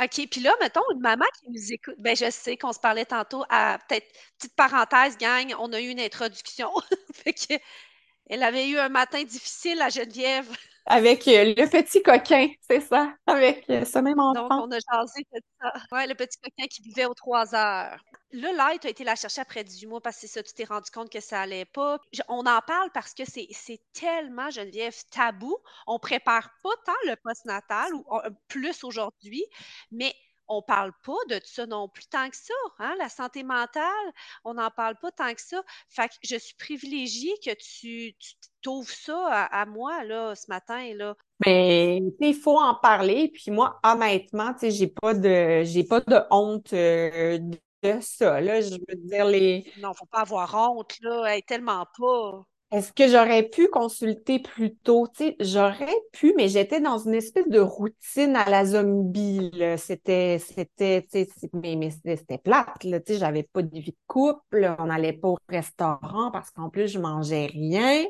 OK, 0.00 0.28
puis 0.30 0.40
là, 0.40 0.54
mettons, 0.60 0.82
une 0.94 1.00
maman 1.00 1.24
qui 1.40 1.50
nous 1.50 1.72
écoute, 1.72 1.96
ben 1.98 2.16
je 2.16 2.30
sais 2.30 2.56
qu'on 2.56 2.72
se 2.72 2.78
parlait 2.78 3.04
tantôt 3.04 3.42
à 3.50 3.78
peut-être 3.88 4.06
petite 4.38 4.54
parenthèse, 4.54 5.18
gang, 5.18 5.52
on 5.58 5.72
a 5.72 5.80
eu 5.80 5.88
une 5.88 5.98
introduction. 5.98 6.70
fait 7.12 7.32
que 7.32 7.54
elle 8.28 8.42
avait 8.42 8.68
eu 8.68 8.78
un 8.78 8.88
matin 8.88 9.22
difficile 9.22 9.80
à 9.80 9.88
Geneviève. 9.88 10.48
Avec 10.90 11.28
euh, 11.28 11.54
le 11.54 11.68
petit 11.68 12.02
coquin, 12.02 12.48
c'est 12.66 12.80
ça, 12.80 13.14
avec 13.26 13.68
euh, 13.68 13.84
ce 13.84 13.98
même 13.98 14.18
enfant. 14.18 14.48
Donc, 14.48 14.68
on 14.68 14.70
a 14.70 14.78
jasé 14.78 15.22
de 15.34 15.40
ça. 15.60 15.74
Ouais, 15.92 16.06
le 16.06 16.14
petit 16.14 16.38
coquin 16.38 16.66
qui 16.66 16.80
vivait 16.80 17.04
aux 17.04 17.12
trois 17.12 17.54
heures. 17.54 18.02
Là, 18.32 18.52
là, 18.54 18.70
tu 18.80 18.86
as 18.86 18.90
été 18.90 19.04
la 19.04 19.14
chercher 19.14 19.42
après 19.42 19.64
18 19.64 19.86
mois 19.86 20.00
parce 20.00 20.16
que 20.16 20.22
c'est 20.22 20.28
ça, 20.28 20.42
tu 20.42 20.54
t'es 20.54 20.64
rendu 20.64 20.90
compte 20.90 21.10
que 21.10 21.20
ça 21.20 21.42
allait 21.42 21.66
pas. 21.66 21.98
on 22.28 22.46
en 22.46 22.60
parle 22.66 22.90
parce 22.94 23.12
que 23.12 23.24
c'est 23.26 23.80
tellement, 23.92 24.48
Geneviève, 24.48 24.96
tabou. 25.10 25.58
On 25.86 25.98
prépare 25.98 26.48
pas 26.62 26.70
tant 26.86 26.92
le 27.04 27.16
postnatal, 27.16 27.92
ou 27.94 28.06
plus 28.48 28.82
aujourd'hui, 28.82 29.44
mais 29.90 30.14
on 30.48 30.62
parle 30.62 30.92
pas 31.04 31.18
de 31.28 31.40
ça 31.44 31.66
non 31.66 31.88
plus 31.88 32.06
tant 32.06 32.28
que 32.28 32.36
ça. 32.36 32.54
Hein? 32.78 32.94
La 32.98 33.08
santé 33.08 33.42
mentale, 33.42 34.12
on 34.44 34.54
n'en 34.54 34.70
parle 34.70 34.96
pas 34.96 35.10
tant 35.12 35.32
que 35.34 35.40
ça. 35.40 35.62
Fait 35.88 36.08
que 36.08 36.14
je 36.22 36.36
suis 36.36 36.54
privilégiée 36.56 37.34
que 37.44 37.54
tu, 37.54 38.14
t'ouvres 38.62 38.88
ça 38.88 39.44
à, 39.44 39.66
moi 39.66 40.04
là, 40.04 40.34
ce 40.34 40.46
matin. 40.48 40.94
Là. 40.94 41.14
Mais 41.44 42.00
il 42.20 42.34
faut 42.34 42.58
en 42.58 42.74
parler. 42.74 43.30
Puis 43.32 43.50
moi, 43.50 43.78
honnêtement, 43.84 44.54
j'ai 44.60 44.88
pas 44.88 45.14
de 45.14 45.62
j'ai 45.64 45.84
pas 45.84 46.00
de 46.00 46.20
honte 46.30 46.72
euh, 46.72 47.38
de 47.82 48.00
ça. 48.00 48.40
Là, 48.40 48.60
je 48.60 48.74
veux 48.74 48.96
dire 48.96 49.24
les. 49.26 49.72
Non, 49.78 49.94
faut 49.94 50.06
pas 50.06 50.20
avoir 50.20 50.54
honte, 50.54 50.96
là. 51.00 51.40
tellement 51.42 51.86
pas. 51.98 52.44
Est-ce 52.70 52.92
que 52.92 53.08
j'aurais 53.08 53.44
pu 53.48 53.68
consulter 53.68 54.40
plus 54.40 54.76
tôt? 54.76 55.06
J'aurais 55.40 55.94
pu, 56.12 56.34
mais 56.36 56.48
j'étais 56.48 56.80
dans 56.82 56.98
une 56.98 57.14
espèce 57.14 57.48
de 57.48 57.60
routine 57.60 58.36
à 58.36 58.50
la 58.50 58.66
zombie. 58.66 59.50
C'était, 59.78 60.38
c'était, 60.38 61.06
mais, 61.54 61.76
mais 61.76 61.90
c'était 61.90 62.36
plate. 62.36 62.84
Là, 62.84 62.98
j'avais 63.08 63.42
pas 63.44 63.62
de 63.62 63.70
vie 63.74 63.92
de 63.92 63.96
couple. 64.06 64.74
On 64.78 64.86
n'allait 64.86 65.14
pas 65.14 65.28
au 65.28 65.38
restaurant 65.48 66.30
parce 66.30 66.50
qu'en 66.50 66.68
plus, 66.68 66.88
je 66.88 66.98
mangeais 66.98 67.46
rien. 67.46 68.04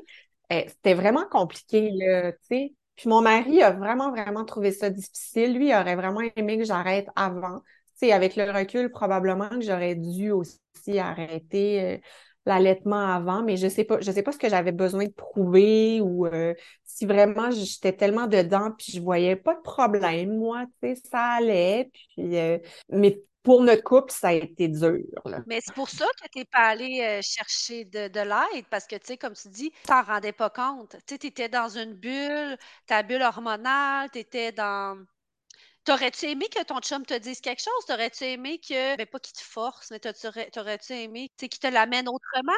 Eh, 0.50 0.64
c'était 0.68 0.94
vraiment 0.94 1.26
compliqué, 1.30 1.90
là, 1.92 2.32
tu 2.32 2.38
sais. 2.50 2.74
Puis 2.96 3.08
mon 3.08 3.20
mari 3.20 3.62
a 3.62 3.70
vraiment, 3.70 4.10
vraiment 4.10 4.44
trouvé 4.44 4.72
ça 4.72 4.90
difficile. 4.90 5.54
Lui, 5.54 5.68
il 5.68 5.74
aurait 5.74 5.94
vraiment 5.94 6.20
aimé 6.34 6.58
que 6.58 6.64
j'arrête 6.64 7.06
avant. 7.14 7.60
Tu 8.00 8.06
sais, 8.08 8.12
avec 8.12 8.34
le 8.34 8.50
recul, 8.50 8.90
probablement 8.90 9.48
que 9.50 9.60
j'aurais 9.60 9.94
dû 9.94 10.32
aussi 10.32 10.58
arrêter. 10.98 12.00
L'allaitement 12.46 13.06
avant, 13.14 13.42
mais 13.42 13.58
je 13.58 13.68
sais 13.68 13.84
pas, 13.84 14.00
je 14.00 14.10
sais 14.10 14.22
pas 14.22 14.32
ce 14.32 14.38
que 14.38 14.48
j'avais 14.48 14.72
besoin 14.72 15.04
de 15.04 15.10
prouver 15.12 16.00
ou 16.00 16.26
euh, 16.26 16.54
si 16.84 17.04
vraiment 17.04 17.50
j'étais 17.50 17.92
tellement 17.92 18.26
dedans 18.26 18.70
puis 18.72 18.92
je 18.92 19.00
voyais 19.00 19.36
pas 19.36 19.54
de 19.54 19.60
problème, 19.60 20.36
moi, 20.38 20.64
tu 20.82 20.94
sais, 20.94 21.02
ça 21.10 21.20
allait. 21.34 21.90
Puis, 21.92 22.36
euh, 22.38 22.58
mais 22.88 23.20
pour 23.42 23.62
notre 23.62 23.82
couple, 23.82 24.12
ça 24.12 24.28
a 24.28 24.32
été 24.32 24.68
dur. 24.68 24.96
Mais 25.46 25.60
c'est 25.64 25.74
pour 25.74 25.88
ça 25.88 26.06
que 26.22 26.28
tu 26.30 26.38
n'es 26.38 26.44
pas 26.44 26.68
allé 26.68 27.00
euh, 27.02 27.20
chercher 27.22 27.84
de, 27.86 28.08
de 28.08 28.20
l'aide, 28.20 28.66
parce 28.70 28.86
que, 28.86 28.96
tu 28.96 29.06
sais, 29.06 29.16
comme 29.16 29.34
tu 29.34 29.48
dis, 29.48 29.70
tu 29.70 29.76
t'en 29.86 30.02
rendais 30.02 30.32
pas 30.32 30.50
compte. 30.50 30.96
Tu 31.06 31.14
étais 31.14 31.48
dans 31.48 31.68
une 31.68 31.94
bulle, 31.94 32.58
ta 32.86 33.02
bulle 33.02 33.22
hormonale, 33.22 34.10
tu 34.12 34.18
étais 34.18 34.52
dans 34.52 35.02
T'aurais-tu 35.88 36.26
aimé 36.26 36.44
que 36.54 36.62
ton 36.64 36.80
chum 36.80 37.02
te 37.06 37.18
dise 37.18 37.40
quelque 37.40 37.62
chose? 37.62 37.86
T'aurais-tu 37.86 38.24
aimé 38.24 38.58
que, 38.58 38.98
ben 38.98 39.06
pas 39.06 39.18
qu'il 39.20 39.32
te 39.32 39.40
force, 39.40 39.90
mais 39.90 39.98
t'aurais-tu 39.98 40.92
aimé 40.92 41.30
qu'il 41.38 41.48
te 41.48 41.66
l'amène 41.66 42.10
autrement? 42.10 42.52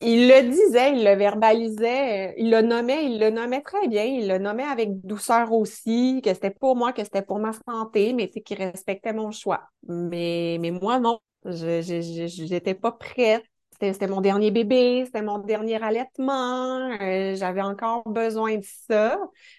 Il 0.00 0.28
le 0.28 0.48
disait, 0.48 0.92
il 0.92 1.04
le 1.04 1.16
verbalisait, 1.16 2.28
euh, 2.28 2.34
il 2.38 2.48
le 2.48 2.62
nommait, 2.62 3.06
il 3.06 3.18
le 3.18 3.30
nommait 3.30 3.62
très 3.62 3.88
bien, 3.88 4.04
il 4.04 4.28
le 4.28 4.38
nommait 4.38 4.62
avec 4.62 5.04
douceur 5.04 5.50
aussi, 5.50 6.22
que 6.24 6.32
c'était 6.32 6.50
pour 6.52 6.76
moi, 6.76 6.92
que 6.92 7.02
c'était 7.02 7.22
pour 7.22 7.40
ma 7.40 7.50
santé, 7.68 8.12
mais 8.12 8.28
qu'il 8.28 8.56
respectait 8.56 9.12
mon 9.12 9.32
choix. 9.32 9.64
Mais, 9.88 10.58
mais 10.60 10.70
moi, 10.70 11.00
non, 11.00 11.18
je 11.44 12.52
n'étais 12.52 12.74
pas 12.74 12.92
prête 12.92 13.42
c'était 13.80 14.06
mon 14.06 14.20
dernier 14.20 14.50
bébé, 14.50 15.04
c'était 15.06 15.22
mon 15.22 15.38
dernier 15.38 15.82
allaitement, 15.82 16.90
euh, 17.00 17.34
j'avais 17.34 17.62
encore 17.62 18.08
besoin 18.08 18.56
de 18.56 18.64
ça. 18.88 19.18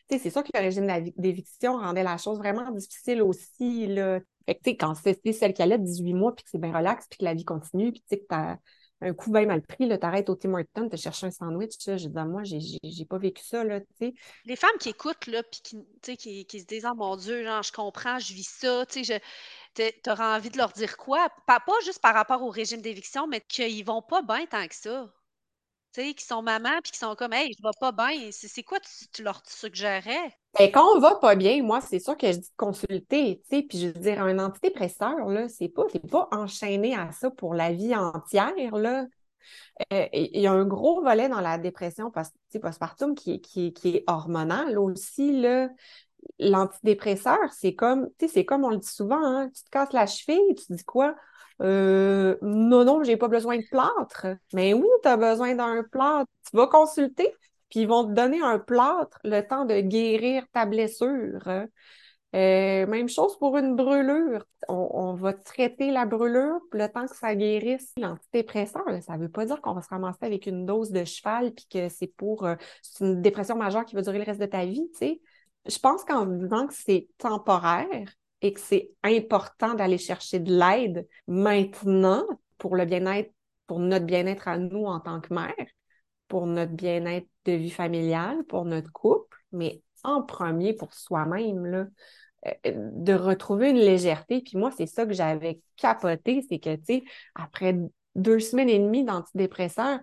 Tu 0.10 0.20
c'est 0.20 0.30
sûr 0.30 0.44
que 0.44 0.50
le 0.54 0.60
régime 0.60 0.88
d'éviction 1.18 1.78
rendait 1.78 2.04
la 2.04 2.18
chose 2.18 2.38
vraiment 2.38 2.70
difficile 2.72 3.22
aussi. 3.22 3.88
Là. 3.88 4.20
Que, 4.48 4.54
tu 4.64 4.72
quand 4.78 4.94
c'est 4.96 5.34
celle 5.34 5.54
qui 5.54 5.62
allait 5.62 5.78
18 5.78 6.14
mois, 6.14 6.36
puis 6.36 6.44
que 6.44 6.50
c'est 6.52 6.62
bien 6.62 6.76
relax, 6.76 7.08
puis 7.10 7.20
que 7.20 7.26
la 7.26 7.34
vie 7.34 7.46
continue, 7.46 7.92
puis 7.92 8.02
tu 8.02 8.16
sais, 8.16 8.20
que 8.20 8.36
un 9.02 9.14
coup 9.14 9.32
bien 9.32 9.46
mal 9.46 9.62
pris, 9.62 9.88
là, 9.88 9.98
t'arrêtes 9.98 10.30
au 10.30 10.36
Tim 10.36 10.54
Hortons, 10.54 10.90
te 10.90 10.96
cherches 10.96 11.24
un 11.24 11.32
sandwich, 11.32 11.74
je 11.86 12.08
dis, 12.08 12.10
moi, 12.10 12.42
j'ai, 12.44 13.06
pas 13.06 13.18
vécu 13.18 13.44
ça, 13.44 13.64
là, 13.64 13.80
tu. 14.00 14.14
Les 14.46 14.56
femmes 14.56 14.78
qui 14.80 14.90
écoutent, 14.90 15.18
puis 15.20 15.62
qui, 15.62 16.18
qui, 16.18 16.46
qui, 16.46 16.60
se 16.60 16.66
disent, 16.66 16.88
oh 16.90 16.96
mon 16.96 17.16
Dieu, 17.16 17.44
genre, 17.44 17.62
je 17.62 17.72
comprends, 17.72 18.18
je 18.18 18.34
vis 18.34 18.48
ça, 18.48 18.86
tu 18.88 19.04
sais, 19.04 19.22
tu 20.04 20.10
auras 20.10 20.38
envie 20.38 20.50
de 20.50 20.58
leur 20.58 20.72
dire 20.72 20.98
quoi? 20.98 21.30
Pas, 21.46 21.60
pas 21.60 21.80
juste 21.86 22.02
par 22.02 22.14
rapport 22.14 22.42
au 22.44 22.50
régime 22.50 22.82
d'éviction, 22.82 23.28
mais 23.28 23.42
qu'ils 23.42 23.86
vont 23.86 24.02
pas 24.02 24.22
bien 24.22 24.46
tant 24.46 24.68
que 24.68 24.76
ça. 24.76 25.12
Tu 25.94 26.02
sais, 26.02 26.14
qui 26.14 26.26
sont 26.26 26.42
mamans, 26.42 26.82
puis 26.84 26.92
qui 26.92 27.00
sont 27.00 27.16
comme, 27.16 27.34
hey, 27.34 27.54
je 27.58 27.64
vais 27.64 27.74
pas 27.80 27.92
bien. 27.92 28.30
C'est 28.32 28.64
quoi 28.64 28.80
tu, 28.80 29.08
tu 29.14 29.24
leur 29.24 29.42
suggérais? 29.48 30.34
Ben, 30.58 30.72
quand 30.72 30.96
on 30.96 31.00
va 31.00 31.16
pas 31.16 31.36
bien, 31.36 31.64
moi, 31.64 31.82
c'est 31.82 32.00
sûr 32.00 32.18
que 32.18 32.28
je 32.28 32.38
dis 32.38 32.50
de 32.50 32.56
consulter, 32.58 33.42
tu 33.42 33.58
sais, 33.58 33.64
puis 33.64 33.80
je 33.80 33.88
veux 33.88 34.00
dire, 34.00 34.22
un 34.22 34.40
antidépresseur, 34.40 35.28
là, 35.28 35.48
c'est 35.48 35.70
pas, 35.70 35.86
pas 36.10 36.28
enchaîné 36.32 36.96
à 36.96 37.12
ça 37.12 37.30
pour 37.32 37.54
la 37.54 37.72
vie 37.72 37.96
entière, 37.96 38.76
là. 38.76 39.06
Euh, 39.94 40.08
il 40.12 40.42
y 40.42 40.48
a 40.48 40.52
un 40.52 40.66
gros 40.66 41.02
volet 41.02 41.30
dans 41.30 41.40
la 41.40 41.58
dépression 41.58 42.12
postpartum 42.62 43.16
qui, 43.16 43.40
qui, 43.40 43.74
qui 43.74 43.98
est 43.98 44.04
hormonal 44.08 44.78
aussi, 44.80 45.32
là. 45.40 45.70
L'antidépresseur, 46.40 47.52
c'est 47.52 47.76
comme, 47.76 48.10
tu 48.18 48.28
c'est 48.28 48.46
comme 48.46 48.64
on 48.64 48.70
le 48.70 48.78
dit 48.78 48.88
souvent, 48.88 49.24
hein, 49.24 49.50
tu 49.56 49.64
te 49.64 49.70
casses 49.70 49.94
la 49.94 50.06
cheville, 50.06 50.56
tu 50.56 50.74
dis 50.74 50.84
quoi? 50.84 51.16
Euh, 51.62 52.38
non, 52.42 52.86
non, 52.86 53.04
j'ai 53.04 53.18
pas 53.18 53.28
besoin 53.28 53.58
de 53.58 53.66
plâtre. 53.70 54.28
Mais 54.54 54.74
oui, 54.74 54.88
tu 55.02 55.10
as 55.10 55.18
besoin 55.18 55.56
d'un 55.56 55.84
plâtre. 55.84 56.32
Tu 56.50 56.56
vas 56.56 56.68
consulter, 56.68 57.34
puis 57.70 57.82
ils 57.82 57.88
vont 57.88 58.06
te 58.06 58.12
donner 58.14 58.42
un 58.42 58.60
plâtre 58.60 59.20
le 59.24 59.42
temps 59.42 59.66
de 59.66 59.80
guérir 59.82 60.44
ta 60.54 60.66
blessure. 60.66 61.48
Euh, 62.36 62.86
même 62.86 63.08
chose 63.08 63.38
pour 63.40 63.58
une 63.58 63.76
brûlure. 63.76 64.46
On, 64.68 65.14
va 65.14 65.34
traiter 65.34 65.92
la 65.92 66.06
brûlure 66.06 66.60
le 66.74 66.88
temps 66.88 67.08
que 67.08 67.16
ça 67.16 67.36
guérisse. 67.36 67.94
L'antidépresseur, 67.98 68.84
ça 69.02 69.18
ne 69.18 69.24
veut 69.24 69.30
pas 69.30 69.46
dire 69.46 69.62
qu'on 69.62 69.74
va 69.74 69.82
se 69.82 69.90
ramasser 69.90 70.26
avec 70.26 70.46
une 70.46 70.66
dose 70.66 70.92
de 70.92 71.06
cheval 71.06 71.54
puis 71.54 71.68
que 71.72 71.90
c'est 71.90 72.08
pour 72.08 72.46
euh, 72.46 72.56
une 73.00 73.22
dépression 73.22 73.56
majeure 73.56 73.86
qui 73.86 73.96
va 73.96 74.02
durer 74.02 74.20
le 74.20 74.26
reste 74.26 74.42
de 74.42 74.46
ta 74.46 74.66
vie. 74.66 74.92
Je 75.68 75.80
pense 75.80 76.04
qu'en 76.04 76.26
disant 76.26 76.68
que 76.68 76.74
c'est 76.74 77.08
temporaire 77.18 78.14
et 78.42 78.54
que 78.54 78.60
c'est 78.60 78.92
important 79.04 79.74
d'aller 79.74 79.98
chercher 79.98 80.40
de 80.40 80.54
l'aide 80.58 81.08
maintenant 81.28 82.26
pour 82.58 82.76
le 82.76 82.86
bien-être, 82.86 83.32
pour 83.66 83.80
notre 83.80 84.06
bien-être 84.06 84.48
à 84.48 84.58
nous 84.58 84.86
en 84.86 85.00
tant 85.00 85.20
que 85.20 85.34
mère, 85.34 85.54
pour 86.28 86.46
notre 86.46 86.74
bien-être 86.74 87.28
de 87.46 87.54
vie 87.54 87.72
familiale, 87.72 88.44
pour 88.46 88.66
notre 88.66 88.92
couple, 88.92 89.38
mais 89.52 89.82
en 90.04 90.22
premier 90.22 90.74
pour 90.74 90.94
soi-même, 90.94 91.90
euh, 92.46 92.52
de 92.66 93.14
retrouver 93.14 93.72
une 93.72 93.78
légèreté. 93.78 94.42
Puis 94.42 94.58
moi, 94.58 94.72
c'est 94.78 94.86
ça 94.86 95.06
que 95.06 95.14
j'avais 95.14 95.60
capoté, 95.76 96.46
c'est 96.48 96.60
que, 96.60 96.76
tu 96.76 96.84
sais, 96.86 97.04
après 97.36 97.76
deux 98.16 98.40
semaines 98.40 98.70
et 98.70 98.80
demie 98.80 99.04
d'antidépresseurs, 99.04 100.00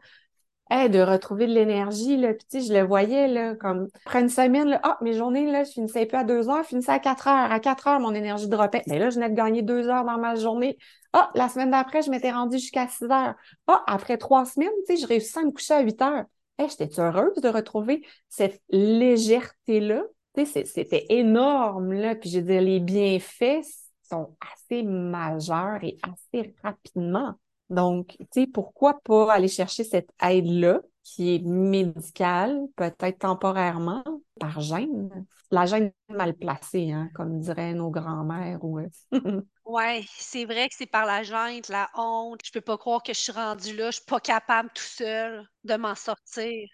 de 0.71 1.01
retrouver 1.01 1.47
de 1.47 1.53
l'énergie, 1.53 2.17
là, 2.17 2.35
puis 2.35 2.47
tu 2.51 2.61
sais, 2.61 2.67
je 2.67 2.73
le 2.73 2.85
voyais, 2.85 3.29
là, 3.29 3.55
comme, 3.55 3.89
après 4.07 4.21
une 4.21 4.29
semaine, 4.29 4.69
là, 4.69 4.81
ah, 4.83 4.99
mes 5.03 5.13
journées, 5.13 5.51
là, 5.51 5.65
je 5.65 5.71
finissais 5.71 6.07
plus 6.07 6.17
à 6.17 6.25
deux 6.25 6.49
heures, 6.49 6.63
je 6.65 6.69
finissais 6.69 6.91
à 6.91 6.99
quatre 6.99 7.29
heures. 7.29 7.53
À 7.53 7.61
quatre 7.61 7.87
heures, 7.87 8.01
mon 8.01 8.15
énergie 8.15 8.49
dropait. 8.49 8.83
Mais 8.87 8.99
là, 8.99 9.11
je 9.11 9.15
venais 9.17 9.31
de 9.31 9.35
gagner 9.35 9.63
deux 9.63 9.89
heures 9.89 10.05
dans 10.05 10.19
ma 10.19 10.35
journée. 10.35 10.77
Ah, 11.13 11.31
la 11.35 11.49
semaine 11.49 11.71
d'après, 11.71 12.03
je 12.03 12.11
m'étais 12.11 12.33
rendue 12.33 12.59
jusqu'à 12.59 12.89
six 12.89 13.05
heures. 13.05 13.35
Ah, 13.67 13.85
après 13.87 14.19
trois 14.19 14.45
semaines, 14.47 14.69
tu 14.89 14.97
sais, 14.97 15.03
je 15.03 15.07
réussissais 15.07 15.41
à 15.41 15.45
me 15.45 15.53
coucher 15.53 15.75
à 15.75 15.81
huit 15.81 16.01
heures. 16.03 16.25
Hey, 16.59 16.69
j'étais 16.69 17.01
heureuse 17.01 17.41
de 17.41 17.49
retrouver 17.49 18.05
cette 18.29 18.61
légèreté-là. 18.71 20.03
C'était 20.45 21.07
énorme, 21.11 21.93
là. 21.93 22.17
Puis 22.17 22.31
je 22.31 22.39
veux 22.39 22.45
dire, 22.45 22.61
les 22.61 22.81
bienfaits 22.81 23.63
sont 24.11 24.37
assez 24.53 24.83
majeurs 24.83 25.79
et 25.83 25.99
assez 26.03 26.55
rapidement. 26.63 27.35
Donc, 27.71 28.17
tu 28.19 28.27
sais, 28.33 28.47
pourquoi 28.47 29.01
pas 29.01 29.33
aller 29.33 29.49
chercher 29.49 29.85
cette 29.85 30.11
aide-là 30.23 30.81
qui 31.03 31.35
est 31.35 31.45
médicale, 31.45 32.61
peut-être 32.77 33.19
temporairement, 33.19 34.05
par 34.41 34.61
gêne? 34.61 35.27
La 35.51 35.67
gêne 35.67 35.93
mal 36.09 36.35
placée, 36.35 36.93
hein, 36.93 37.09
comme 37.15 37.41
diraient 37.41 37.75
nos 37.75 37.91
grands-mères. 37.91 38.63
Ou... 38.65 38.81
Euh, 38.81 38.89
oui, 39.65 40.07
c'est 40.17 40.45
vrai 40.45 40.69
que 40.69 40.75
c'est 40.77 40.87
par 40.87 41.07
la 41.07 41.23
gêne, 41.23 41.63
la 41.69 41.89
honte. 41.97 42.41
Je 42.45 42.51
peux 42.51 42.61
pas 42.61 42.79
croire 42.79 43.03
que 43.03 43.13
je 43.13 43.21
suis 43.21 43.33
rendue 43.33 43.77
là, 43.77 43.91
je 43.91 43.97
suis 43.97 44.05
pas 44.05 44.21
capable 44.21 44.71
tout 44.75 44.83
seul 44.83 45.47
de 45.65 45.75
m'en 45.77 45.95
sortir. 45.95 46.69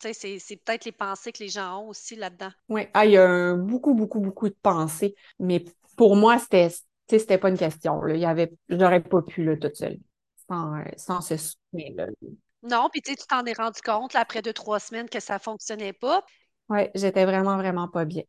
C'est, 0.00 0.38
c'est 0.40 0.56
peut-être 0.56 0.84
les 0.84 0.92
pensées 0.92 1.30
que 1.30 1.44
les 1.44 1.48
gens 1.48 1.78
ont 1.78 1.88
aussi 1.90 2.16
là-dedans. 2.16 2.50
Oui, 2.68 2.88
ah, 2.92 3.06
il 3.06 3.12
y 3.12 3.16
a 3.16 3.54
beaucoup, 3.54 3.94
beaucoup, 3.94 4.18
beaucoup 4.18 4.48
de 4.48 4.56
pensées. 4.60 5.14
Mais 5.38 5.64
pour 5.96 6.16
moi, 6.16 6.40
c'était, 6.40 6.70
c'était 7.08 7.38
pas 7.38 7.50
une 7.50 7.58
question. 7.58 8.02
Là. 8.02 8.14
Il 8.14 8.20
y 8.20 8.26
avait, 8.26 8.52
j'aurais 8.68 9.00
pas 9.00 9.22
pu 9.22 9.44
là, 9.44 9.56
toute 9.56 9.76
seule 9.76 10.00
sans, 10.48 10.76
euh, 10.76 10.82
sans 10.96 11.20
ce 11.20 11.36
soutien-là. 11.36 12.06
Non, 12.62 12.88
puis 12.90 13.02
tu 13.02 13.14
t'en 13.16 13.44
es 13.44 13.52
rendu 13.52 13.80
compte 13.82 14.14
après 14.14 14.42
deux, 14.42 14.52
trois 14.52 14.78
semaines 14.78 15.08
que 15.08 15.20
ça 15.20 15.38
fonctionnait 15.38 15.92
pas. 15.92 16.24
Oui, 16.68 16.88
j'étais 16.94 17.24
vraiment, 17.24 17.56
vraiment 17.56 17.88
pas 17.88 18.04
bien. 18.04 18.22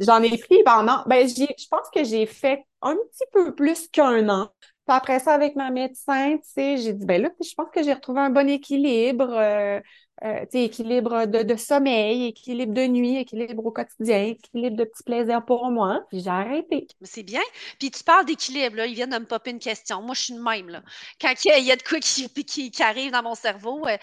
J'en 0.00 0.22
ai 0.22 0.36
pris 0.38 0.62
pendant, 0.64 1.02
ben, 1.06 1.26
je 1.26 1.68
pense 1.68 1.88
que 1.94 2.04
j'ai 2.04 2.26
fait 2.26 2.64
un 2.80 2.94
petit 2.94 3.24
peu 3.32 3.54
plus 3.54 3.88
qu'un 3.88 4.28
an. 4.28 4.50
Puis 4.86 4.96
après 4.96 5.20
ça, 5.20 5.34
avec 5.34 5.56
ma 5.56 5.70
médecin, 5.70 6.36
j'ai 6.56 6.92
dit, 6.92 7.06
ben 7.06 7.22
là, 7.22 7.30
je 7.40 7.54
pense 7.54 7.70
que 7.72 7.82
j'ai 7.82 7.92
retrouvé 7.92 8.20
un 8.20 8.30
bon 8.30 8.48
équilibre. 8.48 9.30
Euh, 9.30 9.80
euh, 10.24 10.44
équilibre 10.52 11.26
de, 11.26 11.56
sommeil, 11.56 12.26
équilibre 12.26 12.72
de 12.72 12.86
nuit, 12.86 13.16
équilibre 13.16 13.66
au 13.66 13.72
quotidien, 13.72 14.24
équilibre 14.24 14.76
de 14.76 14.84
petits 14.84 15.02
plaisirs 15.02 15.44
pour 15.44 15.70
moi. 15.70 16.04
Puis 16.10 16.20
j'ai 16.20 16.30
arrêté. 16.30 16.86
C'est 17.02 17.24
bien. 17.24 17.40
Puis 17.80 17.90
tu 17.90 18.04
parles 18.04 18.24
d'équilibre, 18.24 18.76
là. 18.76 18.86
Ils 18.86 18.94
viennent 18.94 19.10
de 19.10 19.18
me 19.18 19.26
popper 19.26 19.50
une 19.50 19.58
question. 19.58 20.00
Moi, 20.00 20.14
je 20.14 20.22
suis 20.22 20.34
une 20.34 20.42
même, 20.42 20.68
là. 20.68 20.82
Quand 21.20 21.32
il 21.44 21.64
y 21.64 21.72
a 21.72 21.76
de 21.76 21.82
quoi 21.82 21.98
qui, 22.00 22.70
qui, 22.70 22.82
arrive 22.82 23.10
dans 23.10 23.22
mon 23.22 23.34
cerveau, 23.34 23.86
euh, 23.86 23.96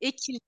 équilibre. 0.00 0.44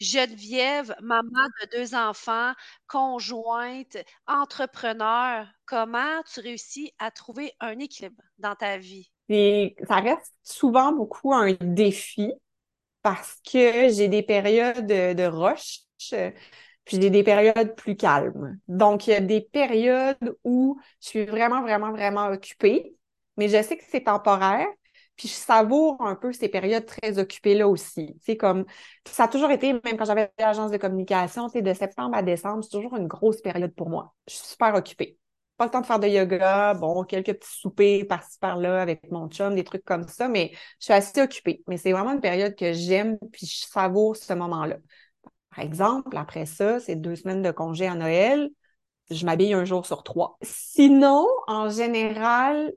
Geneviève, 0.00 0.94
maman 1.00 1.48
de 1.62 1.78
deux 1.78 1.94
enfants, 1.94 2.52
conjointe, 2.86 3.96
entrepreneur, 4.26 5.46
comment 5.66 6.22
tu 6.32 6.40
réussis 6.40 6.92
à 6.98 7.10
trouver 7.10 7.52
un 7.58 7.78
équilibre 7.78 8.22
dans 8.38 8.54
ta 8.54 8.78
vie? 8.78 9.10
Et 9.28 9.74
ça 9.88 9.96
reste 9.96 10.32
souvent 10.42 10.92
beaucoup 10.92 11.32
un 11.32 11.54
défi 11.60 12.32
parce 13.02 13.40
que 13.50 13.88
j'ai 13.88 14.08
des 14.08 14.22
périodes 14.22 14.86
de 14.86 15.24
rush, 15.24 15.80
puis 16.84 17.00
j'ai 17.00 17.10
des 17.10 17.22
périodes 17.22 17.74
plus 17.76 17.96
calmes. 17.96 18.58
Donc, 18.68 19.06
il 19.06 19.10
y 19.10 19.14
a 19.14 19.20
des 19.20 19.40
périodes 19.40 20.36
où 20.44 20.80
je 21.00 21.08
suis 21.08 21.24
vraiment, 21.24 21.62
vraiment, 21.62 21.92
vraiment 21.92 22.26
occupée, 22.28 22.96
mais 23.36 23.48
je 23.48 23.62
sais 23.62 23.76
que 23.76 23.84
c'est 23.88 24.04
temporaire. 24.04 24.66
Puis 25.16 25.28
je 25.28 25.34
savoure 25.34 26.00
un 26.00 26.16
peu 26.16 26.32
ces 26.32 26.48
périodes 26.48 26.86
très 26.86 27.18
occupées-là 27.18 27.68
aussi. 27.68 28.16
C'est 28.22 28.38
comme, 28.38 28.64
ça 29.06 29.24
a 29.24 29.28
toujours 29.28 29.50
été, 29.50 29.74
même 29.74 29.96
quand 29.98 30.06
j'avais 30.06 30.32
l'agence 30.38 30.70
de 30.70 30.78
communication, 30.78 31.48
de 31.48 31.74
septembre 31.74 32.16
à 32.16 32.22
décembre, 32.22 32.64
c'est 32.64 32.70
toujours 32.70 32.96
une 32.96 33.08
grosse 33.08 33.42
période 33.42 33.74
pour 33.74 33.90
moi. 33.90 34.14
Je 34.26 34.34
suis 34.34 34.46
super 34.46 34.74
occupée 34.74 35.18
pas 35.62 35.66
le 35.66 35.70
temps 35.70 35.80
de 35.80 35.86
faire 35.86 36.00
de 36.00 36.08
yoga, 36.08 36.74
bon, 36.74 37.04
quelques 37.04 37.34
petits 37.34 37.58
soupers 37.60 38.04
par-ci 38.08 38.36
par-là 38.40 38.82
avec 38.82 39.08
mon 39.12 39.28
chum, 39.28 39.54
des 39.54 39.62
trucs 39.62 39.84
comme 39.84 40.08
ça, 40.08 40.26
mais 40.26 40.50
je 40.80 40.86
suis 40.86 40.92
assez 40.92 41.22
occupée. 41.22 41.62
Mais 41.68 41.76
c'est 41.76 41.92
vraiment 41.92 42.12
une 42.12 42.20
période 42.20 42.56
que 42.56 42.72
j'aime, 42.72 43.16
puis 43.32 43.46
je 43.46 43.66
savoure 43.66 44.16
ce 44.16 44.32
moment-là. 44.32 44.78
Par 45.54 45.64
exemple, 45.64 46.16
après 46.16 46.46
ça, 46.46 46.80
c'est 46.80 46.96
deux 46.96 47.14
semaines 47.14 47.42
de 47.42 47.52
congé 47.52 47.86
à 47.86 47.94
Noël, 47.94 48.50
je 49.10 49.24
m'habille 49.24 49.54
un 49.54 49.64
jour 49.64 49.86
sur 49.86 50.02
trois. 50.02 50.36
Sinon, 50.42 51.28
en 51.46 51.68
général, 51.68 52.72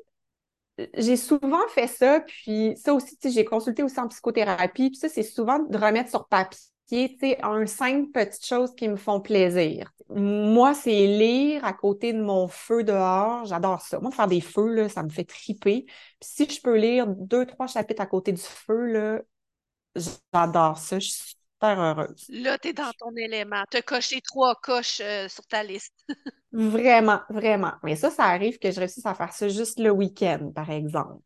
j'ai 0.96 1.18
souvent 1.18 1.68
fait 1.70 1.88
ça, 1.88 2.20
puis 2.20 2.76
ça 2.78 2.94
aussi, 2.94 3.18
j'ai 3.24 3.46
consulté 3.46 3.82
aussi 3.82 4.00
en 4.00 4.08
psychothérapie, 4.10 4.92
puis 4.92 5.00
ça, 5.00 5.10
c'est 5.10 5.24
souvent 5.24 5.58
de 5.58 5.78
remettre 5.78 6.12
sur 6.12 6.28
papier 6.28 6.60
tu 6.88 7.18
sais, 7.20 7.40
un 7.44 7.66
cinq 7.66 8.12
petites 8.12 8.46
choses 8.46 8.76
qui 8.76 8.88
me 8.88 8.96
font 8.96 9.20
plaisir. 9.20 9.92
Moi, 10.10 10.74
c'est 10.74 11.08
lire 11.08 11.66
à 11.66 11.74
côté 11.74 12.14
de 12.14 12.22
mon 12.22 12.48
feu 12.48 12.84
dehors. 12.84 13.46
J'adore 13.46 13.82
ça. 13.82 14.00
Moi, 14.00 14.12
faire 14.12 14.28
des 14.28 14.42
feux, 14.42 14.72
là, 14.72 14.90
ça 14.90 15.02
me 15.02 15.10
fait 15.10 15.24
triper. 15.24 15.86
Puis 15.86 15.96
si 16.22 16.50
je 16.50 16.62
peux 16.62 16.78
lire 16.78 17.08
deux, 17.08 17.46
trois 17.46 17.68
chapitres 17.68 18.02
à 18.02 18.06
côté 18.06 18.32
du 18.32 18.42
feu, 18.42 18.86
là, 18.86 19.22
j'adore 19.96 20.78
ça. 20.78 21.00
Je 21.00 21.08
suis 21.08 21.36
super 21.54 21.80
heureuse. 21.80 22.26
Là, 22.30 22.58
tu 22.60 22.68
es 22.68 22.74
dans 22.74 22.92
ton 23.00 23.16
élément. 23.16 23.64
Tu 23.72 23.78
as 23.78 23.82
coché 23.82 24.22
trois 24.22 24.56
coches 24.56 25.02
euh, 25.02 25.28
sur 25.28 25.46
ta 25.48 25.64
liste. 25.64 25.96
vraiment, 26.52 27.22
vraiment. 27.30 27.74
Mais 27.84 27.96
ça, 27.96 28.12
ça 28.12 28.26
arrive 28.26 28.60
que 28.60 28.70
je 28.72 28.80
réussisse 28.80 29.06
à 29.06 29.16
faire 29.16 29.34
ça 29.34 29.48
juste 29.48 29.80
le 29.80 29.90
week-end, 29.90 30.52
par 30.54 30.70
exemple. 30.70 31.22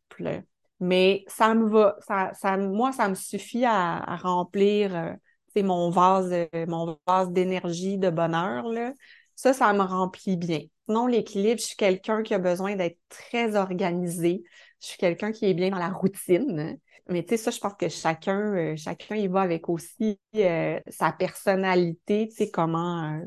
Mais 0.80 1.24
ça 1.26 1.54
me 1.54 1.68
va. 1.68 1.96
Ça, 2.06 2.32
ça, 2.34 2.56
moi, 2.56 2.92
ça 2.92 3.08
me 3.08 3.14
suffit 3.14 3.66
à, 3.66 4.16
remplir. 4.16 4.96
Euh, 4.96 5.12
c'est 5.54 5.62
mon 5.62 5.90
vase, 5.90 6.32
euh, 6.32 6.66
mon 6.66 6.98
vase 7.06 7.30
d'énergie, 7.30 7.98
de 7.98 8.10
bonheur, 8.10 8.64
là. 8.68 8.92
Ça, 9.34 9.52
ça 9.52 9.72
me 9.72 9.82
remplit 9.82 10.36
bien. 10.36 10.60
Sinon, 10.86 11.06
l'équilibre, 11.06 11.60
je 11.60 11.66
suis 11.66 11.76
quelqu'un 11.76 12.22
qui 12.22 12.34
a 12.34 12.38
besoin 12.38 12.76
d'être 12.76 12.98
très 13.08 13.56
organisé. 13.56 14.42
Je 14.82 14.88
suis 14.88 14.98
quelqu'un 14.98 15.32
qui 15.32 15.46
est 15.46 15.54
bien 15.54 15.70
dans 15.70 15.78
la 15.78 15.88
routine. 15.88 16.78
Mais 17.08 17.22
tu 17.22 17.30
sais, 17.30 17.36
ça, 17.38 17.50
je 17.50 17.58
pense 17.58 17.74
que 17.74 17.88
chacun, 17.88 18.54
euh, 18.54 18.74
y 19.12 19.28
va 19.28 19.40
avec 19.40 19.68
aussi 19.68 20.20
euh, 20.36 20.78
sa 20.88 21.12
personnalité, 21.12 22.28
tu 22.28 22.36
sais, 22.36 22.50
comment. 22.50 23.18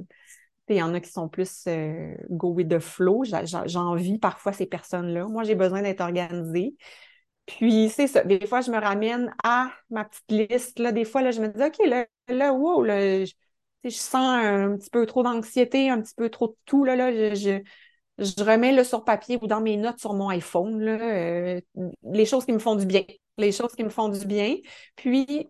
il 0.69 0.75
y 0.77 0.81
en 0.83 0.93
a 0.93 0.99
qui 0.99 1.09
sont 1.09 1.27
plus 1.27 1.67
go 2.29 2.49
with 2.49 2.69
the 2.69 2.79
flow. 2.79 3.23
J'envie 3.65 4.19
parfois 4.19 4.53
ces 4.53 4.67
personnes-là. 4.67 5.25
Moi, 5.25 5.43
j'ai 5.43 5.55
besoin 5.55 5.81
d'être 5.81 6.01
organisée. 6.01 6.75
Puis, 7.45 7.89
c'est 7.89 8.07
ça. 8.07 8.23
Des 8.23 8.45
fois, 8.47 8.61
je 8.61 8.71
me 8.71 8.79
ramène 8.79 9.33
à 9.43 9.71
ma 9.89 10.05
petite 10.05 10.49
liste. 10.51 10.79
Là, 10.79 10.91
des 10.91 11.05
fois, 11.05 11.21
là, 11.21 11.31
je 11.31 11.41
me 11.41 11.49
dis, 11.49 11.61
OK, 11.61 11.87
là, 11.87 12.05
là 12.29 12.53
wow, 12.53 12.83
là, 12.83 13.25
je, 13.25 13.33
je 13.83 13.89
sens 13.89 14.43
un 14.43 14.77
petit 14.77 14.89
peu 14.89 15.05
trop 15.05 15.23
d'anxiété, 15.23 15.89
un 15.89 16.01
petit 16.01 16.15
peu 16.15 16.29
trop 16.29 16.47
de 16.47 16.55
tout. 16.65 16.85
Là, 16.85 16.95
là, 16.95 17.11
je, 17.33 17.61
je, 18.17 18.43
remets 18.43 18.71
là, 18.71 18.83
sur 18.83 19.03
papier 19.03 19.37
ou 19.41 19.47
dans 19.47 19.61
mes 19.61 19.77
notes 19.77 19.99
sur 19.99 20.13
mon 20.13 20.29
iPhone 20.29 20.79
là, 20.79 20.99
euh, 21.01 21.61
les 22.03 22.25
choses 22.25 22.45
qui 22.45 22.53
me 22.53 22.59
font 22.59 22.75
du 22.75 22.85
bien. 22.85 23.03
Les 23.37 23.51
choses 23.51 23.73
qui 23.75 23.83
me 23.83 23.89
font 23.89 24.09
du 24.09 24.25
bien. 24.25 24.55
Puis, 24.95 25.49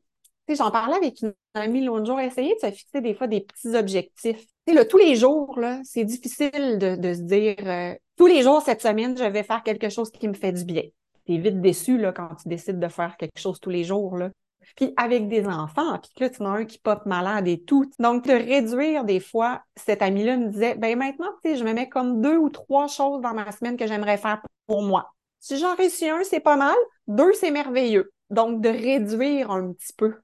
j'en 0.49 0.71
parlais 0.71 0.95
avec 0.95 1.21
une 1.21 1.33
amie 1.53 1.85
l'autre 1.85 2.05
jour, 2.05 2.19
essayer 2.19 2.55
de 2.55 2.59
se 2.59 2.71
fixer 2.71 3.01
des 3.01 3.13
fois 3.13 3.27
des 3.27 3.41
petits 3.41 3.75
objectifs. 3.75 4.45
Là, 4.67 4.85
tous 4.85 4.97
les 4.97 5.15
jours, 5.15 5.59
c'est 5.83 6.05
difficile 6.05 6.79
de, 6.79 6.95
de, 6.95 7.13
se 7.13 7.21
dire 7.21 7.55
euh, 7.65 7.95
tous 8.17 8.27
les 8.27 8.41
jours 8.41 8.61
cette 8.61 8.81
semaine, 8.81 9.17
je 9.17 9.23
vais 9.25 9.43
faire 9.43 9.61
quelque 9.63 9.89
chose 9.89 10.11
qui 10.11 10.27
me 10.27 10.33
fait 10.33 10.53
du 10.53 10.65
bien 10.65 10.83
t'es 11.25 11.37
vite 11.37 11.61
déçu 11.61 11.97
là, 11.97 12.11
quand 12.11 12.35
tu 12.35 12.47
décides 12.47 12.79
de 12.79 12.87
faire 12.87 13.17
quelque 13.17 13.39
chose 13.39 13.59
tous 13.59 13.69
les 13.69 13.83
jours. 13.83 14.17
Là. 14.17 14.29
Puis 14.75 14.93
avec 14.97 15.27
des 15.27 15.45
enfants, 15.45 15.99
puis 15.99 16.11
là, 16.19 16.29
tu 16.29 16.41
en 16.41 16.45
as 16.45 16.57
un 16.59 16.65
qui 16.65 16.79
pop 16.79 17.05
malade 17.05 17.47
et 17.47 17.61
tout. 17.63 17.89
Donc, 17.99 18.25
de 18.25 18.33
réduire 18.33 19.03
des 19.03 19.19
fois, 19.19 19.61
cet 19.75 20.01
ami-là 20.01 20.37
me 20.37 20.49
disait, 20.49 20.75
ben 20.75 20.97
maintenant, 20.97 21.31
tu 21.43 21.51
sais, 21.51 21.57
je 21.57 21.63
me 21.63 21.73
mets 21.73 21.89
comme 21.89 22.21
deux 22.21 22.37
ou 22.37 22.49
trois 22.49 22.87
choses 22.87 23.21
dans 23.21 23.33
ma 23.33 23.51
semaine 23.51 23.77
que 23.77 23.87
j'aimerais 23.87 24.17
faire 24.17 24.41
pour 24.67 24.81
moi. 24.81 25.13
Si 25.39 25.57
j'en 25.57 25.75
réussis 25.75 26.09
un, 26.09 26.23
c'est 26.23 26.39
pas 26.39 26.55
mal. 26.55 26.75
Deux, 27.07 27.33
c'est 27.33 27.51
merveilleux. 27.51 28.11
Donc, 28.29 28.61
de 28.61 28.69
réduire 28.69 29.51
un 29.51 29.73
petit 29.73 29.93
peu, 29.93 30.15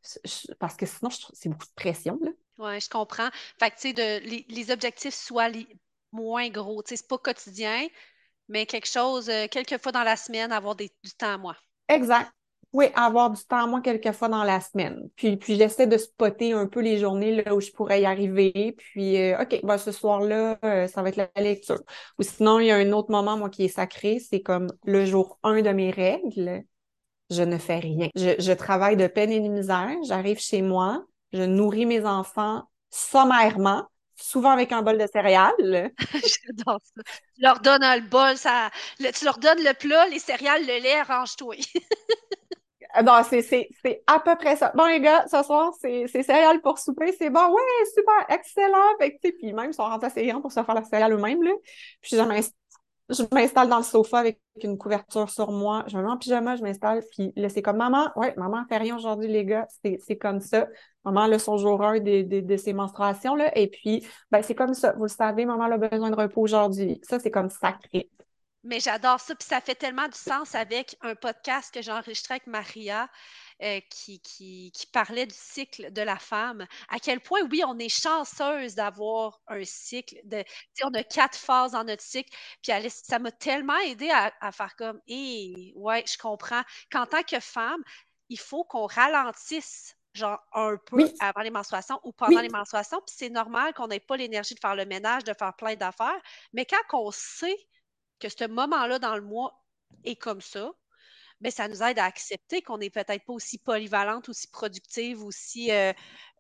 parce 0.60 0.76
que 0.76 0.86
sinon, 0.86 1.12
c'est 1.34 1.50
beaucoup 1.50 1.66
de 1.66 1.74
pression. 1.76 2.20
Oui, 2.58 2.80
je 2.80 2.90
comprends. 2.90 3.30
Fait 3.60 3.70
que, 3.70 3.76
tu 3.76 3.94
sais, 3.94 4.20
les, 4.22 4.46
les, 4.50 4.72
objectifs 4.72 5.14
soient 5.14 5.50
moins 6.12 6.50
gros. 6.50 6.82
Tu 6.82 6.90
sais, 6.90 6.96
c'est 6.98 7.08
pas 7.08 7.18
quotidien, 7.18 7.86
mais 8.50 8.66
quelque 8.66 8.88
chose, 8.88 9.30
euh, 9.30 9.48
quelques 9.50 9.82
fois 9.82 9.92
dans 9.92 10.04
la 10.04 10.16
semaine, 10.16 10.52
avoir 10.52 10.76
du 10.76 10.90
temps 11.18 11.34
à 11.34 11.38
moi. 11.38 11.56
Exact. 11.88 12.32
Oui, 12.72 12.86
avoir 12.96 13.32
du 13.32 13.44
temps 13.46 13.64
à 13.64 13.68
moi 13.68 13.82
quelques 13.82 14.12
fois 14.12 14.28
dans 14.28 14.44
la 14.44 14.62
semaine. 14.62 15.10
Puis, 15.16 15.38
puis 15.38 15.56
j'essaie 15.56 15.88
de 15.88 15.98
spotter 15.98 16.54
un 16.54 16.68
peu 16.68 16.82
les 16.82 17.00
journées 17.00 17.42
là, 17.42 17.56
où 17.56 17.62
je 17.62 17.72
pourrais 17.72 18.02
y 18.02 18.06
arriver. 18.06 18.76
Puis, 18.78 19.18
euh, 19.18 19.42
OK, 19.42 19.60
ben, 19.64 19.78
ce 19.80 19.92
soir-là, 19.92 20.60
euh, 20.64 20.88
ça 20.88 21.02
va 21.02 21.10
être 21.10 21.16
la 21.16 21.30
lecture. 21.38 21.82
Ou 22.20 22.24
sinon, 22.24 22.60
il 22.60 22.68
y 22.68 22.72
a 22.72 22.76
un 22.76 22.92
autre 22.92 23.10
moment, 23.10 23.38
moi, 23.38 23.50
qui 23.50 23.66
est 23.66 23.70
sacré. 23.70 24.20
C'est 24.20 24.42
comme 24.42 24.68
le 24.84 25.06
jour 25.06 25.40
1 25.42 25.64
de 25.64 25.70
mes 25.72 25.90
règles. 25.90 26.64
Je 27.32 27.42
ne 27.42 27.58
fais 27.58 27.80
rien. 27.80 28.10
Je, 28.16 28.36
je 28.40 28.52
travaille 28.52 28.98
de 28.98 29.08
peine 29.08 29.32
et 29.32 29.40
de 29.40 29.48
misère. 29.48 29.96
J'arrive 30.08 30.40
chez 30.40 30.62
moi. 30.62 31.06
Je 31.34 31.44
nourris 31.44 31.88
mes 31.88 32.06
enfants 32.06 32.64
sommairement 32.92 33.88
souvent 34.22 34.52
avec 34.52 34.72
un 34.72 34.82
bol 34.82 34.98
de 34.98 35.08
céréales. 35.08 35.92
J'adore 36.14 36.82
ça. 36.84 37.02
Tu 37.36 37.42
leur 37.42 37.60
donnes 37.60 37.82
le 37.82 38.08
bol, 38.08 38.38
ça, 38.38 38.70
tu 38.98 39.26
leur 39.26 39.38
donnes 39.38 39.64
le 39.64 39.74
plat, 39.74 40.08
les 40.08 40.20
céréales, 40.20 40.62
le 40.62 40.82
lait, 40.82 41.00
arrange-toi. 41.00 41.56
non, 43.04 43.22
c'est 43.24 43.70
à 44.08 44.20
peu 44.20 44.36
près 44.36 44.56
ça. 44.56 44.72
Bon, 44.76 44.86
les 44.88 45.00
gars, 45.00 45.26
ce 45.28 45.44
soir, 45.44 45.74
c'est 45.80 46.08
céréales 46.08 46.62
pour 46.62 46.80
souper. 46.80 47.14
C'est 47.18 47.30
bon, 47.30 47.48
ouais, 47.50 47.86
super, 47.96 48.26
excellent. 48.36 48.98
Fait 49.00 49.20
puis 49.22 49.54
même, 49.54 49.72
ils 49.72 49.74
sont 49.74 49.84
rentrés 49.84 50.08
assez 50.08 50.26
grands 50.26 50.42
pour 50.42 50.52
se 50.52 50.64
faire 50.64 50.76
la 50.76 50.84
céréale 50.84 51.14
eux-mêmes. 51.14 51.44
Puis 52.02 52.16
jamais 52.16 52.42
je 53.10 53.24
m'installe 53.34 53.70
dans 53.70 53.78
le 53.78 53.84
sofa 53.84 54.20
avec 54.20 54.40
une 54.62 54.78
couverture 54.78 55.30
sur 55.30 55.52
moi. 55.52 55.84
Je 55.88 55.98
me 55.98 56.04
mets 56.04 56.10
en 56.10 56.18
pyjama, 56.18 56.56
je 56.56 56.62
m'installe. 56.62 57.04
Puis 57.12 57.34
là, 57.36 57.50
c'est 57.50 57.62
comme 57.62 57.78
maman, 57.78 58.12
ouais, 58.16 58.34
maman 58.38 58.64
fait 58.70 58.78
rien 58.78 58.96
aujourd'hui, 58.96 59.28
les 59.28 59.46
gars. 59.46 59.68
C'est 59.84 60.18
comme 60.18 60.40
ça. 60.40 60.68
Maman, 61.06 61.28
là, 61.28 61.40
son 61.40 61.58
jour 61.58 61.84
1 61.84 62.00
de, 62.00 62.22
de, 62.22 62.40
de, 62.42 62.58
ses 62.58 62.74
menstruations, 62.74 63.36
là. 63.36 63.52
Et 63.58 63.68
puis, 63.68 64.06
ben, 64.32 64.42
c'est 64.44 64.56
comme 64.56 64.74
ça. 64.74 64.94
Vous 64.94 65.04
le 65.04 65.10
savez, 65.10 65.46
maman 65.46 65.64
a 65.64 65.78
besoin 65.78 66.12
de 66.12 66.16
repos 66.16 66.42
aujourd'hui. 66.42 67.00
Ça, 67.04 67.20
c'est 67.20 67.32
comme 67.32 67.50
sacré. 67.50 68.10
Mais 68.64 68.80
j'adore 68.80 69.20
ça. 69.20 69.36
Puis 69.36 69.48
ça 69.48 69.62
fait 69.62 69.76
tellement 69.76 70.08
du 70.08 70.18
sens 70.18 70.54
avec 70.54 70.98
un 71.02 71.16
podcast 71.16 71.74
que 71.74 71.82
j'ai 71.82 71.92
enregistré 71.92 72.36
avec 72.36 72.48
Maria. 72.48 73.10
Euh, 73.62 73.82
qui, 73.90 74.22
qui, 74.22 74.72
qui, 74.74 74.88
parlait 74.88 75.26
du 75.26 75.36
cycle 75.36 75.92
de 75.92 76.02
la 76.02 76.18
femme. 76.18 76.66
À 76.88 76.98
quel 76.98 77.20
point, 77.20 77.42
oui, 77.52 77.62
on 77.68 77.78
est 77.78 77.90
chanceuse 77.90 78.74
d'avoir 78.74 79.42
un 79.48 79.66
cycle. 79.66 80.16
De, 80.24 80.46
on 80.86 80.94
a 80.94 81.04
quatre 81.04 81.38
phases 81.38 81.74
dans 81.74 81.84
notre 81.84 82.02
cycle. 82.02 82.34
Puis 82.62 82.72
ça 82.90 83.20
m'a 83.20 83.34
tellement 83.34 83.78
aidé 83.80 84.10
à, 84.12 84.32
à, 84.40 84.54
faire 84.54 84.78
comme, 84.78 85.02
hé, 85.08 85.74
ouais, 85.76 86.06
je 86.08 86.18
comprends 86.18 86.62
qu'en 86.90 87.06
tant 87.06 87.22
que 87.24 87.42
femme, 87.42 87.84
il 88.30 88.40
faut 88.40 88.64
qu'on 88.64 88.86
ralentisse 88.86 89.94
genre 90.14 90.40
un 90.54 90.78
peu 90.78 91.12
avant 91.20 91.42
les 91.42 91.52
menstruations 91.52 92.00
ou 92.04 92.14
pendant 92.14 92.40
les 92.40 92.48
menstruations. 92.48 93.02
Puis 93.06 93.16
c'est 93.18 93.30
normal 93.30 93.74
qu'on 93.74 93.88
n'ait 93.88 94.00
pas 94.00 94.16
l'énergie 94.16 94.56
de 94.56 94.60
faire 94.62 94.76
le 94.76 94.86
ménage, 94.86 95.26
de 95.26 95.34
faire 95.34 95.54
plein 95.58 95.76
d'affaires. 95.76 96.22
Mais 96.54 96.66
quand 96.66 96.98
on 96.98 97.12
sait 97.12 97.58
que 98.20 98.30
ce 98.30 98.48
moment-là 98.48 99.00
dans 99.00 99.16
le 99.16 99.22
mois 99.22 99.62
est 100.06 100.16
comme 100.16 100.40
ça, 100.40 100.72
mais 101.42 101.52
ça 101.52 101.68
nous 101.68 101.82
aide 101.82 102.00
à 102.00 102.06
accepter 102.06 102.62
qu'on 102.62 102.78
n'est 102.78 102.90
peut-être 102.90 103.24
pas 103.26 103.34
aussi 103.34 103.58
polyvalente, 103.58 104.28
aussi 104.30 104.48
productive, 104.48 105.24
aussi. 105.24 105.72
Euh, 105.72 105.94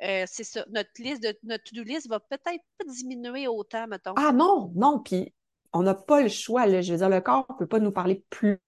euh, 0.04 0.26
c'est 0.28 0.43
ça. 0.43 0.66
Notre 0.70 0.89
liste, 1.00 1.24
de, 1.24 1.38
notre 1.43 1.64
to-do 1.64 1.84
list 1.84 2.10
va 2.10 2.20
peut-être 2.20 2.43
pas 2.78 2.86
diminuer 2.86 3.47
autant, 3.47 3.88
mettons. 3.88 4.14
Ah 4.18 4.32
non, 4.34 4.72
non. 4.76 5.00
Puis 5.00 5.34
on 5.74 5.84
n'a 5.84 5.95
pas 5.95 6.22
le 6.22 6.30
choix. 6.30 6.66
Là. 6.66 6.82
Je 6.82 6.91
veux 6.91 6.97
dire, 6.97 7.10
le 7.10 7.22
corps 7.22 7.45
ne 7.50 7.56
peut 7.56 7.68
pas 7.68 7.80
nous 7.80 7.91
parler 7.91 8.24
plus 8.30 8.60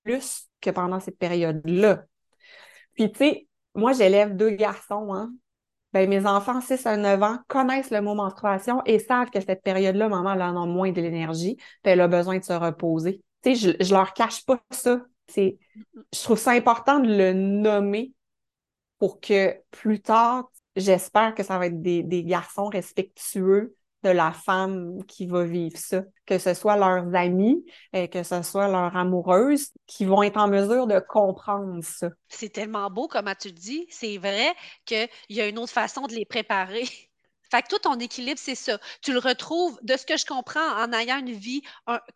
que 0.62 0.70
pendant 0.70 1.00
cette 1.00 1.18
période-là. 1.18 2.06
Puis, 2.94 3.12
tu 3.12 3.18
sais, 3.18 3.48
moi, 3.76 3.94
j'élève 3.94 4.36
deux 4.36 4.52
garçons, 4.52 5.14
hein. 5.14 5.34
Ben, 5.94 6.08
mes 6.10 6.26
enfants 6.26 6.62
6 6.62 6.86
à 6.86 6.96
9 6.96 7.22
ans 7.22 7.40
connaissent 7.50 7.92
le 7.92 8.02
mot 8.02 8.16
menstruation 8.16 8.82
et 8.86 8.98
savent 8.98 9.30
que 9.30 9.42
cette 9.42 9.62
période-là, 9.62 10.08
maman, 10.08 10.34
elle 10.34 10.42
en 10.42 10.64
a 10.64 10.66
moins 10.66 10.94
de 10.94 11.02
l'énergie, 11.02 11.58
puis 11.58 11.92
elle 11.92 12.00
a 12.00 12.08
besoin 12.08 12.40
de 12.40 12.46
se 12.46 12.54
reposer. 12.54 13.22
Tu 13.44 13.56
sais, 13.56 13.76
je, 13.78 13.84
je 13.84 13.94
leur 13.94 14.14
cache 14.14 14.46
pas 14.46 14.62
ça. 14.72 15.02
Je 15.30 16.24
trouve 16.24 16.38
ça 16.38 16.52
important 16.52 17.00
de 17.00 17.08
le 17.08 17.34
nommer 17.34 18.14
pour 19.00 19.20
que 19.20 19.56
plus 19.72 20.02
tard, 20.02 20.52
j'espère 20.76 21.34
que 21.34 21.44
ça 21.44 21.58
va 21.58 21.68
être 21.68 21.82
des, 21.82 22.04
des 22.04 22.24
garçons 22.24 22.68
respectueux 22.68 23.76
de 24.04 24.10
la 24.10 24.32
femme 24.32 25.04
qui 25.06 25.28
va 25.28 25.44
vivre 25.44 25.78
ça, 25.78 26.04
que 26.26 26.38
ce 26.38 26.54
soit 26.54 26.76
leurs 26.76 27.14
amis, 27.16 27.64
et 27.94 28.04
euh, 28.04 28.08
que 28.08 28.24
ce 28.24 28.42
soit 28.42 28.68
leur 28.68 28.96
amoureuse, 28.96 29.72
qui 29.86 30.06
vont 30.06 30.24
être 30.24 30.38
en 30.38 30.48
mesure 30.48 30.88
de 30.88 31.00
comprendre 31.00 31.84
ça. 31.84 32.10
C'est 32.28 32.50
tellement 32.50 32.90
beau, 32.90 33.08
comme 33.08 33.32
tu 33.40 33.52
dis. 33.52 33.86
C'est 33.90 34.18
vrai 34.18 34.54
qu'il 34.86 35.08
y 35.30 35.42
a 35.42 35.48
une 35.48 35.60
autre 35.60 35.74
façon 35.74 36.08
de 36.08 36.14
les 36.14 36.26
préparer. 36.26 36.84
Fait 37.52 37.62
que 37.62 37.68
tout 37.68 37.80
ton 37.80 38.00
équilibre, 38.00 38.40
c'est 38.42 38.56
ça. 38.56 38.80
Tu 39.02 39.14
le 39.14 39.20
retrouves, 39.20 39.78
de 39.84 39.98
ce 39.98 40.06
que 40.06 40.18
je 40.18 40.26
comprends, 40.26 40.82
en 40.82 40.94
ayant 40.94 41.20
une 41.20 41.34
vie 41.34 41.62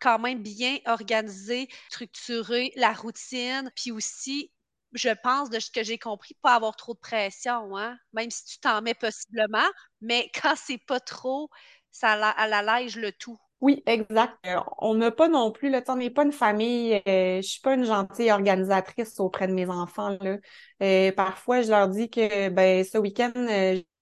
quand 0.00 0.18
même 0.18 0.42
bien 0.42 0.78
organisée, 0.86 1.68
structurée, 1.90 2.72
la 2.76 2.92
routine, 2.92 3.70
puis 3.76 3.92
aussi 3.92 4.50
je 4.92 5.10
pense, 5.22 5.50
de 5.50 5.60
ce 5.60 5.70
que 5.70 5.82
j'ai 5.82 5.98
compris, 5.98 6.34
pas 6.42 6.54
avoir 6.54 6.74
trop 6.76 6.94
de 6.94 6.98
pression, 6.98 7.76
hein? 7.76 7.98
même 8.12 8.30
si 8.30 8.44
tu 8.44 8.58
t'en 8.58 8.82
mets 8.82 8.94
possiblement, 8.94 9.68
mais 10.00 10.30
quand 10.42 10.54
c'est 10.56 10.78
pas 10.78 11.00
trop, 11.00 11.50
ça 11.90 12.12
allège 12.12 12.96
le 12.96 13.12
tout. 13.12 13.38
Oui, 13.62 13.82
exact. 13.86 14.36
Euh, 14.46 14.60
on 14.78 14.94
n'a 14.94 15.10
pas 15.10 15.28
non 15.28 15.50
plus, 15.50 15.70
le 15.70 15.82
on 15.88 15.96
n'est 15.96 16.10
pas 16.10 16.24
une 16.24 16.32
famille, 16.32 16.94
euh, 17.08 17.40
je 17.40 17.46
suis 17.46 17.60
pas 17.60 17.74
une 17.74 17.84
gentille 17.84 18.30
organisatrice 18.30 19.18
auprès 19.18 19.48
de 19.48 19.54
mes 19.54 19.68
enfants. 19.68 20.16
Là. 20.20 20.36
Euh, 20.82 21.12
parfois, 21.12 21.62
je 21.62 21.70
leur 21.70 21.88
dis 21.88 22.10
que 22.10 22.50
ben 22.50 22.84
ce 22.84 22.98
week-end, 22.98 23.32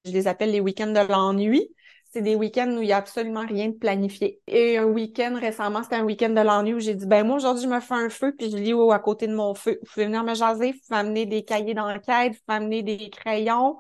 je 0.05 0.13
les 0.13 0.27
appelle 0.27 0.51
les 0.51 0.61
week-ends 0.61 0.87
de 0.93 1.01
l'ennui. 1.01 1.69
C'est 2.13 2.23
des 2.23 2.37
week-ends 2.37 2.71
où 2.77 2.83
il 2.83 2.87
n'y 2.87 2.93
a 2.93 2.99
absolument 2.99 3.45
rien 3.45 3.69
de 3.69 3.75
planifié. 3.75 4.41
Et 4.47 4.79
un 4.79 4.85
week-end 4.85 5.37
récemment, 5.41 5.83
c'était 5.83 5.97
un 5.97 6.05
week-end 6.05 6.31
de 6.31 6.41
l'ennui 6.41 6.75
où 6.75 6.79
j'ai 6.79 6.95
dit, 6.95 7.07
ben 7.07 7.27
moi, 7.27 7.37
aujourd'hui, 7.37 7.65
je 7.65 7.69
me 7.69 7.81
fais 7.81 7.95
un 7.95 8.09
feu, 8.09 8.33
puis 8.39 8.51
je 8.51 8.57
lis 8.57 8.73
à 8.93 8.99
côté 9.01 9.27
de 9.27 9.35
mon 9.35 9.55
feu. 9.55 9.79
Vous 9.83 9.93
pouvez 9.93 10.07
venir 10.07 10.23
me 10.23 10.35
jaser, 10.35 10.73
vous 10.73 10.79
pouvez 10.87 11.01
amener 11.01 11.27
des 11.27 11.45
cahiers 11.45 11.75
d'enquête, 11.75 12.35
vous 12.35 12.39
pouvez 12.47 12.57
amener 12.57 12.83
des 12.85 13.11
crayons. 13.11 13.79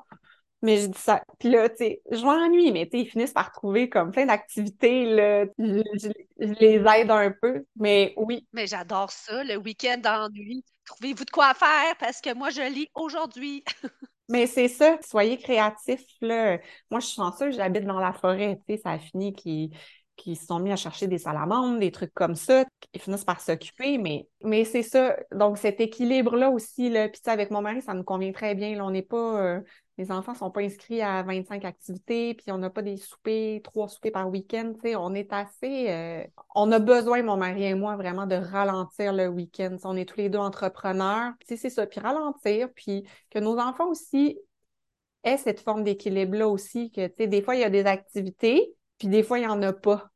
Mais 0.62 0.78
je 0.78 0.86
dis 0.86 0.98
ça. 0.98 1.22
Puis 1.38 1.50
là, 1.50 1.68
tu 1.68 1.76
sais, 1.76 2.02
je 2.10 2.24
m'ennuie, 2.24 2.72
mais 2.72 2.86
tu 2.86 2.98
sais, 2.98 3.04
ils 3.04 3.08
finissent 3.08 3.34
par 3.34 3.52
trouver 3.52 3.88
comme 3.88 4.10
plein 4.10 4.26
d'activités, 4.26 5.04
là. 5.04 5.44
Je, 5.58 6.08
les 6.38 6.76
aide 6.76 7.10
un 7.10 7.30
peu, 7.30 7.64
mais 7.76 8.14
oui. 8.16 8.48
Mais 8.52 8.66
j'adore 8.66 9.12
ça, 9.12 9.44
le 9.44 9.56
week-end 9.58 9.98
d'ennui. 9.98 10.64
Trouvez-vous 10.86 11.24
de 11.24 11.30
quoi 11.30 11.54
faire 11.54 11.94
parce 12.00 12.20
que 12.20 12.34
moi, 12.34 12.50
je 12.50 12.62
lis 12.62 12.88
aujourd'hui. 12.94 13.62
mais 14.28 14.46
c'est 14.46 14.68
ça, 14.68 14.98
soyez 15.02 15.38
créatifs, 15.38 16.04
là. 16.20 16.58
Moi, 16.90 17.00
je 17.00 17.06
suis 17.06 17.16
chanceuse, 17.16 17.56
j'habite 17.56 17.84
dans 17.84 18.00
la 18.00 18.12
forêt, 18.12 18.58
tu 18.66 18.74
sais, 18.74 18.80
ça 18.82 18.90
a 18.92 18.98
fini 18.98 19.34
qui 19.34 19.70
se 20.36 20.46
sont 20.46 20.60
mis 20.60 20.72
à 20.72 20.76
chercher 20.76 21.08
des 21.08 21.18
salamandres, 21.18 21.78
des 21.78 21.90
trucs 21.90 22.14
comme 22.14 22.34
ça, 22.34 22.64
ils 22.92 23.00
finissent 23.00 23.24
par 23.24 23.40
s'occuper, 23.40 23.98
mais, 23.98 24.64
c'est 24.64 24.82
ça. 24.82 25.16
Donc, 25.32 25.58
cet 25.58 25.80
équilibre-là 25.80 26.50
aussi, 26.50 26.88
là, 26.88 27.08
puis 27.08 27.20
avec 27.26 27.50
mon 27.50 27.60
mari, 27.62 27.82
ça 27.82 27.94
nous 27.94 28.04
convient 28.04 28.32
très 28.32 28.54
bien. 28.54 28.82
On 28.84 28.90
n'est 28.90 29.02
pas, 29.02 29.40
euh, 29.40 29.60
les 29.96 30.10
enfants 30.10 30.32
ne 30.32 30.38
sont 30.38 30.50
pas 30.50 30.62
inscrits 30.62 31.02
à 31.02 31.22
25 31.22 31.64
activités, 31.64 32.34
puis 32.34 32.50
on 32.50 32.58
n'a 32.58 32.70
pas 32.70 32.82
des 32.82 32.96
soupers, 32.96 33.60
trois 33.62 33.88
soupers 33.88 34.10
par 34.10 34.28
week-end, 34.28 34.72
on 34.96 35.14
est 35.14 35.32
assez, 35.32 35.88
euh, 35.88 36.24
on 36.54 36.72
a 36.72 36.78
besoin, 36.80 37.22
mon 37.22 37.36
mari 37.36 37.64
et 37.64 37.74
moi, 37.74 37.96
vraiment 37.96 38.26
de 38.26 38.34
ralentir 38.34 39.12
le 39.12 39.28
week-end. 39.28 39.76
On 39.84 39.96
est 39.96 40.04
tous 40.04 40.18
les 40.18 40.28
deux 40.28 40.38
entrepreneurs, 40.38 41.32
c'est 41.46 41.56
ça, 41.70 41.86
puis 41.86 42.00
ralentir, 42.00 42.68
puis 42.74 43.04
que 43.30 43.38
nos 43.38 43.58
enfants 43.58 43.88
aussi 43.88 44.38
aient 45.22 45.38
cette 45.38 45.60
forme 45.60 45.84
d'équilibre-là 45.84 46.48
aussi, 46.48 46.90
que, 46.90 47.24
des 47.24 47.42
fois, 47.42 47.54
il 47.54 47.60
y 47.60 47.64
a 47.64 47.70
des 47.70 47.86
activités, 47.86 48.74
puis 48.98 49.08
des 49.08 49.22
fois, 49.22 49.38
il 49.38 49.42
n'y 49.42 49.48
en 49.48 49.62
a 49.62 49.72
pas. 49.72 50.10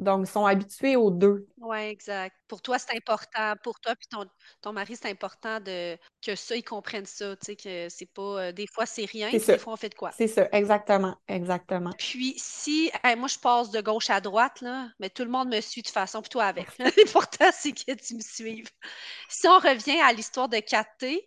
Donc, 0.00 0.26
ils 0.26 0.30
sont 0.30 0.46
habitués 0.46 0.96
aux 0.96 1.10
deux. 1.10 1.46
Oui, 1.58 1.78
exact. 1.78 2.34
Pour 2.48 2.62
toi, 2.62 2.78
c'est 2.78 2.96
important. 2.96 3.54
Pour 3.62 3.78
toi 3.80 3.94
puis 3.94 4.08
ton, 4.08 4.24
ton 4.62 4.72
mari, 4.72 4.96
c'est 4.96 5.10
important 5.10 5.60
de 5.60 5.96
que 6.24 6.34
ça, 6.34 6.56
ils 6.56 6.64
comprennent 6.64 7.06
ça. 7.06 7.36
Tu 7.36 7.44
sais, 7.44 7.56
que 7.56 7.88
c'est 7.90 8.10
pas. 8.12 8.22
euh, 8.22 8.52
des 8.52 8.66
fois, 8.66 8.86
c'est 8.86 9.04
rien, 9.04 9.30
des 9.30 9.58
fois, 9.58 9.74
on 9.74 9.76
fait 9.76 9.90
de 9.90 9.94
quoi? 9.94 10.10
C'est 10.16 10.26
ça, 10.26 10.48
exactement, 10.52 11.16
exactement. 11.28 11.90
Puis 11.98 12.34
si 12.38 12.90
hey, 13.04 13.16
moi 13.16 13.28
je 13.28 13.38
passe 13.38 13.70
de 13.70 13.80
gauche 13.80 14.10
à 14.10 14.20
droite, 14.20 14.60
là, 14.62 14.88
mais 14.98 15.10
tout 15.10 15.24
le 15.24 15.30
monde 15.30 15.48
me 15.54 15.60
suit 15.60 15.82
de 15.82 15.88
façon, 15.88 16.22
puis 16.22 16.30
toi 16.30 16.44
avec. 16.44 16.68
L'important, 16.78 17.50
c'est 17.52 17.72
que 17.72 17.92
tu 17.92 18.14
me 18.14 18.20
suives. 18.20 18.68
Si 19.28 19.46
on 19.48 19.58
revient 19.58 20.00
à 20.00 20.12
l'histoire 20.12 20.48
de 20.48 20.56
4T, 20.56 21.20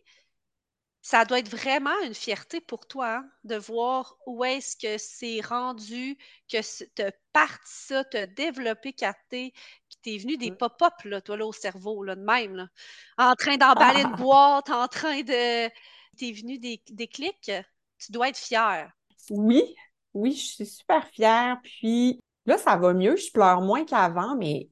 ça 1.03 1.25
doit 1.25 1.39
être 1.39 1.49
vraiment 1.49 1.99
une 2.05 2.15
fierté 2.15 2.61
pour 2.61 2.87
toi 2.87 3.17
hein, 3.17 3.29
de 3.43 3.55
voir 3.57 4.17
où 4.25 4.43
est-ce 4.45 4.77
que 4.77 4.97
c'est 4.97 5.41
rendu, 5.41 6.17
que 6.51 6.57
tu 6.95 7.01
as 7.03 7.11
parti 7.33 7.59
ça, 7.65 8.03
tu 8.05 8.17
as 8.17 8.25
développé 8.25 8.93
4T, 8.93 9.53
puis 9.89 9.97
t'es 10.01 10.17
venu 10.17 10.37
des 10.37 10.51
Mm. 10.51 10.57
pop-up, 10.57 10.93
là, 11.05 11.21
toi, 11.21 11.37
là, 11.37 11.45
au 11.45 11.53
cerveau, 11.53 12.03
là, 12.03 12.15
de 12.15 12.23
même, 12.23 12.55
là, 12.55 12.67
en 13.17 13.35
train 13.35 13.57
d'emballer 13.57 14.01
une 14.01 14.15
boîte, 14.15 14.69
en 14.71 14.87
train 14.87 15.21
de... 15.21 15.69
T'es 16.17 16.31
venu 16.31 16.57
des, 16.59 16.81
des 16.89 17.07
clics, 17.07 17.51
tu 17.99 18.11
dois 18.11 18.29
être 18.29 18.37
fier. 18.37 18.91
Oui, 19.29 19.75
oui, 20.13 20.33
je 20.33 20.45
suis 20.45 20.65
super 20.65 21.07
fière. 21.09 21.59
Puis 21.63 22.19
là, 22.45 22.57
ça 22.57 22.75
va 22.77 22.93
mieux. 22.93 23.15
Je 23.15 23.31
pleure 23.31 23.61
moins 23.61 23.85
qu'avant, 23.85 24.35
mais 24.35 24.69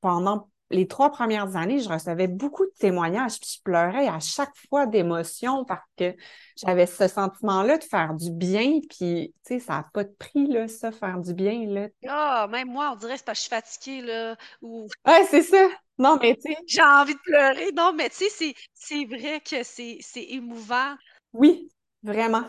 pendant 0.00 0.50
les 0.72 0.88
trois 0.88 1.10
premières 1.10 1.56
années, 1.56 1.78
je 1.78 1.88
recevais 1.88 2.26
beaucoup 2.26 2.64
de 2.64 2.72
témoignages, 2.78 3.38
puis 3.38 3.56
je 3.56 3.62
pleurais 3.62 4.08
à 4.08 4.18
chaque 4.20 4.54
fois 4.68 4.86
d'émotion 4.86 5.64
parce 5.64 5.86
que 5.96 6.14
j'avais 6.56 6.86
ce 6.86 7.06
sentiment-là 7.06 7.78
de 7.78 7.84
faire 7.84 8.14
du 8.14 8.30
bien, 8.30 8.80
puis 8.88 9.34
tu 9.46 9.54
sais, 9.54 9.58
ça 9.58 9.74
n'a 9.74 9.84
pas 9.92 10.04
de 10.04 10.14
prix, 10.18 10.46
là, 10.46 10.66
ça, 10.68 10.90
faire 10.90 11.18
du 11.18 11.34
bien, 11.34 11.66
là. 11.66 11.88
Ah, 12.08 12.48
même 12.50 12.68
moi, 12.68 12.90
on 12.92 12.96
dirait 12.96 13.12
que 13.14 13.18
c'est 13.18 13.24
parce 13.26 13.38
que 13.38 13.44
je 13.44 13.48
suis 13.48 14.00
fatiguée, 14.00 14.00
là, 14.02 14.36
ou 14.62 14.86
Ouais, 15.06 15.24
c'est 15.30 15.42
ça. 15.42 15.68
Non, 15.98 16.18
mais 16.20 16.34
tu 16.34 16.50
sais, 16.50 16.56
j'ai 16.66 16.82
envie 16.82 17.14
de 17.14 17.20
pleurer. 17.20 17.70
Non, 17.76 17.92
mais 17.92 18.08
tu 18.08 18.24
sais, 18.28 18.54
c'est, 18.74 19.04
vrai 19.04 19.40
que 19.40 19.62
c'est 19.62 20.00
émouvant. 20.14 20.94
oui, 21.32 21.70
vraiment. 22.02 22.44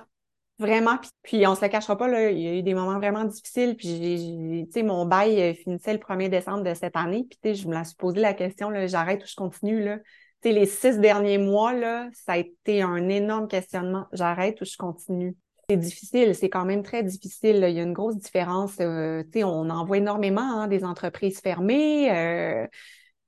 Vraiment, 0.59 0.97
puis, 0.97 1.09
puis 1.23 1.47
on 1.47 1.55
se 1.55 1.61
le 1.65 1.69
cachera 1.69 1.97
pas, 1.97 2.07
là, 2.07 2.29
il 2.29 2.39
y 2.39 2.47
a 2.47 2.53
eu 2.53 2.61
des 2.61 2.75
moments 2.75 2.97
vraiment 2.97 3.23
difficiles, 3.25 3.75
puis 3.75 4.67
mon 4.83 5.05
bail 5.05 5.41
euh, 5.41 5.53
finissait 5.55 5.93
le 5.93 5.99
1er 5.99 6.29
décembre 6.29 6.63
de 6.63 6.73
cette 6.75 6.95
année, 6.95 7.27
puis 7.41 7.55
je 7.55 7.67
me 7.67 7.73
la 7.73 7.83
suis 7.83 7.95
posé 7.95 8.19
la 8.19 8.35
question, 8.35 8.69
j'arrête 8.87 9.23
ou 9.23 9.27
je 9.27 9.35
continue, 9.35 9.83
là. 9.83 9.97
Les 10.45 10.65
six 10.65 10.99
derniers 10.99 11.37
mois, 11.37 11.73
là, 11.73 12.09
ça 12.13 12.33
a 12.33 12.37
été 12.37 12.81
un 12.81 13.07
énorme 13.07 13.47
questionnement. 13.47 14.07
J'arrête 14.11 14.59
ou 14.59 14.65
je 14.65 14.75
continue? 14.75 15.37
C'est 15.69 15.77
difficile, 15.77 16.35
c'est 16.35 16.49
quand 16.49 16.65
même 16.65 16.83
très 16.83 17.01
difficile. 17.01 17.65
Il 17.65 17.73
y 17.73 17.79
a 17.79 17.83
une 17.83 17.93
grosse 17.93 18.17
différence. 18.17 18.75
euh, 18.81 19.23
on 19.37 19.69
en 19.69 19.85
voit 19.85 19.97
énormément, 19.99 20.41
hein, 20.41 20.67
des 20.67 20.83
entreprises 20.83 21.39
fermées. 21.39 22.11
euh, 22.11 22.67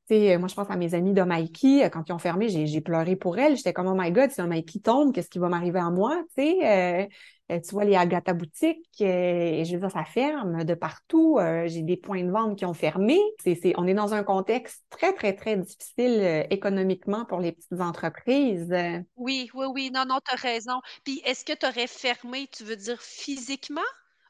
sais, 0.08 0.38
moi, 0.38 0.48
je 0.48 0.56
pense 0.56 0.70
à 0.70 0.76
mes 0.76 0.94
amis 0.94 1.14
de 1.14 1.22
Mikey, 1.22 1.84
euh, 1.86 1.90
quand 1.90 2.08
ils 2.08 2.14
ont 2.14 2.20
fermé, 2.20 2.50
j'ai, 2.50 2.82
pleuré 2.82 3.16
pour 3.16 3.38
elles. 3.38 3.58
J'étais 3.58 3.74
comme, 3.74 3.88
oh 3.88 3.96
my 3.96 4.12
God, 4.12 4.32
si 4.32 4.42
un 4.42 4.48
Mikey 4.48 4.80
tombe, 4.80 5.14
qu'est-ce 5.14 5.30
qui 5.30 5.40
va 5.40 5.50
m'arriver 5.50 5.80
à 5.80 5.90
moi? 5.90 6.22
Tu 6.36 6.44
sais, 6.44 6.58
euh, 6.64 7.08
euh, 7.52 7.60
tu 7.60 7.76
vois, 7.76 7.86
les 7.86 7.96
Agatha 7.96 8.34
boutiques, 8.34 8.88
euh, 9.02 9.64
je 9.64 9.74
veux 9.74 9.80
dire, 9.80 9.92
ça 9.92 10.04
ferme 10.04 10.64
de 10.64 10.74
partout. 10.74 11.38
Euh, 11.40 11.68
j'ai 11.68 11.84
des 11.84 11.96
points 11.96 12.24
de 12.24 12.32
vente 12.32 12.58
qui 12.58 12.66
ont 12.66 12.74
fermé. 12.74 13.20
C'est, 13.44 13.74
on 13.78 13.86
est 13.86 13.94
dans 13.94 14.16
un 14.16 14.24
contexte 14.24 14.84
très, 14.90 15.14
très, 15.14 15.34
très 15.36 15.56
difficile 15.58 16.20
euh, 16.22 16.44
économiquement 16.50 17.24
pour 17.26 17.40
les 17.40 17.52
petites 17.52 17.80
entreprises. 17.80 18.72
Euh, 18.72 19.00
Oui, 19.16 19.52
oui, 19.54 19.68
oui, 19.72 19.92
non, 19.94 20.06
non, 20.08 20.18
t'as 20.26 20.38
raison. 20.38 20.82
Puis 21.04 21.22
est-ce 21.24 21.46
que 21.46 21.54
tu 21.54 21.68
aurais 21.68 21.88
fermé, 21.88 22.48
tu 22.52 22.64
veux 22.64 22.76
dire 22.76 23.00
physiquement 23.00 23.82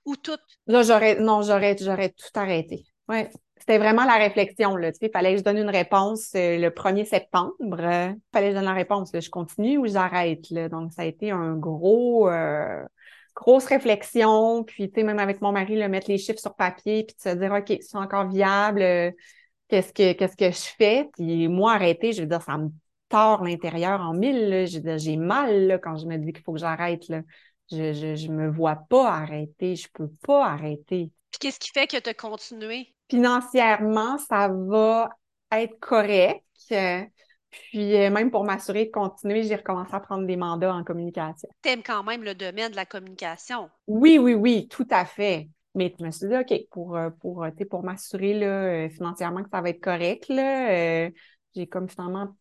ou 0.03 0.17
tout? 0.17 0.37
Là, 0.67 0.83
j'aurais, 0.83 1.19
non, 1.19 1.41
j'aurais, 1.41 1.77
j'aurais 1.79 2.09
tout 2.09 2.37
arrêté. 2.37 2.85
Ouais. 3.07 3.29
C'était 3.59 3.77
vraiment 3.77 4.05
la 4.05 4.15
réflexion, 4.17 4.75
là. 4.75 4.91
Tu 4.91 4.99
sais, 4.99 5.05
il 5.07 5.11
fallait 5.11 5.31
que 5.33 5.39
je 5.39 5.43
donne 5.43 5.57
une 5.57 5.69
réponse 5.69 6.31
euh, 6.35 6.57
le 6.59 6.71
1er 6.71 7.05
septembre. 7.05 7.53
Il 7.61 8.19
fallait 8.33 8.47
que 8.47 8.51
je 8.51 8.55
donne 8.57 8.65
la 8.65 8.73
réponse. 8.73 9.11
Je 9.13 9.29
continue 9.29 9.77
ou 9.77 9.87
j'arrête. 9.87 10.51
Donc, 10.69 10.91
ça 10.93 11.03
a 11.03 11.05
été 11.05 11.31
un 11.31 11.55
gros, 11.55 12.29
euh, 12.29 12.83
grosse 13.35 13.65
réflexion. 13.65 14.63
Puis, 14.63 14.89
tu 14.91 14.99
sais, 14.99 15.03
même 15.03 15.19
avec 15.19 15.41
mon 15.41 15.51
mari, 15.51 15.75
là, 15.77 15.87
mettre 15.87 16.11
les 16.11 16.17
chiffres 16.17 16.39
sur 16.39 16.55
papier, 16.55 17.05
puis 17.05 17.15
de 17.15 17.21
se 17.29 17.35
dire, 17.35 17.51
OK, 17.53 17.77
c'est 17.81 17.97
encore 17.97 18.27
viable. 18.29 18.81
euh, 18.81 19.11
qu'est-ce 19.69 19.93
que, 19.93 20.13
qu'est-ce 20.13 20.37
que 20.37 20.51
je 20.51 20.75
fais? 20.77 21.09
Puis, 21.13 21.47
moi, 21.47 21.73
arrêter, 21.73 22.13
je 22.13 22.21
veux 22.21 22.27
dire, 22.27 22.41
ça 22.41 22.57
me 22.57 22.69
tord 23.09 23.43
l'intérieur 23.43 24.01
en 24.01 24.13
mille, 24.13 24.67
j'ai 24.97 25.17
mal, 25.17 25.67
là, 25.67 25.77
quand 25.79 25.97
je 25.97 26.05
me 26.07 26.17
dis 26.17 26.33
qu'il 26.33 26.43
faut 26.43 26.53
que 26.53 26.59
j'arrête. 26.59 27.03
Je, 27.71 27.93
je, 27.93 28.15
je 28.15 28.27
me 28.31 28.49
vois 28.49 28.75
pas 28.89 29.09
arrêter. 29.11 29.75
Je 29.75 29.87
peux 29.93 30.09
pas 30.25 30.45
arrêter 30.47 31.11
Puis 31.31 31.39
qu'est-ce 31.39 31.59
qui 31.59 31.69
fait 31.69 31.85
que 31.85 31.97
tu 31.97 32.09
as 32.09 32.13
continué? 32.15 32.94
Financièrement, 33.09 34.17
ça 34.17 34.49
va 34.49 35.09
être 35.51 35.79
correct. 35.79 36.43
Puis 37.51 37.95
euh, 37.95 38.09
même 38.09 38.31
pour 38.31 38.43
m'assurer 38.43 38.85
de 38.85 38.91
continuer, 38.91 39.43
j'ai 39.43 39.55
recommencé 39.55 39.93
à 39.93 39.99
prendre 39.99 40.25
des 40.27 40.35
mandats 40.35 40.73
en 40.73 40.83
communication. 40.83 41.47
T'aimes 41.61 41.83
quand 41.83 42.03
même 42.03 42.23
le 42.23 42.35
domaine 42.35 42.71
de 42.71 42.75
la 42.75 42.85
communication. 42.85 43.69
Oui, 43.87 44.17
oui, 44.17 44.33
oui, 44.33 44.67
tout 44.67 44.87
à 44.91 45.05
fait. 45.05 45.49
Mais 45.73 45.93
je 45.97 46.03
me 46.05 46.11
suis 46.11 46.27
dit, 46.27 46.35
OK, 46.35 46.53
pour, 46.71 46.95
euh, 46.95 47.09
pour, 47.21 47.43
euh, 47.43 47.49
pour 47.69 47.83
m'assurer 47.83 48.89
financièrement 48.89 49.43
que 49.43 49.49
ça 49.49 49.61
va 49.61 49.69
être 49.69 49.81
correct, 49.81 50.27
là, 50.29 50.71
euh, 51.05 51.09
j'ai 51.55 51.67
comme 51.67 51.89
finalement 51.89 52.35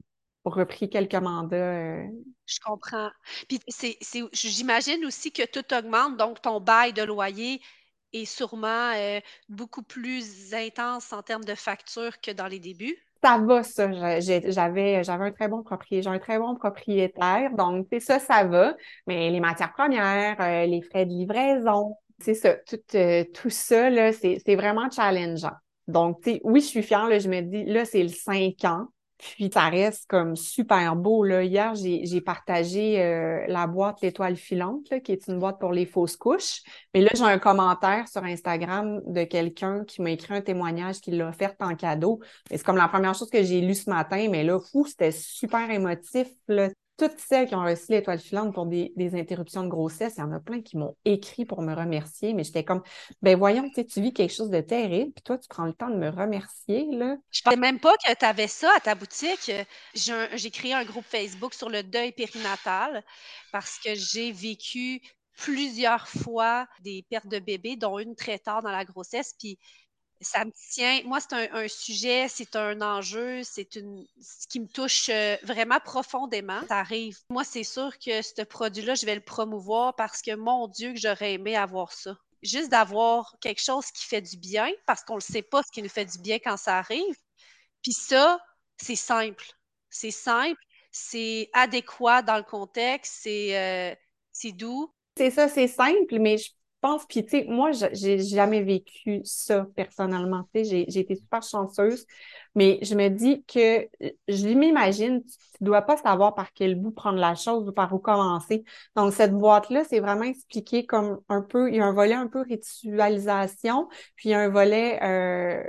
repris 0.44 0.88
quelques 0.90 1.14
mandats. 1.14 1.56
euh, 1.56 2.06
Je 2.46 2.58
comprends. 2.64 3.10
Puis 3.48 3.60
c'est, 3.68 3.98
j'imagine 4.32 5.04
aussi 5.06 5.32
que 5.32 5.44
tout 5.46 5.74
augmente, 5.74 6.16
donc 6.16 6.42
ton 6.42 6.60
bail 6.60 6.92
de 6.92 7.02
loyer 7.02 7.60
est 8.14 8.24
sûrement 8.24 8.92
euh, 8.94 9.20
beaucoup 9.48 9.82
plus 9.82 10.54
intense 10.54 11.12
en 11.12 11.22
termes 11.22 11.44
de 11.44 11.54
facture 11.54 12.20
que 12.20 12.30
dans 12.30 12.46
les 12.46 12.60
débuts. 12.60 12.96
Ça 13.22 13.38
va, 13.38 13.62
ça. 13.62 13.90
J'avais, 14.20 15.02
j'avais 15.02 15.24
un 15.24 15.32
très 15.32 15.48
bon 15.48 15.62
propriétaire, 15.62 16.12
un 16.12 16.18
très 16.18 16.38
bon 16.38 16.54
propriétaire. 16.56 17.50
Donc, 17.56 17.86
c'est 17.90 18.00
ça, 18.00 18.18
ça 18.18 18.44
va. 18.44 18.74
Mais 19.06 19.30
les 19.30 19.40
matières 19.40 19.72
premières, 19.72 20.38
euh, 20.40 20.66
les 20.66 20.82
frais 20.82 21.06
de 21.06 21.10
livraison, 21.10 21.96
c'est 22.18 22.34
ça. 22.34 22.54
Tout, 22.54 22.76
euh, 22.94 23.24
tout 23.32 23.50
ça, 23.50 23.88
là, 23.88 24.12
c'est, 24.12 24.38
c'est 24.44 24.56
vraiment 24.56 24.90
challengeant. 24.90 25.54
Donc, 25.88 26.18
oui, 26.44 26.60
je 26.60 26.66
suis 26.66 26.82
fière, 26.82 27.08
là, 27.08 27.18
je 27.18 27.28
me 27.28 27.40
dis, 27.40 27.64
là, 27.64 27.84
c'est 27.84 28.02
le 28.02 28.08
5 28.08 28.64
ans. 28.64 28.88
Puis, 29.18 29.50
ça 29.52 29.68
reste 29.68 30.06
comme 30.08 30.36
super 30.36 30.96
beau, 30.96 31.24
là. 31.24 31.42
Hier, 31.42 31.74
j'ai, 31.74 32.20
partagé 32.20 33.00
euh, 33.02 33.44
la 33.48 33.66
boîte 33.66 34.00
L'étoile 34.02 34.36
filante, 34.36 34.90
là, 34.90 35.00
qui 35.00 35.12
est 35.12 35.28
une 35.28 35.38
boîte 35.38 35.58
pour 35.58 35.72
les 35.72 35.86
fausses 35.86 36.16
couches. 36.16 36.62
Mais 36.92 37.00
là, 37.00 37.10
j'ai 37.14 37.22
un 37.22 37.38
commentaire 37.38 38.08
sur 38.08 38.24
Instagram 38.24 39.00
de 39.06 39.24
quelqu'un 39.24 39.84
qui 39.84 40.02
m'a 40.02 40.10
écrit 40.10 40.34
un 40.34 40.40
témoignage 40.40 41.00
qu'il 41.00 41.16
l'a 41.16 41.28
offert 41.28 41.54
en 41.60 41.74
cadeau. 41.74 42.20
C'est 42.50 42.62
comme 42.62 42.76
la 42.76 42.88
première 42.88 43.14
chose 43.14 43.30
que 43.30 43.42
j'ai 43.42 43.60
lue 43.60 43.74
ce 43.74 43.88
matin, 43.88 44.28
mais 44.30 44.42
là, 44.42 44.58
fou, 44.58 44.84
c'était 44.86 45.12
super 45.12 45.70
émotif. 45.70 46.28
Là. 46.48 46.68
Toutes 46.96 47.18
celles 47.18 47.48
qui 47.48 47.54
ont 47.54 47.64
reçu 47.64 47.90
l'étoile 47.90 48.20
filante 48.20 48.54
pour 48.54 48.66
des, 48.66 48.92
des 48.96 49.14
interruptions 49.14 49.64
de 49.64 49.68
grossesse, 49.68 50.14
il 50.16 50.20
y 50.20 50.22
en 50.22 50.32
a 50.32 50.38
plein 50.38 50.62
qui 50.62 50.76
m'ont 50.76 50.96
écrit 51.04 51.44
pour 51.44 51.60
me 51.60 51.74
remercier, 51.74 52.34
mais 52.34 52.44
j'étais 52.44 52.64
comme, 52.64 52.82
ben 53.20 53.36
voyons, 53.36 53.68
tu 53.74 54.00
vis 54.00 54.12
quelque 54.12 54.32
chose 54.32 54.50
de 54.50 54.60
terrible, 54.60 55.12
puis 55.12 55.22
toi, 55.22 55.36
tu 55.36 55.48
prends 55.48 55.64
le 55.64 55.72
temps 55.72 55.90
de 55.90 55.96
me 55.96 56.08
remercier, 56.08 56.86
là. 56.92 57.16
Je 57.30 57.42
pensais 57.42 57.56
même 57.56 57.80
pas 57.80 57.94
que 57.96 58.14
tu 58.14 58.24
avais 58.24 58.46
ça 58.46 58.70
à 58.76 58.80
ta 58.80 58.94
boutique. 58.94 59.50
J'ai 59.94 60.50
créé 60.50 60.72
un 60.72 60.84
groupe 60.84 61.04
Facebook 61.04 61.54
sur 61.54 61.68
le 61.68 61.82
deuil 61.82 62.12
périnatal 62.12 63.02
parce 63.50 63.78
que 63.78 63.94
j'ai 63.94 64.30
vécu 64.30 65.00
plusieurs 65.36 66.06
fois 66.06 66.68
des 66.82 67.04
pertes 67.10 67.26
de 67.26 67.40
bébés, 67.40 67.76
dont 67.76 67.98
une 67.98 68.14
très 68.14 68.38
tard 68.38 68.62
dans 68.62 68.70
la 68.70 68.84
grossesse. 68.84 69.34
Puis 69.38 69.58
ça 70.20 70.44
me 70.44 70.52
tient. 70.70 71.02
Moi, 71.04 71.18
c'est 71.20 71.34
un, 71.34 71.68
sujet, 71.68 72.28
c'est 72.28 72.56
un 72.56 72.80
enjeu, 72.80 73.42
c'est 73.42 73.76
une 73.76 74.06
ce 74.20 74.46
qui 74.46 74.60
me 74.60 74.66
touche 74.66 75.08
euh, 75.08 75.36
vraiment 75.42 75.80
profondément. 75.80 76.60
Ça 76.68 76.78
arrive. 76.78 77.18
Moi, 77.30 77.44
c'est 77.44 77.64
sûr 77.64 77.98
que 77.98 78.22
ce 78.22 78.42
produit-là, 78.42 78.94
je 78.94 79.06
vais 79.06 79.14
le 79.14 79.20
promouvoir 79.20 79.94
parce 79.96 80.22
que 80.22 80.34
mon 80.34 80.68
Dieu, 80.68 80.92
que 80.92 80.98
j'aurais 80.98 81.34
aimé 81.34 81.56
avoir 81.56 81.92
ça. 81.92 82.16
Juste 82.42 82.70
d'avoir 82.70 83.34
quelque 83.40 83.62
chose 83.62 83.90
qui 83.90 84.04
fait 84.04 84.20
du 84.20 84.36
bien, 84.36 84.70
parce 84.86 85.02
qu'on 85.02 85.16
ne 85.16 85.20
sait 85.20 85.42
pas 85.42 85.62
ce 85.62 85.72
qui 85.72 85.82
nous 85.82 85.88
fait 85.88 86.04
du 86.04 86.18
bien 86.18 86.38
quand 86.38 86.56
ça 86.56 86.78
arrive. 86.78 87.16
Puis 87.82 87.92
ça, 87.92 88.38
c'est 88.76 88.96
simple. 88.96 89.46
C'est 89.88 90.10
simple, 90.10 90.60
c'est 90.90 91.48
adéquat 91.52 92.22
dans 92.22 92.36
le 92.36 92.42
contexte, 92.42 93.20
c'est 93.22 93.56
euh, 93.56 93.94
c'est 94.32 94.52
doux. 94.52 94.92
C'est 95.16 95.30
ça, 95.30 95.48
c'est 95.48 95.68
simple, 95.68 96.18
mais 96.18 96.38
je 96.38 96.50
pense, 96.84 97.06
puis 97.06 97.24
tu 97.24 97.30
sais, 97.30 97.46
moi, 97.48 97.70
j'ai 97.92 98.18
jamais 98.18 98.62
vécu 98.62 99.22
ça 99.24 99.66
personnellement, 99.74 100.46
tu 100.54 100.64
sais, 100.64 100.84
j'ai 100.88 101.00
été 101.00 101.14
super 101.16 101.42
chanceuse, 101.42 102.06
mais 102.54 102.78
je 102.82 102.94
me 102.94 103.08
dis 103.08 103.42
que 103.44 103.88
je 104.28 104.48
m'imagine, 104.48 105.24
tu 105.24 105.38
tu 105.56 105.64
dois 105.64 105.82
pas 105.82 105.96
savoir 105.96 106.34
par 106.34 106.52
quel 106.52 106.74
bout 106.74 106.90
prendre 106.90 107.18
la 107.18 107.34
chose 107.36 107.68
ou 107.68 107.72
par 107.72 107.92
où 107.94 107.98
commencer. 107.98 108.64
Donc, 108.96 109.12
cette 109.12 109.32
boîte-là, 109.32 109.84
c'est 109.84 110.00
vraiment 110.00 110.24
expliqué 110.24 110.84
comme 110.84 111.20
un 111.28 111.42
peu, 111.42 111.70
il 111.70 111.76
y 111.76 111.80
a 111.80 111.86
un 111.86 111.92
volet 111.92 112.14
un 112.14 112.26
peu 112.26 112.42
ritualisation, 112.42 113.88
puis 114.16 114.30
il 114.30 114.32
y 114.32 114.34
a 114.34 114.40
un 114.40 114.48
volet 114.48 115.00
euh, 115.02 115.62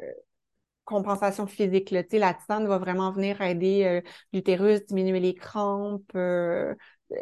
compensation 0.86 1.48
physique. 1.48 1.92
Là. 1.92 2.04
La 2.14 2.34
tisane 2.34 2.68
va 2.68 2.78
vraiment 2.78 3.12
venir 3.12 3.42
aider 3.42 3.84
euh, 3.86 4.02
l'utérus, 4.34 4.86
diminuer 4.86 5.20
les 5.20 5.34
crampes, 5.34 6.12
euh, 6.16 6.74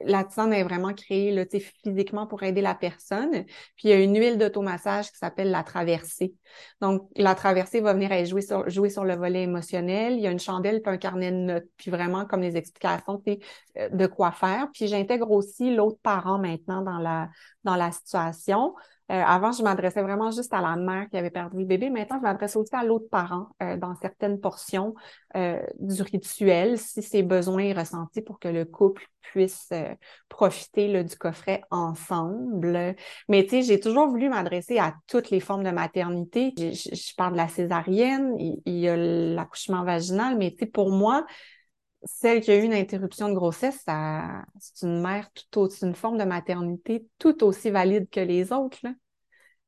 la 0.05 0.23
tisane 0.23 0.53
est 0.53 0.63
vraiment 0.63 0.93
créée 0.93 1.31
là, 1.31 1.45
physiquement 1.83 2.25
pour 2.25 2.43
aider 2.43 2.61
la 2.61 2.75
personne. 2.75 3.43
Puis 3.75 3.85
il 3.85 3.89
y 3.89 3.93
a 3.93 3.99
une 3.99 4.17
huile 4.17 4.37
d'automassage 4.37 5.11
qui 5.11 5.17
s'appelle 5.17 5.51
la 5.51 5.63
traversée. 5.63 6.33
Donc, 6.81 7.09
la 7.15 7.35
traversée 7.35 7.81
va 7.81 7.93
venir 7.93 8.09
jouer 8.25 8.41
sur, 8.41 8.63
le 8.63 9.15
volet 9.15 9.43
émotionnel. 9.43 10.13
Il 10.13 10.21
y 10.21 10.27
a 10.27 10.31
une 10.31 10.39
chandelle 10.39 10.81
puis 10.81 10.93
un 10.93 10.97
carnet 10.97 11.31
de 11.31 11.37
notes. 11.37 11.67
Puis 11.77 11.91
vraiment, 11.91 12.25
comme 12.25 12.41
les 12.41 12.55
explications, 12.55 13.21
euh, 13.27 13.89
de 13.89 14.07
quoi 14.07 14.31
faire. 14.31 14.69
Puis 14.73 14.87
j'intègre 14.87 15.31
aussi 15.31 15.75
l'autre 15.75 15.99
parent 16.01 16.39
maintenant 16.39 16.81
dans 16.81 17.75
la 17.75 17.91
situation. 17.91 18.73
Euh, 19.13 19.21
avant, 19.23 19.51
je 19.51 19.61
m'adressais 19.61 20.01
vraiment 20.01 20.31
juste 20.31 20.53
à 20.53 20.61
la 20.61 20.75
mère 20.75 21.07
qui 21.09 21.17
avait 21.17 21.29
perdu 21.29 21.59
le 21.59 21.65
bébé. 21.65 21.91
Maintenant, 21.91 22.17
je 22.17 22.23
m'adresse 22.23 22.55
aussi 22.55 22.73
à 22.75 22.83
l'autre 22.83 23.07
parent 23.11 23.49
euh, 23.61 23.77
dans 23.77 23.93
certaines 23.95 24.39
portions 24.39 24.95
euh, 25.35 25.61
du 25.79 26.01
rituel, 26.01 26.79
si 26.79 27.03
c'est 27.03 27.21
besoin 27.21 27.73
ressentis 27.75 28.21
pour 28.21 28.39
que 28.39 28.47
le 28.47 28.65
couple 28.65 29.07
puisse 29.21 29.71
profiter 30.29 31.03
du 31.03 31.15
coffret 31.15 31.61
ensemble. 31.69 32.95
Mais 33.29 33.43
tu 33.43 33.49
sais, 33.49 33.61
j'ai 33.61 33.79
toujours 33.79 34.07
voulu 34.07 34.29
m'adresser 34.29 34.79
à 34.79 34.95
toutes 35.07 35.29
les 35.29 35.39
formes 35.39 35.63
de 35.63 35.69
maternité. 35.69 36.53
Je, 36.57 37.15
parle 37.15 37.33
de 37.33 37.37
la 37.37 37.47
césarienne, 37.47 38.35
il, 38.39 38.61
il 38.65 38.79
y 38.79 38.89
a 38.89 38.97
l'accouchement 38.97 39.83
vaginal, 39.83 40.37
mais 40.37 40.51
tu 40.51 40.57
sais, 40.59 40.65
pour 40.65 40.91
moi, 40.91 41.25
celle 42.03 42.41
qui 42.41 42.51
a 42.51 42.57
eu 42.57 42.63
une 42.63 42.73
interruption 42.73 43.29
de 43.29 43.33
grossesse, 43.33 43.85
c'est 44.59 44.85
une 44.85 45.01
mère 45.01 45.29
tout 45.51 45.61
aussi, 45.61 45.85
une 45.85 45.95
forme 45.95 46.17
de 46.17 46.25
maternité 46.25 47.05
tout 47.17 47.43
aussi 47.43 47.69
valide 47.69 48.09
que 48.09 48.19
les 48.19 48.51
autres. 48.51 48.85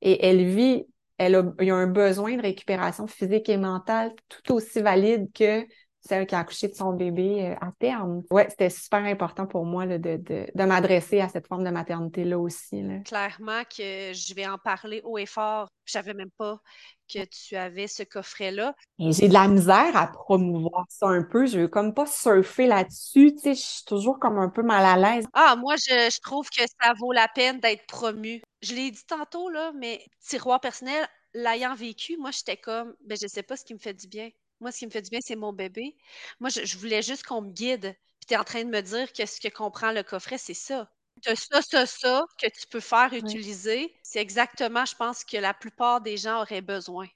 Et 0.02 0.26
elle 0.26 0.44
vit, 0.46 0.86
elle 1.18 1.36
a, 1.36 1.44
il 1.60 1.68
y 1.68 1.72
a 1.72 1.76
un 1.76 1.88
besoin 1.88 2.36
de 2.36 2.42
récupération 2.42 3.08
physique 3.08 3.50
et 3.50 3.58
mentale 3.58 4.14
tout 4.30 4.54
aussi 4.54 4.82
valide 4.82 5.32
que 5.34 5.66
celle 6.08 6.28
qui 6.28 6.36
a 6.36 6.40
accouché 6.40 6.68
de 6.68 6.76
son 6.76 6.94
bébé 6.94 7.48
euh, 7.52 7.56
à 7.66 7.72
terme. 7.80 8.24
Ouais, 8.32 8.48
c'était 8.50 8.70
super 8.70 9.04
important 9.04 9.48
pour 9.48 9.66
moi 9.66 9.86
de, 9.86 9.98
de, 9.98 10.18
de 10.54 10.64
m'adresser 10.64 11.22
à 11.22 11.30
cette 11.30 11.48
forme 11.48 11.64
de 11.64 11.70
maternité-là 11.70 12.38
aussi. 12.40 12.84
Clairement 13.06 13.64
que 13.64 14.14
je 14.14 14.34
vais 14.34 14.48
en 14.48 14.58
parler 14.58 15.02
haut 15.04 15.18
et 15.18 15.26
fort. 15.26 15.68
Je 15.86 15.92
savais 15.94 16.14
même 16.14 16.32
pas 16.38 16.60
que 17.08 17.24
tu 17.26 17.56
avais 17.56 17.88
ce 17.88 18.04
coffret-là. 18.04 18.74
J'ai 18.98 19.28
de 19.28 19.34
la 19.34 19.48
misère 19.48 19.96
à 19.96 20.08
promouvoir 20.08 20.86
ça 20.90 21.08
un 21.08 21.24
peu. 21.24 21.46
Je 21.46 21.60
veux 21.60 21.68
comme 21.68 21.94
pas 21.94 22.06
surfer 22.06 22.66
là-dessus. 22.66 23.34
Tu 23.36 23.42
sais, 23.42 23.56
je 23.56 23.62
suis 23.62 23.86
toujours 23.86 24.20
comme 24.20 24.40
un 24.40 24.50
peu 24.50 24.64
mal 24.64 24.86
à 24.86 24.98
l'aise. 24.98 25.26
Ah, 25.34 25.56
moi, 25.56 25.76
je, 25.76 26.10
je 26.12 26.20
trouve 26.22 26.50
que 26.50 26.64
ça 26.82 26.94
vaut 26.98 27.12
la 27.12 27.28
peine 27.28 27.60
d'être 27.60 27.86
promu. 27.88 28.42
Je 28.62 28.74
l'ai 28.74 28.92
dit 28.92 29.06
tantôt, 29.08 29.50
là, 29.50 29.72
mais 29.76 30.04
tiroir 30.28 30.60
personnel, 30.60 31.08
l'ayant 31.34 31.76
vécu, 31.76 32.18
moi, 32.18 32.32
j'étais 32.32 32.58
comme, 32.58 32.96
ben, 33.06 33.18
je 33.22 33.28
sais 33.28 33.44
pas 33.44 33.58
ce 33.58 33.66
qui 33.66 33.74
me 33.74 33.80
fait 33.80 33.94
du 33.94 34.08
bien. 34.08 34.30
Moi, 34.60 34.72
ce 34.72 34.80
qui 34.80 34.86
me 34.86 34.92
fait 34.92 35.02
du 35.02 35.10
bien, 35.10 35.20
c'est 35.22 35.36
mon 35.36 35.54
bébé. 35.54 35.96
Moi, 36.40 36.50
je, 36.50 36.78
voulais 36.78 37.02
juste 37.02 37.24
qu'on 37.24 37.42
me 37.42 37.52
guide. 37.52 37.96
Puis 38.20 38.28
tu 38.28 38.34
es 38.34 38.38
en 38.38 38.44
train 38.44 38.64
de 38.64 38.70
me 38.70 38.82
dire 38.82 39.12
que 39.12 39.26
ce 39.26 39.40
que 39.40 39.50
comprend 39.50 39.92
le 39.92 40.04
coffret, 40.04 40.38
c'est 40.38 40.54
ça. 40.54 40.90
Tu 41.22 41.30
as 41.30 41.36
ça, 41.36 41.62
ça, 41.62 41.86
ça 41.86 42.26
que 42.42 42.48
tu 42.48 42.68
peux 42.68 42.80
faire 42.80 43.14
utiliser. 43.14 43.96
C'est 44.04 44.20
exactement, 44.20 44.86
je 44.86 44.96
pense, 44.96 45.24
que 45.24 45.38
la 45.38 45.54
plupart 45.54 46.02
des 46.02 46.18
gens 46.18 46.42
auraient 46.42 46.62
besoin 46.62 47.08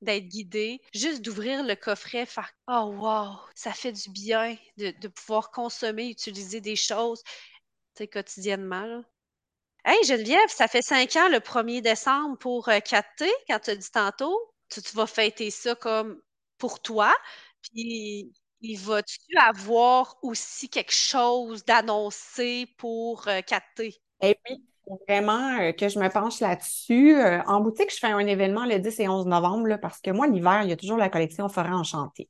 d'être 0.00 0.28
guidés, 0.28 0.80
juste 0.94 1.22
d'ouvrir 1.22 1.64
le 1.64 1.74
coffret, 1.74 2.24
faire 2.24 2.52
Oh 2.68 2.94
wow, 2.96 3.36
ça 3.54 3.72
fait 3.72 3.92
du 3.92 4.10
bien 4.10 4.56
de, 4.76 5.08
pouvoir 5.08 5.50
consommer, 5.50 6.08
utiliser 6.08 6.60
des 6.60 6.76
choses 6.76 7.22
quotidiennement. 8.06 8.84
Là. 8.84 9.02
Hey 9.84 10.04
Geneviève, 10.04 10.48
ça 10.48 10.68
fait 10.68 10.82
cinq 10.82 11.16
ans 11.16 11.28
le 11.28 11.40
1er 11.40 11.80
décembre 11.80 12.38
pour 12.38 12.68
4T, 12.68 13.22
euh, 13.22 13.30
quand 13.48 13.58
tu 13.58 13.70
as 13.70 13.76
dit 13.76 13.90
tantôt. 13.90 14.38
tu 14.68 14.80
vas 14.94 15.06
fêter 15.06 15.50
ça 15.50 15.74
comme 15.74 16.20
pour 16.58 16.80
toi. 16.80 17.12
Puis, 17.62 18.32
il 18.60 18.76
va-tu 18.78 19.20
avoir 19.38 20.16
aussi 20.22 20.68
quelque 20.68 20.92
chose 20.92 21.64
d'annoncé 21.64 22.66
pour 22.76 23.26
euh, 23.28 23.40
Eh 24.20 24.36
oui, 24.48 24.64
vraiment 25.08 25.60
euh, 25.60 25.72
que 25.72 25.88
je 25.88 25.98
me 25.98 26.08
penche 26.08 26.40
là-dessus. 26.40 27.16
Euh, 27.16 27.40
en 27.46 27.60
boutique, 27.60 27.92
je 27.92 27.98
fais 27.98 28.08
un 28.08 28.26
événement 28.26 28.64
le 28.64 28.78
10 28.78 29.00
et 29.00 29.08
11 29.08 29.26
novembre 29.26 29.76
parce 29.80 30.00
que 30.00 30.10
moi, 30.10 30.26
l'hiver, 30.26 30.62
il 30.64 30.70
y 30.70 30.72
a 30.72 30.76
toujours 30.76 30.98
la 30.98 31.08
collection 31.08 31.48
Forêt 31.48 31.70
Enchantée. 31.70 32.28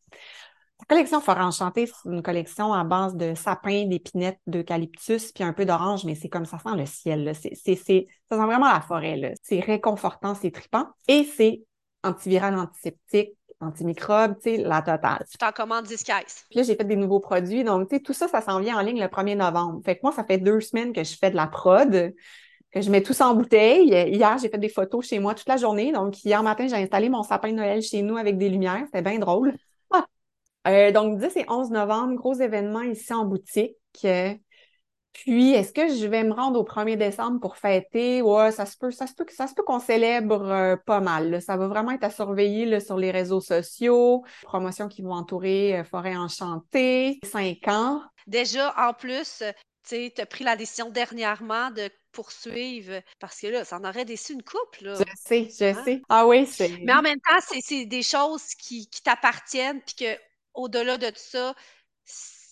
La 0.81 0.87
collection 0.87 1.21
Forêt 1.21 1.43
Enchantée, 1.43 1.87
c'est 1.87 2.09
une 2.09 2.23
collection 2.23 2.73
à 2.73 2.85
base 2.85 3.17
de 3.17 3.35
sapins, 3.35 3.87
d'épinettes, 3.87 4.39
d'eucalyptus, 4.47 5.33
puis 5.33 5.45
un 5.45 5.53
peu 5.53 5.65
d'orange, 5.65 6.05
mais 6.05 6.15
c'est 6.15 6.29
comme 6.29 6.45
ça 6.45 6.59
sent 6.59 6.77
le 6.77 6.87
ciel. 6.87 7.35
Ça 7.35 7.43
sent 7.45 8.07
vraiment 8.29 8.71
la 8.71 8.81
forêt. 8.81 9.35
C'est 9.43 9.61
réconfortant, 9.61 10.35
c'est 10.35 10.51
tripant. 10.51 10.87
Et 11.09 11.25
c'est 11.25 11.65
antiviral, 12.05 12.57
antiseptique, 12.57 13.38
antimicrobes, 13.61 14.37
tu 14.37 14.51
sais, 14.51 14.57
la 14.59 14.83
totale. 14.83 15.25
Tu 15.31 15.39
t'en 15.39 15.53
commandes 15.53 15.85
10 15.85 16.03
caisses. 16.05 16.45
Puis 16.49 16.59
là, 16.59 16.63
j'ai 16.63 16.77
fait 16.77 16.85
des 16.85 16.97
nouveaux 16.97 17.21
produits. 17.21 17.65
Donc, 17.65 17.89
tu 17.89 17.97
sais, 17.97 18.03
tout 18.03 18.13
ça, 18.13 18.29
ça 18.29 18.41
s'en 18.41 18.61
vient 18.61 18.79
en 18.79 18.83
ligne 18.83 19.01
le 19.01 19.09
1er 19.09 19.37
novembre. 19.37 19.81
Fait 19.85 19.97
que 19.97 20.01
moi, 20.03 20.13
ça 20.13 20.25
fait 20.25 20.39
deux 20.39 20.61
semaines 20.61 20.93
que 20.93 21.03
je 21.05 21.17
fais 21.17 21.31
de 21.31 21.37
la 21.37 21.47
prod, 21.47 22.15
que 22.71 22.81
je 22.81 22.91
mets 22.91 23.03
tout 23.03 23.13
ça 23.13 23.29
en 23.29 23.35
bouteille. 23.35 23.89
Hier, 23.89 24.39
j'ai 24.39 24.49
fait 24.49 24.59
des 24.59 24.69
photos 24.69 25.07
chez 25.07 25.19
moi 25.19 25.35
toute 25.35 25.49
la 25.49 25.57
journée. 25.57 25.93
Donc, 25.93 26.23
hier 26.25 26.43
matin, 26.43 26.69
j'ai 26.69 26.77
installé 26.77 27.09
mon 27.09 27.23
sapin 27.23 27.51
de 27.51 27.57
Noël 27.57 27.83
chez 27.83 28.03
nous 28.03 28.17
avec 28.17 28.39
des 28.39 28.49
lumières. 28.49 28.83
C'était 28.87 29.03
bien 29.03 29.19
drôle. 29.19 29.55
Ah! 29.91 30.07
Euh, 30.69 30.93
donc, 30.93 31.19
10 31.19 31.37
et 31.37 31.47
11 31.49 31.71
novembre, 31.71 32.15
gros 32.15 32.35
événement 32.35 32.83
ici 32.83 33.13
en 33.13 33.25
boutique. 33.25 33.77
Puis, 35.13 35.53
est-ce 35.53 35.73
que 35.73 35.89
je 35.89 36.07
vais 36.07 36.23
me 36.23 36.33
rendre 36.33 36.61
au 36.61 36.65
1er 36.65 36.97
décembre 36.97 37.41
pour 37.41 37.57
fêter? 37.57 38.23
Ouais, 38.23 38.53
ça 38.53 38.67
se 38.67 38.77
peut, 38.77 38.91
ça 38.91 39.07
se 39.07 39.15
peut, 39.15 39.27
ça 39.31 39.47
se 39.47 39.55
peut 39.55 39.63
qu'on 39.63 39.81
célèbre 39.81 40.45
euh, 40.45 40.77
pas 40.77 41.01
mal. 41.01 41.43
Ça 41.43 41.57
va 41.57 41.67
vraiment 41.67 41.91
être 41.91 42.05
à 42.05 42.11
surveiller 42.11 42.79
sur 42.81 42.97
les 42.97 43.11
réseaux 43.11 43.41
sociaux, 43.41 44.25
promotions 44.43 44.89
qui 44.89 45.03
vont 45.03 45.13
entourer 45.13 45.79
euh, 45.79 45.85
Forêt 45.85 46.17
Enchantée, 46.17 47.19
5 47.25 47.67
ans. 47.69 48.03
Déjà, 48.27 48.75
en 48.77 48.93
plus, 48.93 49.43
tu 49.89 50.13
as 50.19 50.27
pris 50.27 50.45
la 50.45 50.57
décision 50.57 50.91
dernièrement 50.91 51.71
de 51.71 51.91
poursuivre 52.13 53.01
parce 53.19 53.41
que 53.41 53.47
là, 53.49 53.65
ça 53.65 53.79
en 53.79 53.85
aurait 53.85 54.05
déçu 54.05 54.33
une 54.33 54.43
couple. 54.43 54.85
Là. 54.85 54.95
Je 54.95 55.05
sais, 55.17 55.49
je 55.51 55.65
hein? 55.65 55.83
sais. 55.85 56.03
Ah 56.09 56.27
oui, 56.27 56.47
c'est. 56.47 56.79
Mais 56.83 56.93
en 56.93 57.03
même 57.03 57.21
temps, 57.21 57.39
c'est 57.61 57.87
des 57.87 58.03
choses 58.03 58.55
qui, 58.55 58.89
qui 58.89 59.03
t'appartiennent, 59.03 59.81
puis 59.83 59.95
que 59.95 60.21
au-delà 60.55 60.99
de 60.99 61.09
tout 61.09 61.15
ça, 61.17 61.55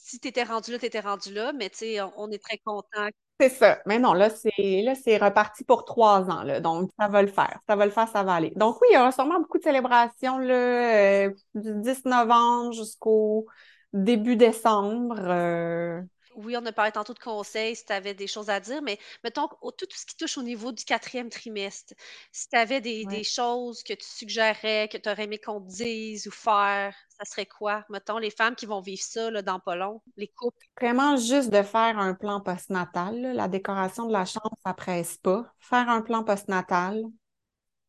si 0.07 0.21
tu 0.21 0.29
étais 0.29 0.45
rendu 0.45 0.71
là, 0.71 0.79
tu 0.79 0.87
étais 0.87 1.01
rendu 1.01 1.35
là, 1.35 1.53
mais 1.53 1.69
tu 1.69 1.79
sais, 1.79 2.01
on, 2.17 2.31
est 2.31 2.39
très 2.43 2.59
content. 2.59 3.09
C'est 3.41 3.49
ça. 3.49 3.81
Mais 3.87 3.99
non, 3.99 4.13
là, 4.13 4.31
c'est 4.31 5.19
reparti 5.19 5.65
pour 5.65 5.85
trois 5.85 6.31
ans. 6.31 6.45
Là, 6.45 6.61
donc, 6.61 6.91
ça 6.97 7.09
va 7.09 7.23
le 7.23 7.29
faire. 7.29 7.59
Ça 7.69 7.75
va 7.75 7.87
le 7.87 7.91
faire, 7.91 8.07
ça 8.09 8.23
va 8.23 8.35
aller. 8.35 8.53
Donc, 8.55 8.81
oui, 8.81 8.89
il 8.93 8.95
y 8.95 8.99
aura 8.99 9.11
sûrement 9.11 9.41
beaucoup 9.41 9.59
de 9.59 9.65
célébrations 9.65 10.39
là, 10.39 11.27
euh, 11.27 11.31
du 11.57 11.75
10 11.75 12.05
novembre 12.05 12.73
jusqu'au 12.73 13.47
début 13.93 14.37
décembre. 14.37 15.17
Euh, 15.19 16.01
oui, 16.37 16.57
on 16.57 16.65
a 16.67 16.73
parlé 16.73 16.93
tantôt 16.93 17.15
de 17.15 17.19
conseils, 17.19 17.75
si 17.75 17.85
tu 17.85 17.93
avais 17.93 18.15
des 18.15 18.27
choses 18.27 18.51
à 18.51 18.61
dire, 18.61 18.83
mais 18.83 18.99
mettons, 19.25 19.49
tout, 19.49 19.73
tout, 19.73 19.87
ce 19.91 20.07
qui 20.07 20.17
touche 20.17 20.39
au 20.39 20.43
niveau 20.43 20.71
du 20.71 20.85
quatrième 20.85 21.31
trimestre, 21.31 21.95
si 22.31 22.49
tu 22.49 22.57
avais 22.57 22.81
des, 22.81 23.25
choses 23.25 23.83
que 23.83 23.95
tu 23.95 24.07
suggérais, 24.07 24.89
que 24.93 24.99
tu 24.99 25.09
aurais 25.09 25.25
aimé 25.25 25.39
qu'on 25.39 25.61
te 25.61 25.69
dise 25.69 26.27
ou 26.27 26.31
faire, 26.31 26.95
ça 27.09 27.25
serait 27.25 27.47
quoi? 27.47 27.85
Mettons, 27.89 28.19
les 28.19 28.31
femmes 28.31 28.55
qui 28.55 28.67
vont 28.67 28.81
vivre 28.81 29.03
ça 29.03 29.31
là, 29.31 29.43
dans 29.43 29.59
pas 29.59 29.75
long, 29.75 30.03
les 30.17 30.29
couples. 30.29 30.65
Vraiment 30.81 31.17
juste 31.17 31.51
de 31.51 31.63
faire 31.63 31.99
un 31.99 32.15
plan 32.15 32.41
postnatal. 32.41 33.33
La 33.35 33.49
décoration 33.49 34.07
de 34.07 34.13
la 34.13 34.27
chambre, 34.27 34.57
ça 34.65 34.75
presse 34.75 35.17
pas. 35.17 35.51
Faire 35.59 35.89
un 35.89 36.03
plan 36.03 36.23
postnatal, 36.23 37.03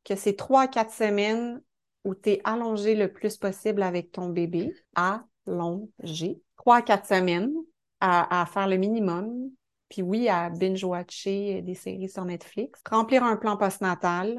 que 0.06 0.16
c'est 0.16 0.36
trois 0.36 0.64
à 0.64 0.68
quatre 0.68 0.94
semaines 0.94 1.62
où 2.06 2.16
tu 2.16 2.32
es 2.32 2.42
allongé 2.46 2.96
le 2.96 3.12
plus 3.12 3.38
possible 3.38 3.84
avec 3.84 4.14
ton 4.14 4.30
bébé. 4.30 4.74
Allongé. 4.96 6.42
Trois 6.56 6.78
à 6.78 6.82
quatre 6.82 7.06
semaines 7.06 7.54
à, 8.00 8.46
faire 8.52 8.68
le 8.68 8.78
minimum. 8.78 9.50
Puis 9.90 10.02
oui, 10.02 10.28
à 10.28 10.50
binge-watcher 10.50 11.62
des 11.62 11.76
séries 11.76 12.10
sur 12.10 12.26
Netflix. 12.26 12.82
Remplir 12.90 13.24
un 13.24 13.38
plan 13.38 13.58
postnatal 13.58 14.38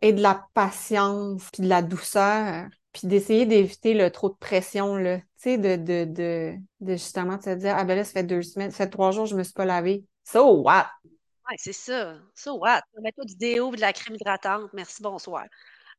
et 0.00 0.12
de 0.12 0.22
la 0.22 0.46
patience, 0.54 1.48
puis 1.52 1.62
de 1.62 1.68
la 1.68 1.82
douceur, 1.82 2.68
puis 2.92 3.06
d'essayer 3.08 3.46
d'éviter 3.46 3.94
le 3.94 4.10
trop 4.10 4.30
de 4.30 4.36
pression. 4.36 4.96
Tu 4.96 5.22
sais, 5.36 5.58
de, 5.58 5.76
de, 5.76 6.58
de, 6.80 6.92
justement 6.92 7.36
de 7.36 7.42
se 7.42 7.50
dire, 7.50 7.74
ah 7.76 7.84
ben 7.84 7.96
là, 7.96 8.04
ça 8.04 8.12
fait 8.12 8.24
deux 8.24 8.42
semaines, 8.42 8.70
ça 8.70 8.84
fait 8.84 8.90
trois 8.90 9.10
jours, 9.10 9.26
je 9.26 9.36
me 9.36 9.42
suis 9.42 9.52
pas 9.52 9.64
lavé. 9.64 10.04
So 10.24 10.62
what? 10.62 10.88
Ouais, 11.04 11.56
c'est 11.56 11.72
ça. 11.72 12.16
So 12.34 12.58
what? 12.58 12.82
Mets-toi 13.00 13.24
du 13.24 13.36
déo 13.36 13.70
de 13.70 13.80
la 13.80 13.92
crème 13.92 14.16
hydratante. 14.16 14.70
Merci, 14.72 15.02
bonsoir 15.02 15.44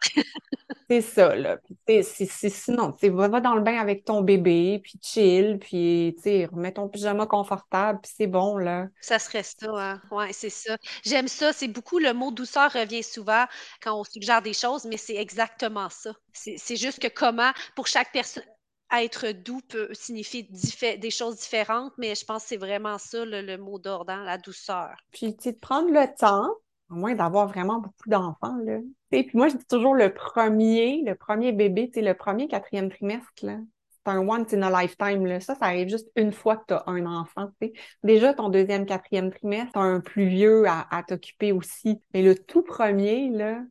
c'est 0.90 1.02
ça, 1.02 1.36
là. 1.36 1.58
Puis, 1.86 2.04
sinon, 2.04 2.92
tu 2.92 3.10
va, 3.10 3.28
va 3.28 3.40
dans 3.40 3.54
le 3.54 3.62
bain 3.62 3.78
avec 3.78 4.06
ton 4.06 4.22
bébé, 4.22 4.80
puis 4.84 5.00
chill, 5.02 5.60
puis, 5.60 6.16
tu 6.24 6.46
remets 6.46 6.74
ton 6.74 6.90
pyjama 6.90 7.28
confortable, 7.28 8.00
puis 8.02 8.12
c'est 8.16 8.28
bon, 8.28 8.58
là. 8.58 8.88
Ça 9.00 9.20
serait 9.20 9.44
ça, 9.44 9.68
hein? 9.70 10.02
Ouais, 10.10 10.34
c'est 10.34 10.50
ça. 10.50 10.78
J'aime 11.06 11.28
ça. 11.28 11.54
C'est 11.54 11.68
beaucoup, 11.68 12.00
le 12.00 12.14
mot 12.14 12.32
douceur 12.32 12.74
revient 12.74 13.04
souvent 13.04 13.46
quand 13.84 14.00
on 14.00 14.04
suggère 14.04 14.42
des 14.42 14.54
choses, 14.54 14.86
mais 14.86 14.98
c'est 14.98 15.16
exactement 15.16 15.90
ça. 15.90 16.12
C'est 16.34 16.76
juste 16.76 17.00
que 17.00 17.08
comment, 17.08 17.52
pour 17.76 17.86
chaque 17.86 18.12
personne, 18.12 18.44
être 18.92 19.32
doux 19.32 19.62
peut 19.70 19.90
signifier 19.94 20.50
des 20.98 21.12
choses 21.12 21.38
différentes, 21.38 21.94
mais 22.00 22.16
je 22.16 22.26
pense 22.26 22.44
que 22.44 22.50
c'est 22.50 22.58
vraiment 22.58 22.98
ça, 22.98 23.24
le, 23.26 23.58
mot 23.58 23.78
d'ordre, 23.78 24.12
hein, 24.12 24.24
la 24.24 24.40
douceur. 24.40 24.96
Puis, 25.12 25.36
tu 25.36 25.44
sais, 25.44 25.52
de 25.52 25.60
prendre 25.60 25.92
le 25.92 26.08
temps, 26.18 26.50
à 26.90 26.96
moins 26.96 27.14
d'avoir 27.14 27.48
vraiment 27.48 27.80
beaucoup 27.80 28.10
d'enfants, 28.10 28.58
là. 28.64 28.80
Et 29.12 29.24
puis 29.24 29.38
moi, 29.38 29.48
je 29.48 29.58
dis 29.58 29.66
toujours 29.66 29.96
le 29.96 30.14
premier, 30.14 31.04
le 31.06 31.16
premier 31.16 31.52
bébé, 31.52 31.92
le 31.96 32.14
premier 32.14 32.48
quatrième 32.48 32.90
trimestre, 32.90 33.28
là. 33.44 33.58
c'est 33.90 34.12
un 34.12 34.20
once 34.20 34.54
in 34.54 34.62
a 34.62 34.82
lifetime. 34.82 35.26
Là. 35.26 35.40
Ça, 35.40 35.56
ça 35.56 35.66
arrive 35.66 35.90
juste 35.90 36.12
une 36.16 36.32
fois 36.32 36.58
que 36.58 36.66
tu 36.68 36.74
as 36.74 36.84
un 36.88 37.06
enfant. 37.06 37.50
sais. 37.62 37.74
Déjà, 38.04 38.34
ton 38.34 38.50
deuxième, 38.50 38.86
quatrième 38.86 39.32
trimestre, 39.32 39.74
tu 39.74 39.80
as 39.80 39.84
un 39.84 40.00
plus 40.00 40.28
vieux 40.28 40.66
à 40.68 41.04
t'occuper 41.08 41.52
aussi. 41.52 42.02
Mais 42.14 42.22
le 42.22 42.36
tout 42.36 42.62
premier, 42.62 43.30
là, 43.30 43.62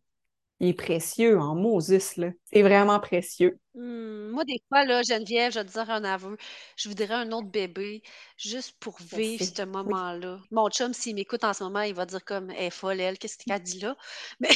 il 0.61 0.68
est 0.68 0.74
précieux 0.74 1.38
en 1.38 1.54
Moses, 1.54 2.16
là. 2.16 2.30
C'est 2.44 2.62
vraiment 2.62 3.00
précieux. 3.00 3.59
Mmh, 3.74 4.30
moi, 4.30 4.44
des 4.44 4.61
fois, 4.68 4.84
là, 4.84 5.02
Geneviève, 5.02 5.52
je 5.52 5.61
vais 5.61 5.64
te 5.64 5.70
dire 5.72 5.88
un 5.90 6.02
aveu, 6.02 6.36
je 6.76 6.88
voudrais 6.88 7.14
un 7.14 7.30
autre 7.32 7.46
bébé 7.48 8.02
juste 8.36 8.76
pour 8.80 8.98
vivre 9.00 9.44
ce 9.44 9.62
moment-là. 9.62 10.40
Mon 10.50 10.68
chum, 10.68 10.92
s'il 10.92 11.14
m'écoute 11.14 11.44
en 11.44 11.52
ce 11.52 11.62
moment, 11.62 11.82
il 11.82 11.94
va 11.94 12.06
dire 12.06 12.24
comme, 12.24 12.50
elle 12.50 12.64
est 12.64 12.70
folle, 12.70 13.00
elle, 13.00 13.18
qu'est-ce 13.18 13.36
qu'elle 13.38 13.62
dit 13.62 13.78
là? 13.80 13.96
Mais 14.40 14.48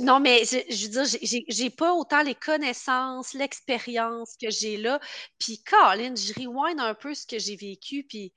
non, 0.00 0.20
mais 0.20 0.44
je, 0.44 0.58
je 0.74 0.86
veux 0.86 1.04
dire, 1.04 1.44
j'ai 1.48 1.70
pas 1.70 1.92
autant 1.94 2.22
les 2.22 2.34
connaissances, 2.34 3.34
l'expérience 3.34 4.34
que 4.40 4.50
j'ai 4.50 4.76
là. 4.78 4.98
Puis, 5.38 5.62
Colin, 5.62 6.14
je 6.16 6.32
rewind 6.40 6.80
un 6.80 6.94
peu 6.94 7.14
ce 7.14 7.26
que 7.26 7.38
j'ai 7.38 7.56
vécu, 7.56 8.04
puis 8.08 8.32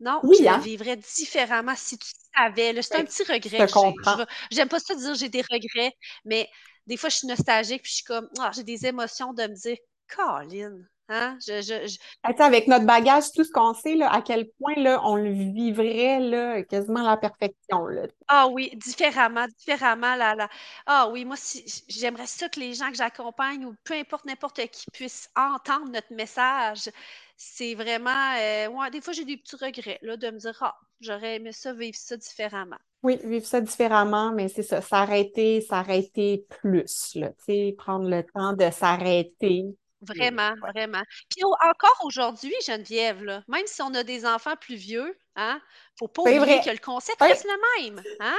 non, 0.00 0.20
je 0.22 0.42
le 0.42 0.48
hein? 0.48 0.58
vivrais 0.58 0.96
différemment 0.96 1.74
si 1.74 1.98
tu 1.98 2.10
savais. 2.36 2.82
C'est 2.82 2.96
un 2.96 3.04
petit 3.04 3.22
regret 3.22 3.66
que 3.66 4.26
J'aime 4.50 4.68
pas 4.68 4.78
ça 4.78 4.94
dire 4.94 5.14
j'ai 5.14 5.28
des 5.28 5.42
regrets, 5.42 5.92
mais 6.24 6.48
des 6.86 6.96
fois, 6.96 7.08
je 7.08 7.16
suis 7.16 7.28
nostalgique 7.28 7.82
puis 7.82 7.90
je 7.90 7.96
suis 7.96 8.04
comme, 8.04 8.28
ah, 8.38 8.50
j'ai 8.54 8.62
des 8.62 8.86
émotions 8.86 9.32
de 9.32 9.42
me 9.42 9.54
dire, 9.54 9.76
Colin, 10.14 10.78
hein? 11.08 11.36
Je, 11.46 11.62
je, 11.62 11.98
avec 12.22 12.68
notre 12.68 12.86
bagage, 12.86 13.24
tout 13.34 13.42
ce 13.42 13.50
qu'on 13.50 13.74
sait, 13.74 13.96
là, 13.96 14.12
à 14.12 14.22
quel 14.22 14.48
point 14.58 14.74
là, 14.76 15.00
on 15.04 15.16
le 15.16 15.30
vivrait 15.30 16.20
là, 16.20 16.62
quasiment 16.62 17.04
à 17.06 17.10
la 17.10 17.16
perfection. 17.16 17.86
Là. 17.86 18.02
Ah 18.28 18.46
oui, 18.48 18.70
différemment, 18.76 19.46
différemment. 19.58 20.14
Là, 20.14 20.34
là. 20.34 20.48
Ah 20.86 21.08
oui, 21.10 21.24
moi, 21.24 21.36
si, 21.36 21.64
j'aimerais 21.88 22.26
ça 22.26 22.48
que 22.48 22.60
les 22.60 22.74
gens 22.74 22.90
que 22.90 22.96
j'accompagne 22.96 23.64
ou 23.64 23.74
peu 23.84 23.94
importe 23.94 24.26
n'importe 24.26 24.64
qui 24.68 24.86
puissent 24.92 25.30
entendre 25.34 25.90
notre 25.90 26.14
message 26.14 26.88
c'est 27.36 27.74
vraiment. 27.74 28.34
Euh, 28.38 28.90
des 28.90 29.00
fois, 29.00 29.12
j'ai 29.12 29.24
des 29.24 29.36
petits 29.36 29.56
regrets 29.56 29.98
là, 30.02 30.16
de 30.16 30.30
me 30.30 30.38
dire 30.38 30.56
Ah, 30.60 30.76
j'aurais 31.00 31.36
aimé 31.36 31.52
ça, 31.52 31.72
vivre 31.72 31.96
ça 31.96 32.16
différemment. 32.16 32.78
Oui, 33.02 33.18
vivre 33.24 33.46
ça 33.46 33.60
différemment, 33.60 34.32
mais 34.32 34.48
c'est 34.48 34.62
ça, 34.62 34.80
s'arrêter, 34.80 35.60
s'arrêter 35.60 36.46
plus, 36.48 37.14
là, 37.14 37.30
prendre 37.76 38.08
le 38.08 38.24
temps 38.24 38.52
de 38.52 38.70
s'arrêter. 38.70 39.64
Vraiment, 40.00 40.54
vraiment. 40.60 41.02
Puis 41.30 41.42
encore 41.44 42.04
aujourd'hui, 42.04 42.54
Geneviève, 42.66 43.22
là, 43.24 43.42
même 43.48 43.66
si 43.66 43.80
on 43.82 43.94
a 43.94 44.02
des 44.02 44.26
enfants 44.26 44.56
plus 44.60 44.76
vieux, 44.76 45.18
hein, 45.36 45.60
faut 45.98 46.08
pas 46.08 46.22
oublier 46.22 46.60
que 46.60 46.70
le 46.70 46.78
concept 46.78 47.20
reste 47.20 47.44
le 47.44 47.90
même, 47.90 48.02
hein? 48.20 48.36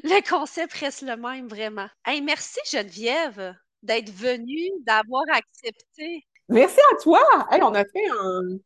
le 0.04 0.30
concept 0.30 0.74
reste 0.74 1.02
le 1.02 1.18
même, 1.18 1.48
vraiment. 1.48 1.88
Hey, 2.06 2.22
merci 2.22 2.60
Geneviève 2.72 3.56
d'être 3.84 4.10
venue, 4.10 4.72
d'avoir 4.86 5.24
accepté. 5.32 6.26
Merci 6.50 6.80
à 6.94 6.96
toi. 7.02 7.20
on 7.62 7.74
a 7.74 7.84
fait 7.84 8.08
un 8.20 8.58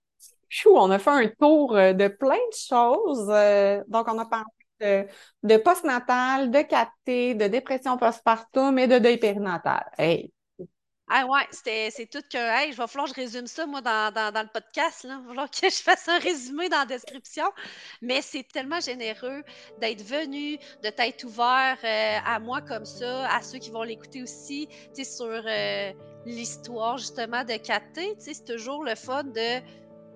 chou, 0.49 0.71
on 0.77 0.91
a 0.91 0.99
fait 0.99 1.09
un 1.11 1.27
tour 1.39 1.75
euh, 1.75 1.93
de 1.93 2.07
plein 2.09 2.35
de 2.35 2.55
choses. 2.55 3.27
Euh, 3.29 3.83
donc, 3.87 4.07
on 4.09 4.19
a 4.19 4.25
parlé 4.25 4.45
de, 4.81 5.07
de 5.43 5.57
postnatal, 5.57 6.51
de 6.51 6.61
capté, 6.63 7.35
de 7.35 7.47
dépression 7.47 7.97
postpartum 7.97 8.77
et 8.79 8.87
de 8.87 8.99
deuil 8.99 9.17
périnatal. 9.17 9.85
Hey, 9.97 10.31
ah 11.13 11.25
ouais, 11.25 11.45
c'est 11.51 12.09
tout 12.09 12.21
que, 12.31 12.37
hey, 12.37 12.69
il 12.69 12.75
va 12.75 12.87
falloir 12.87 13.09
que 13.09 13.19
je 13.19 13.21
résume 13.25 13.45
ça, 13.45 13.65
moi, 13.65 13.81
dans, 13.81 14.13
dans, 14.13 14.41
le 14.41 14.47
podcast. 14.47 15.03
Là. 15.03 15.17
Il 15.19 15.23
va 15.23 15.27
falloir 15.27 15.51
que 15.51 15.69
je 15.69 15.81
fasse 15.81 16.07
un 16.07 16.19
résumé 16.19 16.69
dans 16.69 16.77
la 16.77 16.85
description. 16.85 17.43
Mais 18.01 18.21
c'est 18.21 18.47
tellement 18.47 18.79
généreux 18.79 19.43
d'être 19.81 20.03
venu, 20.03 20.57
de 20.81 20.89
t'être 20.89 21.25
ouvert 21.25 21.77
euh, 21.83 22.17
à 22.25 22.39
moi 22.39 22.61
comme 22.61 22.85
ça, 22.85 23.27
à 23.27 23.41
ceux 23.41 23.59
qui 23.59 23.71
vont 23.71 23.83
l'écouter 23.83 24.23
aussi, 24.23 24.69
tu 24.95 25.03
sais, 25.03 25.17
sur 25.17 25.43
euh, 25.45 25.91
l'histoire, 26.25 26.97
justement, 26.97 27.43
de 27.43 27.57
Katé. 27.57 28.15
Tu 28.15 28.23
sais, 28.23 28.33
c'est 28.33 28.53
toujours 28.53 28.85
le 28.85 28.95
fun 28.95 29.25
de 29.25 29.59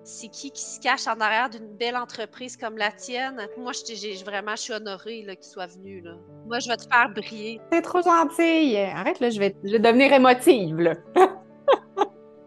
c'est 0.06 0.28
qui 0.28 0.52
qui 0.52 0.62
se 0.62 0.80
cache 0.80 1.08
en 1.08 1.20
arrière 1.20 1.50
d'une 1.50 1.66
belle 1.66 1.96
entreprise 1.96 2.56
comme 2.56 2.78
la 2.78 2.92
tienne? 2.92 3.44
Moi, 3.58 3.72
je, 3.72 4.24
vraiment, 4.24 4.52
je 4.52 4.62
suis 4.62 4.72
honorée 4.72 5.26
qu'il 5.26 5.42
soit 5.42 5.66
venu. 5.66 6.00
Là. 6.00 6.12
Moi, 6.46 6.60
je 6.60 6.68
vais 6.68 6.76
te 6.76 6.86
faire 6.88 7.08
briller. 7.10 7.60
C'est 7.72 7.82
trop 7.82 8.00
gentil. 8.02 8.76
Arrête, 8.76 9.18
là, 9.18 9.30
je 9.30 9.40
vais, 9.40 9.56
devenir 9.64 10.12
émotive. 10.12 10.78
Là. 10.78 10.94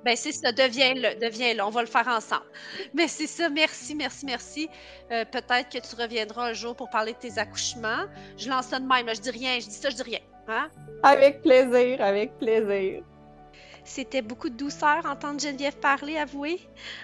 ben, 0.06 0.16
c'est 0.16 0.32
ça, 0.32 0.54
deviens-le, 0.54 1.20
deviens-le. 1.20 1.62
On 1.62 1.70
va 1.70 1.82
le 1.82 1.88
faire 1.88 2.08
ensemble. 2.08 2.46
Mais 2.94 3.10
c'est 3.10 3.28
ça, 3.28 3.50
merci, 3.50 3.94
merci, 3.94 4.26
merci. 4.26 4.70
Euh, 5.12 5.26
peut-être 5.26 5.68
que 5.70 5.80
tu 5.80 6.02
reviendras 6.02 6.52
un 6.52 6.54
jour 6.54 6.78
pour 6.78 6.90
parler 6.90 7.12
de 7.12 7.18
tes 7.18 7.38
accouchements. 7.38 8.06
Je 8.38 8.50
lance 8.50 8.68
ça 8.68 8.80
de 8.80 8.88
même, 8.88 9.14
je 9.14 9.20
dis 9.20 9.32
rien, 9.32 9.60
je 9.60 9.68
dis 9.68 9.76
ça, 9.76 9.90
je 9.90 9.96
dis 9.96 10.04
rien. 10.04 10.20
Hein? 10.48 10.70
Avec 11.04 11.42
plaisir, 11.42 12.02
avec 12.02 12.38
plaisir. 12.38 13.04
C'était 13.84 14.22
beaucoup 14.22 14.50
de 14.50 14.56
douceur 14.56 15.06
entendre 15.06 15.40
Geneviève 15.40 15.78
parler, 15.78 16.18
avouer. 16.18 16.60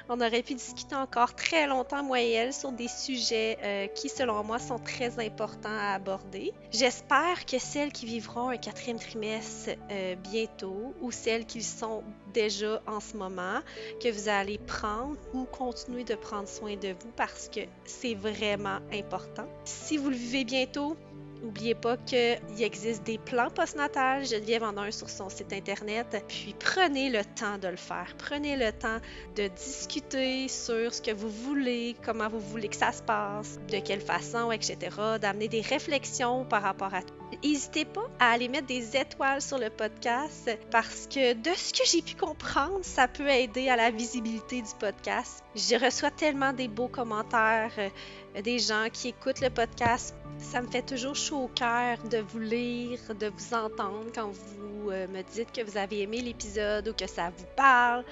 On 0.10 0.20
aurait 0.22 0.44
pu 0.44 0.56
discuter 0.56 0.96
encore 0.96 1.36
très 1.36 1.68
longtemps, 1.68 2.04
moi 2.04 2.22
et 2.22 2.32
elle, 2.32 2.54
sur 2.54 2.72
des 2.72 2.88
sujets 2.88 3.58
euh, 3.64 3.88
qui, 3.88 4.10
selon 4.10 4.44
moi, 4.44 4.60
sont 4.60 4.80
très 4.80 5.20
importants 5.20 5.70
à 5.70 5.94
aborder. 5.94 6.54
J'espère 6.72 7.46
que 7.46 7.60
celles 7.60 7.92
qui 7.92 8.06
vivront 8.06 8.50
un 8.50 8.58
quatrième 8.58 9.00
trimestre 9.00 9.72
euh, 9.92 10.16
bientôt 10.16 10.94
ou 11.02 11.12
celles 11.12 11.46
qui 11.46 11.62
sont 11.62 12.04
déjà 12.34 12.82
en 12.88 13.00
ce 13.00 13.16
moment, 13.16 13.60
que 14.02 14.12
vous 14.12 14.30
allez 14.30 14.58
prendre 14.58 15.16
ou 15.34 15.46
continuer 15.46 16.04
de 16.04 16.16
prendre 16.16 16.48
soin 16.48 16.76
de 16.76 16.90
vous 16.90 17.12
parce 17.16 17.50
que 17.50 17.62
c'est 17.86 18.16
vraiment 18.16 18.80
important. 18.94 19.48
Si 19.64 19.98
vous 19.98 20.10
le 20.10 20.16
vivez 20.16 20.44
bientôt, 20.44 20.98
N'oubliez 21.46 21.76
pas 21.76 21.96
qu'il 21.96 22.40
existe 22.60 23.04
des 23.04 23.20
plans 23.20 23.52
postnatals. 23.52 24.26
Geneviève 24.26 24.64
en 24.64 24.78
a 24.78 24.82
un 24.82 24.92
sur 24.92 25.08
son 25.08 25.30
site 25.30 25.54
internet. 25.54 26.26
Puis 26.28 26.56
prenez 26.60 27.12
le 27.12 27.24
temps 27.24 27.60
de 27.60 27.68
le 27.68 27.76
faire. 27.76 28.16
Prenez 28.18 28.58
le 28.58 28.72
temps 28.72 28.98
de 29.36 29.48
discuter 29.50 30.48
sur 30.48 30.92
ce 30.92 31.04
que 31.04 31.12
vous 31.12 31.30
voulez, 31.30 31.96
comment 32.04 32.30
vous 32.30 32.40
voulez 32.40 32.68
que 32.68 32.76
ça 32.76 32.92
se 32.92 33.04
passe, 33.04 33.60
de 33.70 33.78
quelle 33.78 34.02
façon, 34.02 34.52
etc. 34.52 34.78
D'amener 35.22 35.48
des 35.48 35.62
réflexions 35.62 36.46
par 36.46 36.64
rapport 36.64 36.96
à 36.96 37.04
tout. 37.04 37.14
N'hésitez 37.44 37.86
pas 37.86 38.10
à 38.20 38.32
aller 38.32 38.48
mettre 38.48 38.66
des 38.66 38.98
étoiles 38.98 39.42
sur 39.42 39.60
le 39.60 39.70
podcast 39.70 40.50
parce 40.72 41.06
que 41.06 41.34
de 41.34 41.56
ce 41.56 41.74
que 41.74 41.88
j'ai 41.88 42.02
pu 42.02 42.16
comprendre, 42.16 42.80
ça 42.82 43.08
peut 43.08 43.30
aider 43.30 43.70
à 43.70 43.76
la 43.76 43.92
visibilité 43.92 44.64
du 44.64 44.72
podcast. 44.80 45.44
Je 45.56 45.76
reçois 45.76 46.10
tellement 46.10 46.54
des 46.54 46.68
beaux 46.68 46.88
commentaires, 46.88 47.72
euh, 47.78 48.42
des 48.42 48.58
gens 48.58 48.88
qui 48.92 49.10
écoutent 49.10 49.42
le 49.42 49.52
podcast 49.52 50.16
ça 50.38 50.62
me 50.62 50.68
fait 50.68 50.82
toujours 50.82 51.16
chaud 51.16 51.44
au 51.44 51.48
cœur 51.48 51.98
de 52.10 52.18
vous 52.20 52.40
lire, 52.40 53.00
de 53.20 53.28
vous 53.28 53.54
entendre 53.54 54.06
quand 54.14 54.30
vous 54.30 54.92
euh, 54.92 55.08
me 55.08 55.22
dites 55.22 55.52
que 55.52 55.62
vous 55.62 55.78
avez 55.78 56.02
aimé 56.02 56.22
l'épisode 56.22 56.88
ou 56.88 56.94
que 56.94 57.08
ça 57.08 57.32
vous 57.36 57.46
parle. 57.56 58.04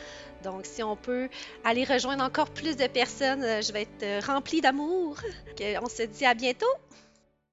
Donc, 0.43 0.65
si 0.65 0.83
on 0.83 0.95
peut 0.95 1.29
aller 1.63 1.83
rejoindre 1.83 2.23
encore 2.23 2.49
plus 2.49 2.75
de 2.75 2.87
personnes, 2.87 3.43
euh, 3.43 3.61
je 3.61 3.71
vais 3.71 3.83
être 3.83 4.03
euh, 4.03 4.19
remplie 4.25 4.61
d'amour. 4.61 5.17
On 5.81 5.89
se 5.89 6.03
dit 6.03 6.25
à 6.25 6.33
bientôt! 6.33 6.65